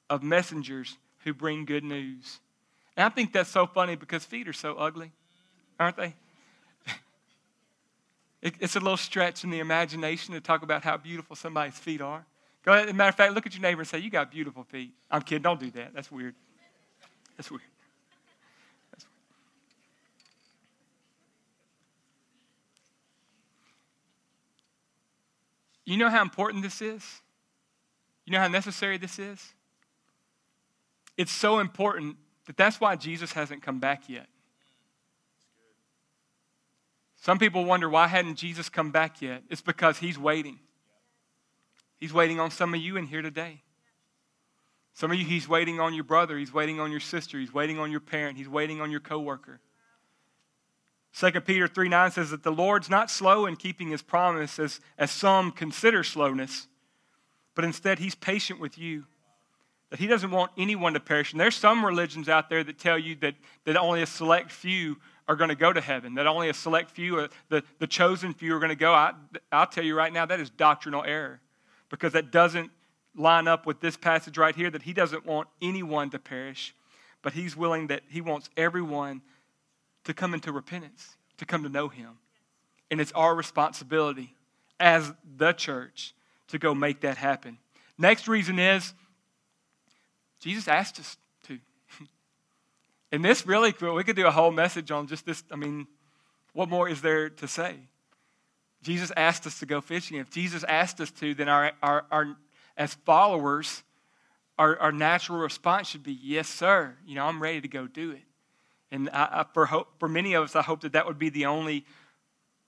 of 0.09 0.23
messengers 0.23 0.97
who 1.25 1.35
bring 1.35 1.65
good 1.65 1.85
news. 1.85 2.41
And 2.97 3.05
I 3.05 3.09
think 3.09 3.33
that's 3.33 3.51
so 3.51 3.67
funny 3.67 3.95
because 3.95 4.25
feet 4.25 4.49
are 4.49 4.53
so 4.53 4.77
ugly 4.77 5.13
aren't 5.81 5.97
they? 5.97 6.15
it's 8.43 8.77
a 8.77 8.81
little 8.81 8.97
stretch 8.97 9.43
in 9.43 9.51
the 9.51 9.59
imagination 9.59 10.35
to 10.35 10.41
talk 10.41 10.63
about 10.63 10.85
how 10.85 10.97
beautiful 10.97 11.35
somebody's 11.35 11.79
feet 11.79 12.01
are. 12.03 12.25
Go 12.63 12.73
ahead. 12.73 12.85
As 12.85 12.91
a 12.91 12.95
matter 12.95 13.09
of 13.09 13.15
fact, 13.15 13.33
look 13.33 13.47
at 13.47 13.55
your 13.55 13.63
neighbor 13.63 13.81
and 13.81 13.89
say, 13.89 13.99
You 13.99 14.11
got 14.11 14.31
beautiful 14.31 14.65
feet. 14.65 14.93
I'm 15.11 15.23
kidding. 15.23 15.43
Don't 15.43 15.59
do 15.59 15.71
that. 15.73 15.95
That's 15.95 16.13
weird. 16.13 16.35
That's 17.37 17.51
weird. 17.51 17.63
That's 18.93 19.05
weird. 19.05 19.13
You 25.87 25.97
know 25.97 26.11
how 26.11 26.21
important 26.21 26.63
this 26.63 26.83
is? 26.83 27.03
You 28.27 28.35
know 28.35 28.41
how 28.41 28.49
necessary 28.49 28.99
this 28.99 29.19
is? 29.19 29.55
It's 31.17 31.33
so 31.33 31.59
important 31.59 32.17
that 32.47 32.59
that's 32.59 32.81
why 32.81 32.95
Jesus 32.97 33.33
hasn't 33.33 33.63
come 33.63 33.79
back 33.79 34.09
yet. 34.09 34.27
Some 37.21 37.39
people 37.39 37.65
wonder 37.65 37.89
why 37.89 38.07
hadn't 38.07 38.37
Jesus 38.37 38.69
come 38.69 38.91
back 38.91 39.21
yet? 39.21 39.43
It's 39.51 39.61
because 39.61 39.99
he's 39.99 40.19
waiting. 40.19 40.59
He's 41.99 42.15
waiting 42.15 42.41
on 42.41 42.51
some 42.51 42.73
of 42.73 42.81
you 42.81 42.97
in 42.97 43.07
here 43.07 43.21
today. 43.21 43.63
Some 44.95 45.13
of 45.13 45.19
you, 45.19 45.25
he's 45.25 45.47
waiting 45.47 45.81
on 45.81 45.95
your 45.95 46.05
brother. 46.05 46.39
He's 46.39 46.53
waiting 46.53 46.81
on 46.81 46.91
your 46.91 47.01
sister. 47.01 47.39
He's 47.39 47.53
waiting 47.53 47.79
on 47.79 47.91
your 47.91 48.01
parent. 48.01 48.39
He's 48.39 48.49
waiting 48.49 48.81
on 48.81 48.91
your 48.91 49.01
coworker. 49.01 49.61
2 51.19 51.41
Peter 51.43 51.69
3 51.69 51.89
9 51.89 52.11
says 52.13 52.31
that 52.31 52.43
the 52.43 52.53
Lord's 52.53 52.89
not 52.89 53.11
slow 53.11 53.45
in 53.47 53.57
keeping 53.57 53.91
his 53.91 54.03
promise, 54.03 54.59
as, 54.59 54.81
as 54.97 55.11
some 55.11 55.53
consider 55.53 56.03
slowness, 56.03 56.69
but 57.55 57.65
instead 57.65 57.99
he's 57.99 58.15
patient 58.15 58.61
with 58.61 58.79
you. 58.79 59.05
That 59.91 59.99
he 59.99 60.07
doesn't 60.07 60.31
want 60.31 60.53
anyone 60.57 60.95
to 60.95 61.01
perish. 61.01 61.33
And 61.33 61.41
there's 61.41 61.57
some 61.57 61.85
religions 61.85 62.29
out 62.29 62.49
there 62.49 62.63
that 62.63 62.79
tell 62.79 62.99
you 62.99 63.17
that, 63.17 63.35
that 63.65 63.77
only 63.77 64.03
a 64.03 64.07
select 64.07 64.53
few 64.53 64.97
are 65.31 65.37
going 65.37 65.49
to 65.49 65.55
go 65.55 65.73
to 65.73 65.81
heaven, 65.81 66.17
that 66.17 66.27
only 66.27 66.49
a 66.49 66.53
select 66.53 66.91
few, 66.91 67.21
uh, 67.21 67.29
the, 67.51 67.63
the 67.79 67.87
chosen 67.87 68.35
few 68.35 68.53
are 68.53 68.59
going 68.59 68.71
to 68.71 68.75
go. 68.75 68.93
I, 68.93 69.13
I'll 69.53 69.69
tell 69.69 69.85
you 69.85 69.95
right 69.95 70.13
now, 70.13 70.27
that 70.27 70.41
is 70.41 70.51
doctrinal 70.51 71.05
error 71.05 71.41
because 71.89 72.15
that 72.15 72.33
doesn't 72.33 72.73
line 73.15 73.47
up 73.47 73.65
with 73.65 73.79
this 73.79 73.97
passage 73.97 74.37
right 74.37 74.57
here 74.57 74.71
that 74.71 74.83
he 74.83 74.93
doesn't 74.93 75.25
want 75.25 75.47
anyone 75.63 76.11
to 76.11 76.19
perish, 76.19 76.75
but 77.23 77.33
he's 77.33 77.57
willing 77.57 77.87
that 77.87 78.03
he 78.09 78.21
wants 78.21 78.51
everyone 78.57 79.23
to 80.03 80.13
come 80.13 80.35
into 80.35 80.51
repentance, 80.51 81.17
to 81.37 81.47
come 81.47 81.63
to 81.63 81.69
know 81.69 81.87
him. 81.87 82.19
And 82.91 83.01
it's 83.01 83.13
our 83.13 83.33
responsibility 83.33 84.35
as 84.81 85.13
the 85.37 85.53
church 85.53 86.13
to 86.49 86.59
go 86.59 86.75
make 86.75 87.03
that 87.03 87.17
happen. 87.17 87.59
Next 87.97 88.27
reason 88.27 88.59
is 88.59 88.95
Jesus 90.41 90.67
asked 90.67 90.99
us 90.99 91.17
and 93.13 93.25
this 93.25 93.47
really, 93.47 93.75
we 93.81 94.05
could 94.05 94.17
do 94.17 94.27
a 94.27 94.31
whole 94.31 94.51
message 94.51 94.91
on 94.91 95.07
just 95.07 95.27
this. 95.27 95.43
I 95.51 95.57
mean, 95.57 95.87
what 96.53 96.69
more 96.69 96.89
is 96.89 97.03
there 97.03 97.31
to 97.31 97.49
say? 97.49 97.77
Jesus 98.83 99.13
asked 99.17 99.47
us 99.47 99.59
to 99.61 99.67
go 99.67 99.81
fishing. 99.81 100.19
If 100.19 100.31
Jesus 100.31 100.65
asked 100.65 101.01
us 101.01 101.11
to, 101.13 101.35
then 101.35 101.49
our, 101.49 101.73
our, 101.83 102.07
our 102.11 102.37
as 102.77 102.95
followers, 103.05 103.83
our, 104.59 104.79
our 104.79 104.93
natural 104.93 105.39
response 105.39 105.89
should 105.89 106.03
be, 106.03 106.19
yes, 106.23 106.49
sir. 106.49 106.97
You 107.07 107.15
know, 107.17 107.27
I'm 107.27 107.43
ready 107.43 107.61
to 107.61 107.69
go 107.69 107.87
do 107.87 108.13
it. 108.13 108.23
And 108.91 109.11
I, 109.13 109.29
I, 109.41 109.45
for, 109.53 109.67
hope, 109.67 109.89
for 109.99 110.09
many 110.09 110.35
of 110.35 110.45
us, 110.45 110.57
I 110.57 110.63
hope 110.63 110.81
that 110.81 110.93
that 110.93 111.07
would 111.07 111.19
be 111.19 111.29
the 111.29 111.47
only 111.47 111.85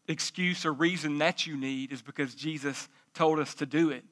excuse 0.08 0.66
or 0.66 0.72
reason 0.72 1.18
that 1.18 1.46
you 1.46 1.56
need 1.56 1.92
is 1.92 2.02
because 2.02 2.34
Jesus 2.34 2.88
told 3.14 3.38
us 3.38 3.54
to 3.54 3.66
do 3.66 3.90
it. 3.90 4.04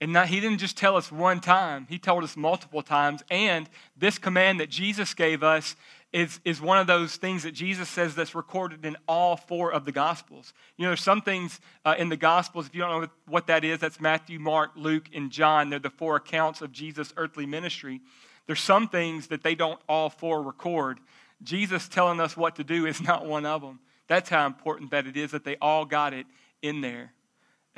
And 0.00 0.14
not, 0.14 0.28
he 0.28 0.40
didn't 0.40 0.58
just 0.58 0.78
tell 0.78 0.96
us 0.96 1.12
one 1.12 1.40
time, 1.40 1.86
he 1.90 1.98
told 1.98 2.24
us 2.24 2.36
multiple 2.36 2.82
times. 2.82 3.22
And 3.30 3.68
this 3.96 4.18
command 4.18 4.60
that 4.60 4.70
Jesus 4.70 5.12
gave 5.12 5.42
us 5.42 5.76
is, 6.12 6.40
is 6.44 6.60
one 6.60 6.78
of 6.78 6.86
those 6.86 7.16
things 7.16 7.42
that 7.44 7.52
Jesus 7.52 7.88
says 7.88 8.14
that's 8.14 8.34
recorded 8.34 8.84
in 8.84 8.96
all 9.06 9.36
four 9.36 9.72
of 9.72 9.84
the 9.84 9.92
Gospels. 9.92 10.52
You 10.76 10.84
know, 10.84 10.90
there's 10.90 11.02
some 11.02 11.20
things 11.20 11.60
uh, 11.84 11.94
in 11.98 12.08
the 12.08 12.16
Gospels, 12.16 12.66
if 12.66 12.74
you 12.74 12.80
don't 12.80 13.02
know 13.02 13.08
what 13.28 13.46
that 13.46 13.64
is, 13.64 13.78
that's 13.78 14.00
Matthew, 14.00 14.38
Mark, 14.40 14.70
Luke, 14.74 15.08
and 15.14 15.30
John. 15.30 15.70
They're 15.70 15.78
the 15.78 15.90
four 15.90 16.16
accounts 16.16 16.62
of 16.62 16.72
Jesus' 16.72 17.12
earthly 17.16 17.46
ministry. 17.46 18.00
There's 18.46 18.60
some 18.60 18.88
things 18.88 19.28
that 19.28 19.44
they 19.44 19.54
don't 19.54 19.78
all 19.88 20.10
four 20.10 20.42
record. 20.42 20.98
Jesus 21.42 21.88
telling 21.88 22.20
us 22.20 22.36
what 22.36 22.56
to 22.56 22.64
do 22.64 22.86
is 22.86 23.00
not 23.02 23.26
one 23.26 23.46
of 23.46 23.60
them 23.62 23.78
That's 24.08 24.30
how 24.30 24.46
important 24.46 24.90
that 24.90 25.06
it 25.06 25.16
is 25.16 25.30
that 25.30 25.44
they 25.44 25.56
all 25.60 25.84
got 25.84 26.12
it 26.14 26.26
in 26.62 26.80
there. 26.80 27.12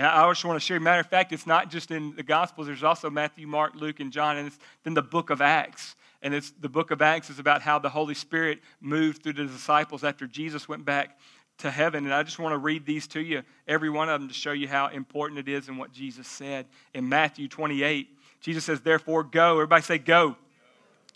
And 0.02 0.10
I 0.10 0.28
just 0.30 0.44
want 0.44 0.60
to 0.60 0.66
share, 0.66 0.80
matter 0.80 1.00
of 1.00 1.06
fact, 1.06 1.32
it's 1.32 1.46
not 1.46 1.70
just 1.70 1.92
in 1.92 2.16
the 2.16 2.24
Gospels, 2.24 2.66
there's 2.66 2.82
also 2.82 3.08
Matthew, 3.08 3.46
Mark, 3.46 3.76
Luke, 3.76 4.00
and 4.00 4.10
John, 4.10 4.36
and 4.36 4.48
it's 4.48 4.58
then 4.82 4.94
the 4.94 5.02
book 5.02 5.30
of 5.30 5.40
Acts. 5.40 5.94
And 6.22 6.34
it's 6.34 6.50
the 6.50 6.68
book 6.68 6.90
of 6.90 7.00
Acts 7.00 7.30
is 7.30 7.38
about 7.38 7.62
how 7.62 7.78
the 7.78 7.88
Holy 7.88 8.14
Spirit 8.14 8.58
moved 8.80 9.22
through 9.22 9.34
the 9.34 9.44
disciples 9.44 10.02
after 10.02 10.26
Jesus 10.26 10.68
went 10.68 10.84
back 10.84 11.20
to 11.58 11.70
heaven. 11.70 12.04
And 12.04 12.12
I 12.12 12.24
just 12.24 12.40
want 12.40 12.52
to 12.52 12.58
read 12.58 12.84
these 12.84 13.06
to 13.08 13.20
you, 13.20 13.44
every 13.68 13.90
one 13.90 14.08
of 14.08 14.20
them, 14.20 14.26
to 14.26 14.34
show 14.34 14.50
you 14.50 14.66
how 14.66 14.88
important 14.88 15.38
it 15.38 15.48
is 15.48 15.68
and 15.68 15.78
what 15.78 15.92
Jesus 15.92 16.26
said. 16.26 16.66
In 16.94 17.08
Matthew 17.08 17.46
28, 17.46 18.08
Jesus 18.40 18.64
says, 18.64 18.80
Therefore, 18.80 19.22
go. 19.22 19.52
Everybody 19.52 19.84
say, 19.84 19.98
Go. 19.98 20.34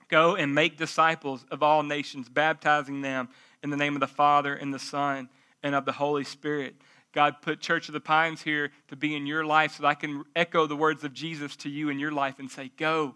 Go 0.06 0.36
and 0.36 0.54
make 0.54 0.78
disciples 0.78 1.44
of 1.50 1.60
all 1.60 1.82
nations, 1.82 2.28
baptizing 2.28 3.00
them 3.00 3.30
in 3.64 3.70
the 3.70 3.76
name 3.76 3.94
of 3.94 4.00
the 4.00 4.06
Father 4.06 4.54
and 4.54 4.72
the 4.72 4.78
Son 4.78 5.28
and 5.64 5.74
of 5.74 5.84
the 5.84 5.90
Holy 5.90 6.22
Spirit. 6.22 6.76
God 7.16 7.40
put 7.40 7.60
Church 7.60 7.88
of 7.88 7.94
the 7.94 8.00
Pines 8.00 8.42
here 8.42 8.70
to 8.88 8.94
be 8.94 9.16
in 9.16 9.24
your 9.24 9.42
life 9.42 9.76
so 9.76 9.84
that 9.84 9.88
I 9.88 9.94
can 9.94 10.24
echo 10.36 10.66
the 10.66 10.76
words 10.76 11.02
of 11.02 11.14
Jesus 11.14 11.56
to 11.56 11.70
you 11.70 11.88
in 11.88 11.98
your 11.98 12.12
life 12.12 12.38
and 12.38 12.50
say, 12.50 12.70
Go. 12.76 13.14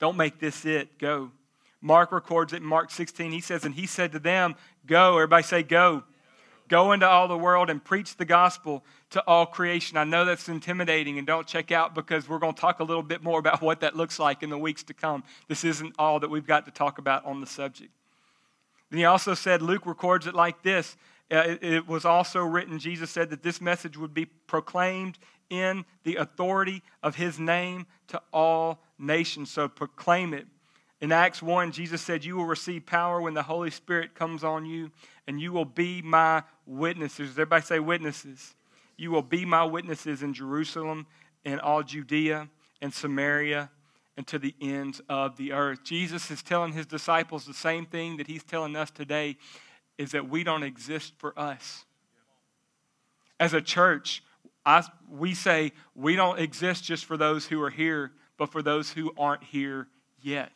Don't 0.00 0.16
make 0.16 0.40
this 0.40 0.64
it. 0.64 0.98
Go. 0.98 1.30
Mark 1.80 2.10
records 2.10 2.52
it 2.52 2.56
in 2.56 2.64
Mark 2.64 2.90
16. 2.90 3.30
He 3.30 3.40
says, 3.40 3.64
And 3.64 3.72
he 3.72 3.86
said 3.86 4.10
to 4.12 4.18
them, 4.18 4.56
Go. 4.84 5.14
Everybody 5.14 5.44
say, 5.44 5.62
Go. 5.62 6.02
Go 6.66 6.90
into 6.90 7.08
all 7.08 7.28
the 7.28 7.38
world 7.38 7.70
and 7.70 7.82
preach 7.82 8.16
the 8.16 8.24
gospel 8.24 8.84
to 9.10 9.22
all 9.28 9.46
creation. 9.46 9.96
I 9.96 10.02
know 10.02 10.24
that's 10.24 10.48
intimidating, 10.48 11.16
and 11.16 11.24
don't 11.24 11.46
check 11.46 11.70
out 11.70 11.94
because 11.94 12.28
we're 12.28 12.40
going 12.40 12.54
to 12.54 12.60
talk 12.60 12.80
a 12.80 12.84
little 12.84 13.04
bit 13.04 13.22
more 13.22 13.38
about 13.38 13.62
what 13.62 13.78
that 13.82 13.94
looks 13.94 14.18
like 14.18 14.42
in 14.42 14.50
the 14.50 14.58
weeks 14.58 14.82
to 14.82 14.92
come. 14.92 15.22
This 15.46 15.62
isn't 15.62 15.94
all 16.00 16.18
that 16.18 16.30
we've 16.30 16.48
got 16.48 16.64
to 16.64 16.72
talk 16.72 16.98
about 16.98 17.24
on 17.24 17.40
the 17.40 17.46
subject. 17.46 17.92
Then 18.90 18.98
he 18.98 19.04
also 19.04 19.34
said, 19.34 19.62
Luke 19.62 19.86
records 19.86 20.26
it 20.26 20.34
like 20.34 20.64
this. 20.64 20.96
Uh, 21.30 21.56
it, 21.60 21.88
was 21.88 22.04
also 22.04 22.40
written, 22.40 22.78
Jesus 22.78 23.10
said 23.10 23.30
that 23.30 23.42
this 23.42 23.60
message 23.60 23.96
would 23.96 24.14
be 24.14 24.26
proclaimed 24.26 25.18
in 25.50 25.84
the 26.04 26.16
authority 26.16 26.82
of 27.02 27.16
his 27.16 27.38
name 27.38 27.86
to 28.08 28.20
all 28.32 28.80
nations. 28.98 29.50
So 29.50 29.68
proclaim 29.68 30.32
it. 30.34 30.46
In 31.00 31.12
Acts 31.12 31.42
1, 31.42 31.72
Jesus 31.72 32.00
said, 32.00 32.24
You 32.24 32.36
will 32.36 32.46
receive 32.46 32.86
power 32.86 33.20
when 33.20 33.34
the 33.34 33.42
Holy 33.42 33.70
Spirit 33.70 34.14
comes 34.14 34.44
on 34.44 34.64
you, 34.64 34.90
and 35.26 35.40
you 35.40 35.52
will 35.52 35.64
be 35.64 36.00
my 36.00 36.42
witnesses. 36.64 37.30
Everybody 37.30 37.62
say 37.62 37.80
witnesses. 37.80 38.54
You 38.96 39.10
will 39.10 39.22
be 39.22 39.44
my 39.44 39.64
witnesses 39.64 40.22
in 40.22 40.32
Jerusalem 40.32 41.06
and 41.44 41.60
all 41.60 41.82
Judea 41.82 42.48
and 42.80 42.94
Samaria 42.94 43.70
and 44.16 44.26
to 44.28 44.38
the 44.38 44.54
ends 44.60 45.02
of 45.08 45.36
the 45.36 45.52
earth. 45.52 45.84
Jesus 45.84 46.30
is 46.30 46.42
telling 46.42 46.72
his 46.72 46.86
disciples 46.86 47.44
the 47.44 47.52
same 47.52 47.84
thing 47.84 48.16
that 48.16 48.26
he's 48.26 48.42
telling 48.42 48.74
us 48.74 48.90
today 48.90 49.36
is 49.98 50.12
that 50.12 50.28
we 50.28 50.44
don't 50.44 50.62
exist 50.62 51.14
for 51.18 51.38
us. 51.38 51.84
As 53.38 53.54
a 53.54 53.60
church, 53.60 54.22
I, 54.64 54.82
we 55.08 55.34
say 55.34 55.72
we 55.94 56.16
don't 56.16 56.38
exist 56.38 56.84
just 56.84 57.04
for 57.04 57.16
those 57.16 57.46
who 57.46 57.62
are 57.62 57.70
here, 57.70 58.12
but 58.36 58.50
for 58.50 58.62
those 58.62 58.90
who 58.90 59.12
aren't 59.16 59.44
here 59.44 59.88
yet. 60.20 60.50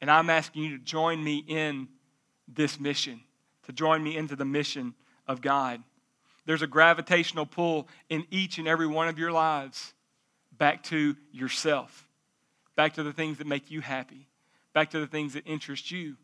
And 0.00 0.10
I'm 0.10 0.28
asking 0.30 0.64
you 0.64 0.78
to 0.78 0.84
join 0.84 1.22
me 1.22 1.44
in 1.46 1.88
this 2.48 2.78
mission, 2.78 3.20
to 3.66 3.72
join 3.72 4.02
me 4.02 4.16
into 4.16 4.36
the 4.36 4.44
mission 4.44 4.94
of 5.26 5.40
God. 5.40 5.82
There's 6.44 6.62
a 6.62 6.66
gravitational 6.66 7.46
pull 7.46 7.88
in 8.10 8.26
each 8.30 8.58
and 8.58 8.68
every 8.68 8.86
one 8.86 9.08
of 9.08 9.18
your 9.18 9.32
lives 9.32 9.94
back 10.52 10.82
to 10.84 11.16
yourself, 11.32 12.06
back 12.76 12.94
to 12.94 13.02
the 13.02 13.12
things 13.12 13.38
that 13.38 13.46
make 13.46 13.70
you 13.70 13.80
happy, 13.80 14.28
back 14.72 14.90
to 14.90 15.00
the 15.00 15.06
things 15.06 15.34
that 15.34 15.46
interest 15.46 15.90
you. 15.90 16.16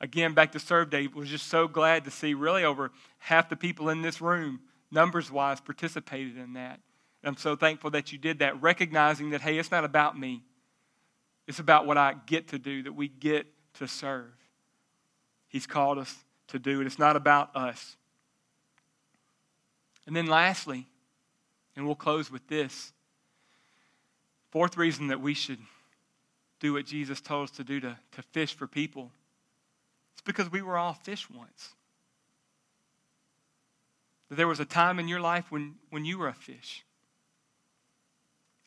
Again, 0.00 0.34
back 0.34 0.52
to 0.52 0.58
Serve 0.58 0.90
Day, 0.90 1.06
was 1.06 1.28
just 1.28 1.46
so 1.48 1.66
glad 1.66 2.04
to 2.04 2.10
see 2.10 2.34
really 2.34 2.64
over 2.64 2.90
half 3.18 3.48
the 3.48 3.56
people 3.56 3.88
in 3.88 4.02
this 4.02 4.20
room, 4.20 4.60
numbers 4.90 5.30
wise, 5.30 5.60
participated 5.60 6.36
in 6.36 6.52
that. 6.52 6.80
And 7.22 7.30
I'm 7.30 7.36
so 7.36 7.56
thankful 7.56 7.90
that 7.90 8.12
you 8.12 8.18
did 8.18 8.40
that, 8.40 8.60
recognizing 8.60 9.30
that, 9.30 9.40
hey, 9.40 9.58
it's 9.58 9.70
not 9.70 9.84
about 9.84 10.18
me. 10.18 10.42
It's 11.46 11.58
about 11.58 11.86
what 11.86 11.96
I 11.96 12.14
get 12.26 12.48
to 12.48 12.58
do, 12.58 12.82
that 12.82 12.92
we 12.92 13.08
get 13.08 13.46
to 13.74 13.88
serve. 13.88 14.32
He's 15.48 15.66
called 15.66 15.98
us 15.98 16.14
to 16.48 16.58
do 16.58 16.80
it. 16.80 16.86
It's 16.86 16.98
not 16.98 17.16
about 17.16 17.54
us. 17.56 17.96
And 20.06 20.14
then 20.14 20.26
lastly, 20.26 20.86
and 21.74 21.86
we'll 21.86 21.94
close 21.94 22.30
with 22.30 22.46
this 22.48 22.92
fourth 24.50 24.76
reason 24.76 25.08
that 25.08 25.20
we 25.20 25.34
should 25.34 25.58
do 26.60 26.74
what 26.74 26.86
Jesus 26.86 27.20
told 27.20 27.50
us 27.50 27.56
to 27.56 27.64
do 27.64 27.80
to, 27.80 27.98
to 28.12 28.22
fish 28.22 28.54
for 28.54 28.66
people. 28.66 29.10
It's 30.16 30.22
because 30.24 30.50
we 30.50 30.62
were 30.62 30.78
all 30.78 30.94
fish 30.94 31.28
once. 31.30 31.74
There 34.30 34.48
was 34.48 34.58
a 34.58 34.64
time 34.64 34.98
in 34.98 35.06
your 35.06 35.20
life 35.20 35.52
when, 35.52 35.74
when 35.90 36.04
you 36.04 36.18
were 36.18 36.28
a 36.28 36.34
fish 36.34 36.84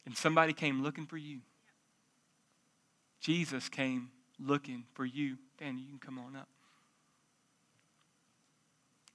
and 0.05 0.15
somebody 0.15 0.53
came 0.53 0.83
looking 0.83 1.05
for 1.05 1.17
you. 1.17 1.39
Jesus 3.19 3.67
came 3.67 4.11
looking 4.39 4.85
for 4.93 5.05
you. 5.05 5.37
Danny, 5.57 5.81
you 5.81 5.89
can 5.89 5.99
come 5.99 6.19
on 6.19 6.35
up. 6.35 6.47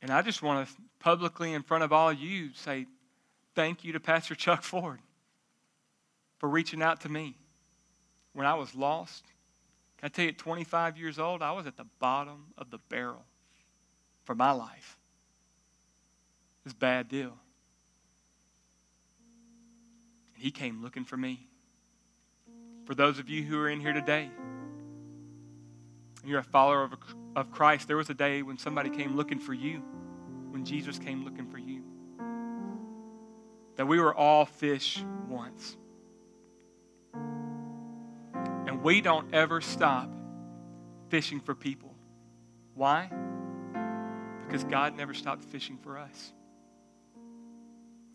And 0.03 0.11
I 0.11 0.21
just 0.21 0.43
want 0.43 0.69
to 0.69 0.75
publicly, 1.01 1.55
in 1.55 1.63
front 1.63 1.83
of 1.83 1.93
all 1.93 2.13
you, 2.13 2.51
say 2.53 2.87
thank 3.55 3.85
you 3.85 3.93
to 3.95 4.01
Pastor 4.01 4.35
Chuck 4.35 4.63
Ford 4.63 4.99
for 6.39 6.49
reaching 6.49 6.83
out 6.83 7.01
to 7.03 7.09
me 7.09 7.37
when 8.35 8.47
I 8.47 8.55
was 8.55 8.75
lost. 8.75 9.25
Can 10.05 10.11
I 10.11 10.13
tell 10.13 10.25
you, 10.27 10.33
at 10.33 10.39
25 10.39 10.99
years 10.99 11.19
old, 11.19 11.41
I 11.41 11.53
was 11.53 11.67
at 11.67 11.79
the 11.79 11.87
bottom 11.99 12.49
of 12.59 12.71
the 12.71 12.77
barrel 12.91 13.25
for 14.25 14.35
my 14.35 14.51
life. 14.51 14.99
It's 16.67 16.75
a 16.75 16.77
bad 16.77 17.09
deal. 17.09 17.33
And 20.35 20.45
he 20.45 20.51
came 20.51 20.83
looking 20.83 21.07
for 21.07 21.17
me. 21.17 21.49
For 22.85 22.95
those 22.95 23.19
of 23.19 23.31
you 23.31 23.45
who 23.45 23.59
are 23.59 23.71
in 23.71 23.81
here 23.81 23.95
today, 23.95 24.29
you're 26.23 26.41
a 26.41 26.45
follower 26.45 26.83
of, 26.83 26.93
of 27.35 27.51
Christ, 27.51 27.89
there 27.89 27.97
was 27.97 28.11
a 28.11 28.15
day 28.15 28.43
when 28.43 28.59
somebody 28.59 28.91
came 28.91 29.17
looking 29.17 29.39
for 29.39 29.55
you, 29.55 29.83
when 30.51 30.67
Jesus 30.67 30.99
came 30.99 31.25
looking 31.25 31.47
for 31.47 31.57
you. 31.57 31.83
That 33.77 33.87
we 33.87 33.99
were 33.99 34.15
all 34.15 34.45
fish 34.45 35.03
once. 35.31 35.79
We 38.85 39.01
don't 39.01 39.35
ever 39.35 39.63
stop 39.63 40.11
fishing 41.09 41.41
for 41.41 41.55
people. 41.55 41.97
Why? 42.75 43.11
Because 44.47 44.63
God 44.63 44.95
never 44.95 45.15
stopped 45.15 45.43
fishing 45.45 45.79
for 45.79 45.99
us. 45.99 46.33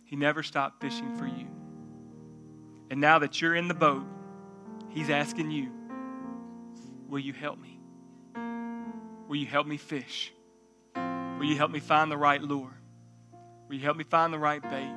He 0.05 0.15
never 0.15 0.43
stopped 0.43 0.79
fishing 0.79 1.17
for 1.17 1.25
you. 1.25 1.47
And 2.91 3.01
now 3.01 3.19
that 3.19 3.41
you're 3.41 3.55
in 3.55 3.67
the 3.67 3.73
boat, 3.73 4.05
He's 4.89 5.09
asking 5.09 5.51
you, 5.51 5.71
Will 7.07 7.19
you 7.19 7.33
help 7.33 7.59
me? 7.59 7.79
Will 9.27 9.35
you 9.35 9.47
help 9.47 9.65
me 9.65 9.77
fish? 9.77 10.31
Will 10.95 11.45
you 11.45 11.55
help 11.55 11.71
me 11.71 11.79
find 11.79 12.11
the 12.11 12.17
right 12.17 12.41
lure? 12.41 12.77
Will 13.67 13.75
you 13.75 13.81
help 13.81 13.97
me 13.97 14.03
find 14.03 14.31
the 14.31 14.39
right 14.39 14.61
bait? 14.61 14.93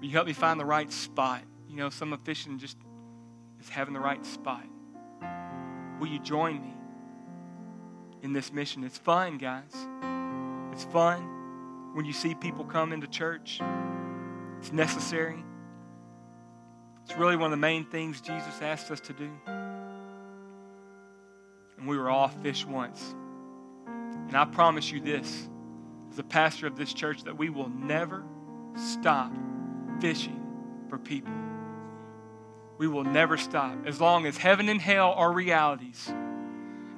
Will 0.00 0.06
you 0.06 0.12
help 0.12 0.26
me 0.26 0.32
find 0.32 0.58
the 0.60 0.64
right 0.64 0.92
spot? 0.92 1.42
You 1.68 1.76
know, 1.76 1.90
some 1.90 2.12
of 2.12 2.20
fishing 2.20 2.58
just 2.58 2.76
is 3.64 3.70
having 3.70 3.94
the 3.94 4.00
right 4.00 4.24
spot. 4.24 4.64
Will 5.98 6.08
you 6.08 6.18
join 6.18 6.60
me 6.60 6.74
in 8.22 8.32
this 8.32 8.52
mission? 8.52 8.84
It's 8.84 8.98
fun, 8.98 9.38
guys. 9.38 9.74
It's 10.72 10.84
fun 10.84 11.92
when 11.94 12.04
you 12.04 12.12
see 12.12 12.34
people 12.34 12.64
come 12.64 12.92
into 12.92 13.06
church. 13.06 13.60
It's 14.58 14.72
necessary. 14.72 15.42
It's 17.04 17.16
really 17.16 17.36
one 17.36 17.46
of 17.46 17.50
the 17.52 17.56
main 17.56 17.84
things 17.84 18.20
Jesus 18.20 18.60
asked 18.60 18.90
us 18.90 19.00
to 19.00 19.12
do. 19.12 19.30
And 21.78 21.86
we 21.86 21.96
were 21.96 22.10
all 22.10 22.28
fish 22.28 22.64
once. 22.66 23.14
And 23.86 24.36
I 24.36 24.44
promise 24.46 24.90
you 24.90 25.00
this, 25.00 25.48
as 26.10 26.18
a 26.18 26.22
pastor 26.22 26.66
of 26.66 26.76
this 26.76 26.92
church, 26.92 27.24
that 27.24 27.36
we 27.36 27.50
will 27.50 27.68
never 27.68 28.24
stop 28.74 29.32
fishing 30.00 30.40
for 30.88 30.98
people. 30.98 31.32
We 32.78 32.88
will 32.88 33.04
never 33.04 33.36
stop. 33.36 33.86
As 33.86 34.00
long 34.00 34.26
as 34.26 34.36
heaven 34.36 34.68
and 34.68 34.80
hell 34.80 35.12
are 35.12 35.32
realities, 35.32 36.12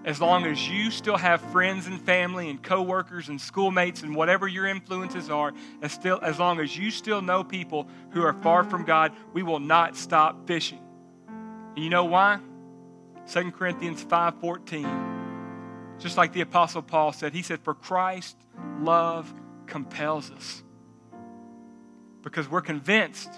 as 0.07 0.21
long 0.21 0.47
as 0.47 0.69
you 0.69 0.93
still 0.93 1.17
have 1.17 1.41
friends 1.51 1.89
and 1.89 2.01
family 2.01 2.49
and 2.49 2.63
coworkers 2.63 3.29
and 3.29 3.41
schoolmates 3.41 4.03
and 4.03 4.15
whatever 4.15 4.47
your 4.47 4.67
influences 4.67 5.29
are, 5.29 5.53
as, 5.83 5.93
still, 5.93 6.21
as 6.23 6.39
long 6.39 6.61
as 6.61 6.79
you 6.79 6.93
still 6.93 7.21
know 7.21 7.43
people 7.43 7.89
who 8.11 8.23
are 8.23 8.33
far 8.33 8.63
from 8.63 8.85
God, 8.85 9.13
we 9.33 9.43
will 9.43 9.59
not 9.59 9.97
stop 9.97 10.47
fishing. 10.47 10.81
And 11.75 11.85
you 11.85 11.91
know 11.91 12.05
why? 12.05 12.39
2 13.27 13.51
Corinthians 13.51 14.05
5:14. 14.05 15.99
Just 15.99 16.17
like 16.17 16.33
the 16.33 16.43
apostle 16.43 16.83
Paul 16.83 17.13
said, 17.13 17.33
he 17.33 17.43
said 17.43 17.61
for 17.61 17.75
Christ 17.75 18.37
love 18.81 19.35
compels 19.67 20.31
us. 20.31 20.63
Because 22.23 22.49
we're 22.49 22.61
convinced 22.61 23.31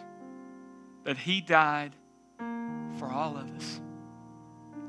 that 1.05 1.17
he 1.17 1.41
died 1.41 1.95
for 2.99 3.11
all 3.11 3.37
of 3.37 3.51
us. 3.57 3.81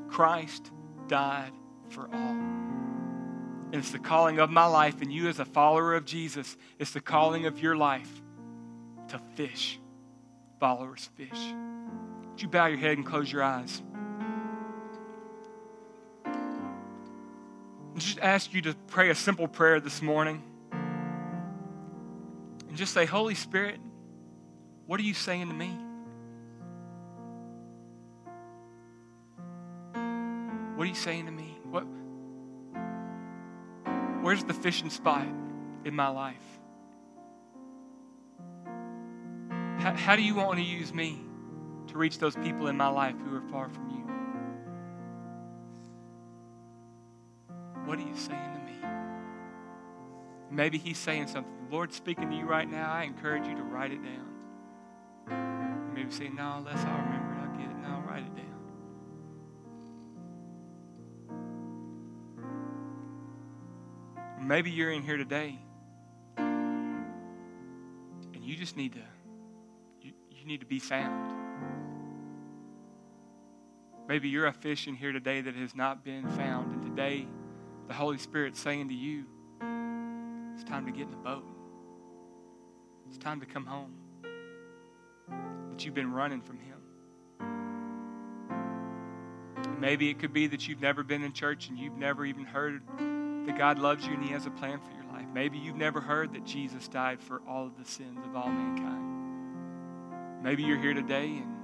Christ 0.07 0.71
died 1.07 1.51
for 1.89 2.09
all. 2.13 2.35
And 3.71 3.75
it's 3.75 3.91
the 3.91 3.99
calling 3.99 4.39
of 4.39 4.49
my 4.49 4.65
life, 4.65 5.01
and 5.01 5.13
you 5.13 5.27
as 5.27 5.39
a 5.39 5.45
follower 5.45 5.93
of 5.93 6.05
Jesus, 6.05 6.57
it's 6.79 6.91
the 6.91 7.01
calling 7.01 7.45
of 7.45 7.59
your 7.59 7.75
life 7.75 8.09
to 9.09 9.19
fish. 9.35 9.79
Followers 10.59 11.09
fish. 11.15 11.53
Would 12.31 12.41
you 12.41 12.47
bow 12.47 12.65
your 12.65 12.79
head 12.79 12.97
and 12.97 13.05
close 13.05 13.31
your 13.31 13.43
eyes? 13.43 13.81
I 16.25 17.99
just 17.99 18.19
ask 18.19 18.53
you 18.53 18.61
to 18.63 18.75
pray 18.87 19.09
a 19.09 19.15
simple 19.15 19.47
prayer 19.47 19.79
this 19.79 20.01
morning. 20.01 20.41
And 20.71 22.75
just 22.75 22.93
say, 22.93 23.05
Holy 23.05 23.35
Spirit, 23.35 23.79
what 24.85 24.99
are 24.99 25.03
you 25.03 25.13
saying 25.13 25.49
to 25.49 25.53
me? 25.53 25.77
What 30.79 30.85
are 30.85 30.91
you 30.91 30.95
saying 30.95 31.25
to 31.25 31.31
me? 31.33 31.57
What, 31.69 31.83
where's 34.21 34.45
the 34.45 34.53
fishing 34.53 34.89
spot 34.89 35.27
in 35.83 35.93
my 35.93 36.07
life? 36.07 36.37
How, 39.79 39.93
how 39.93 40.15
do 40.15 40.21
you 40.21 40.35
want 40.35 40.57
to 40.57 40.63
use 40.63 40.93
me 40.93 41.19
to 41.87 41.97
reach 41.97 42.17
those 42.19 42.37
people 42.37 42.67
in 42.67 42.77
my 42.77 42.87
life 42.87 43.15
who 43.25 43.35
are 43.35 43.41
far 43.51 43.67
from 43.67 43.89
you? 43.89 43.97
What 47.83 47.99
are 47.99 48.07
you 48.07 48.15
saying 48.15 48.53
to 48.53 48.59
me? 48.61 48.79
Maybe 50.49 50.77
he's 50.77 50.97
saying 50.97 51.27
something. 51.27 51.51
The 51.67 51.75
Lord's 51.75 51.97
speaking 51.97 52.29
to 52.29 52.35
you 52.37 52.45
right 52.45 52.71
now. 52.71 52.89
I 52.89 53.03
encourage 53.03 53.45
you 53.45 53.55
to 53.55 53.63
write 53.63 53.91
it 53.91 53.99
down. 54.01 55.91
Maybe 55.93 56.09
say, 56.09 56.29
no, 56.29 56.59
unless 56.59 56.85
I'll 56.85 57.01
remember 57.01 57.18
Maybe 64.49 64.71
you're 64.71 64.89
in 64.89 65.03
here 65.03 65.17
today 65.17 65.59
and 66.37 67.05
you 68.33 68.55
just 68.55 68.75
need 68.75 68.93
to 68.93 69.01
you, 70.01 70.13
you 70.31 70.43
need 70.43 70.61
to 70.61 70.65
be 70.65 70.79
found. 70.79 71.35
Maybe 74.07 74.27
you're 74.27 74.47
a 74.47 74.53
fish 74.53 74.87
in 74.87 74.95
here 74.95 75.11
today 75.11 75.41
that 75.41 75.53
has 75.53 75.75
not 75.75 76.03
been 76.03 76.27
found, 76.29 76.71
and 76.71 76.81
today 76.81 77.27
the 77.87 77.93
Holy 77.93 78.17
Spirit's 78.17 78.59
saying 78.59 78.87
to 78.87 78.95
you, 78.95 79.25
it's 80.55 80.63
time 80.63 80.87
to 80.87 80.91
get 80.91 81.03
in 81.03 81.11
the 81.11 81.17
boat. 81.17 81.45
It's 83.07 83.19
time 83.19 83.41
to 83.41 83.45
come 83.45 83.67
home. 83.67 83.93
That 85.69 85.85
you've 85.85 85.93
been 85.93 86.11
running 86.11 86.41
from 86.41 86.57
Him. 86.57 86.79
Maybe 89.79 90.09
it 90.09 90.17
could 90.17 90.33
be 90.33 90.47
that 90.47 90.67
you've 90.67 90.81
never 90.81 91.03
been 91.03 91.23
in 91.23 91.33
church 91.33 91.69
and 91.69 91.77
you've 91.77 91.97
never 91.97 92.25
even 92.25 92.45
heard 92.45 92.81
that 93.49 93.57
God 93.57 93.79
loves 93.79 94.05
you 94.05 94.13
and 94.13 94.23
He 94.23 94.29
has 94.29 94.45
a 94.45 94.51
plan 94.51 94.79
for 94.79 94.91
your 94.91 95.11
life. 95.11 95.25
Maybe 95.33 95.57
you've 95.57 95.75
never 95.75 95.99
heard 95.99 96.33
that 96.33 96.45
Jesus 96.45 96.87
died 96.87 97.19
for 97.19 97.41
all 97.47 97.65
of 97.65 97.75
the 97.79 97.85
sins 97.85 98.23
of 98.23 98.35
all 98.35 98.47
mankind. 98.47 100.43
Maybe 100.43 100.61
you're 100.61 100.77
here 100.79 100.93
today 100.93 101.41
and 101.41 101.55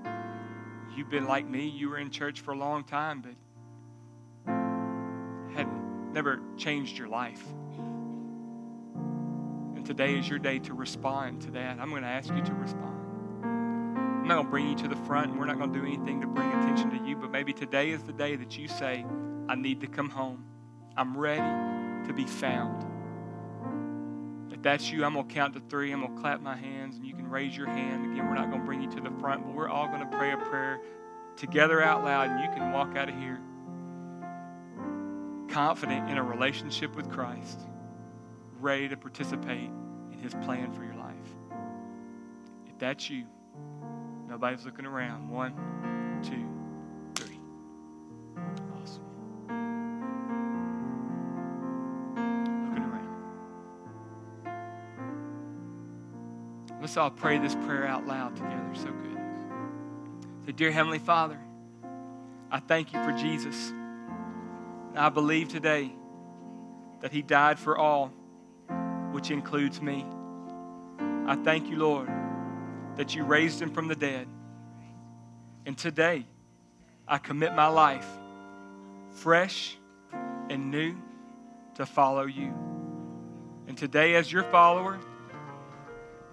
you've 0.98 1.12
been 1.12 1.28
like 1.28 1.48
me. 1.48 1.70
You 1.70 1.90
were 1.90 2.00
in 2.00 2.10
church 2.10 2.42
for 2.42 2.54
a 2.54 2.58
long 2.58 2.86
time, 2.86 3.22
but 3.22 3.36
had 5.56 5.68
never 6.12 6.40
changed 6.58 6.98
your 6.98 7.08
life. 7.08 7.44
And 9.76 9.86
today 9.86 10.18
is 10.18 10.28
your 10.28 10.40
day 10.40 10.58
to 10.58 10.74
respond 10.74 11.44
to 11.44 11.52
that. 11.52 11.78
I'm 11.80 11.92
going 11.92 12.02
to 12.02 12.08
ask 12.08 12.34
you 12.34 12.42
to 12.42 12.54
respond. 12.56 12.96
I'm 13.44 14.28
not 14.28 14.34
going 14.34 14.46
to 14.48 14.52
bring 14.52 14.70
you 14.70 14.76
to 14.78 14.88
the 14.88 14.96
front, 15.06 15.30
and 15.30 15.40
we're 15.40 15.46
not 15.46 15.60
going 15.60 15.72
to 15.72 15.80
do 15.80 15.86
anything 15.86 16.20
to 16.22 16.28
bring 16.28 16.50
attention 16.50 16.90
to 16.98 17.08
you, 17.08 17.16
but 17.16 17.30
maybe 17.30 17.54
today 17.54 17.92
is 17.92 18.02
the 18.02 18.14
day 18.14 18.36
that 18.38 18.58
you 18.58 18.68
say, 18.68 19.06
I 19.48 19.54
need 19.54 19.82
to 19.82 19.88
come 19.88 20.10
home. 20.10 20.46
I'm 20.98 21.16
ready 21.16 21.75
to 22.08 22.14
be 22.14 22.26
found. 22.26 22.84
If 24.52 24.62
that's 24.62 24.90
you, 24.92 25.04
I'm 25.04 25.14
going 25.14 25.28
to 25.28 25.34
count 25.34 25.54
to 25.56 25.62
three. 25.70 25.92
I'm 25.92 26.02
going 26.02 26.16
to 26.16 26.22
clap 26.22 26.42
my 26.42 26.56
hands, 26.56 26.98
and 26.98 27.06
you 27.06 27.14
can 27.14 27.30
raise 27.30 27.56
your 27.56 27.68
hand. 27.68 28.14
Again, 28.14 28.28
we're 28.28 28.36
not 28.36 28.50
going 28.50 28.62
to 28.62 28.66
bring 28.66 28.82
you 28.82 28.90
to 28.92 29.02
the 29.02 29.12
front, 29.20 29.46
but 29.46 29.54
we're 29.54 29.70
all 29.70 29.88
going 29.88 30.00
to 30.00 30.18
pray 30.18 30.32
a 30.32 30.38
prayer 30.38 30.80
together 31.36 31.82
out 31.82 32.04
loud, 32.04 32.30
and 32.30 32.40
you 32.40 32.50
can 32.58 32.72
walk 32.72 32.96
out 32.96 33.10
of 33.10 33.16
here 33.16 33.40
confident 35.50 36.10
in 36.10 36.18
a 36.18 36.24
relationship 36.24 36.96
with 36.96 37.10
Christ, 37.10 37.62
ready 38.60 38.90
to 38.90 38.98
participate 38.98 39.70
in 40.12 40.20
His 40.22 40.34
plan 40.34 40.72
for 40.74 40.84
your 40.84 40.96
life. 40.96 41.16
If 42.68 42.78
that's 42.78 43.10
you, 43.10 43.26
nobody's 44.28 44.66
looking 44.66 44.86
around. 44.86 45.30
One, 45.30 45.54
two, 46.24 46.46
All 56.98 57.12
pray 57.12 57.38
this 57.40 57.56
prayer 57.56 57.86
out 57.86 58.08
loud 58.08 58.38
together. 58.38 58.70
So 58.74 58.86
good. 58.86 59.18
So, 60.46 60.52
Dear 60.54 60.72
Heavenly 60.72 61.00
Father, 61.00 61.38
I 62.50 62.60
thank 62.60 62.94
you 62.94 63.04
for 63.04 63.12
Jesus. 63.12 63.74
I 64.96 65.10
believe 65.10 65.50
today 65.50 65.92
that 67.02 67.12
He 67.12 67.22
died 67.22 67.60
for 67.60 67.78
all, 67.78 68.14
which 69.12 69.30
includes 69.30 69.82
me. 69.82 70.06
I 71.28 71.36
thank 71.36 71.70
you, 71.70 71.78
Lord, 71.78 72.10
that 72.96 73.14
you 73.14 73.26
raised 73.26 73.62
Him 73.62 73.72
from 73.72 73.90
the 73.90 73.96
dead. 73.96 74.28
And 75.66 75.78
today, 75.78 76.26
I 77.08 77.18
commit 77.18 77.54
my 77.56 77.68
life 77.68 78.08
fresh 79.12 79.78
and 80.50 80.72
new 80.72 80.96
to 81.76 81.86
follow 81.86 82.26
you. 82.26 82.54
And 83.68 83.78
today, 83.78 84.16
as 84.16 84.32
your 84.32 84.44
follower, 84.44 85.00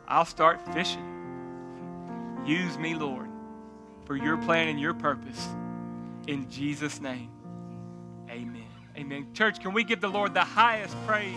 I'll 0.09 0.25
start 0.25 0.61
fishing. 0.75 1.09
Use 2.47 2.77
me, 2.79 2.95
Lord, 2.95 3.29
for 4.05 4.17
your 4.17 4.37
plan 4.37 4.69
and 4.69 4.81
your 4.81 4.95
purpose. 4.95 5.49
In 6.27 6.51
Jesus' 6.51 7.01
name, 7.01 7.31
amen. 8.29 8.67
Amen. 8.97 9.29
Church, 9.33 9.61
can 9.61 9.73
we 9.73 9.85
give 9.85 10.01
the 10.01 10.09
Lord 10.09 10.35
the 10.35 10.41
highest 10.41 10.95
praise 11.07 11.35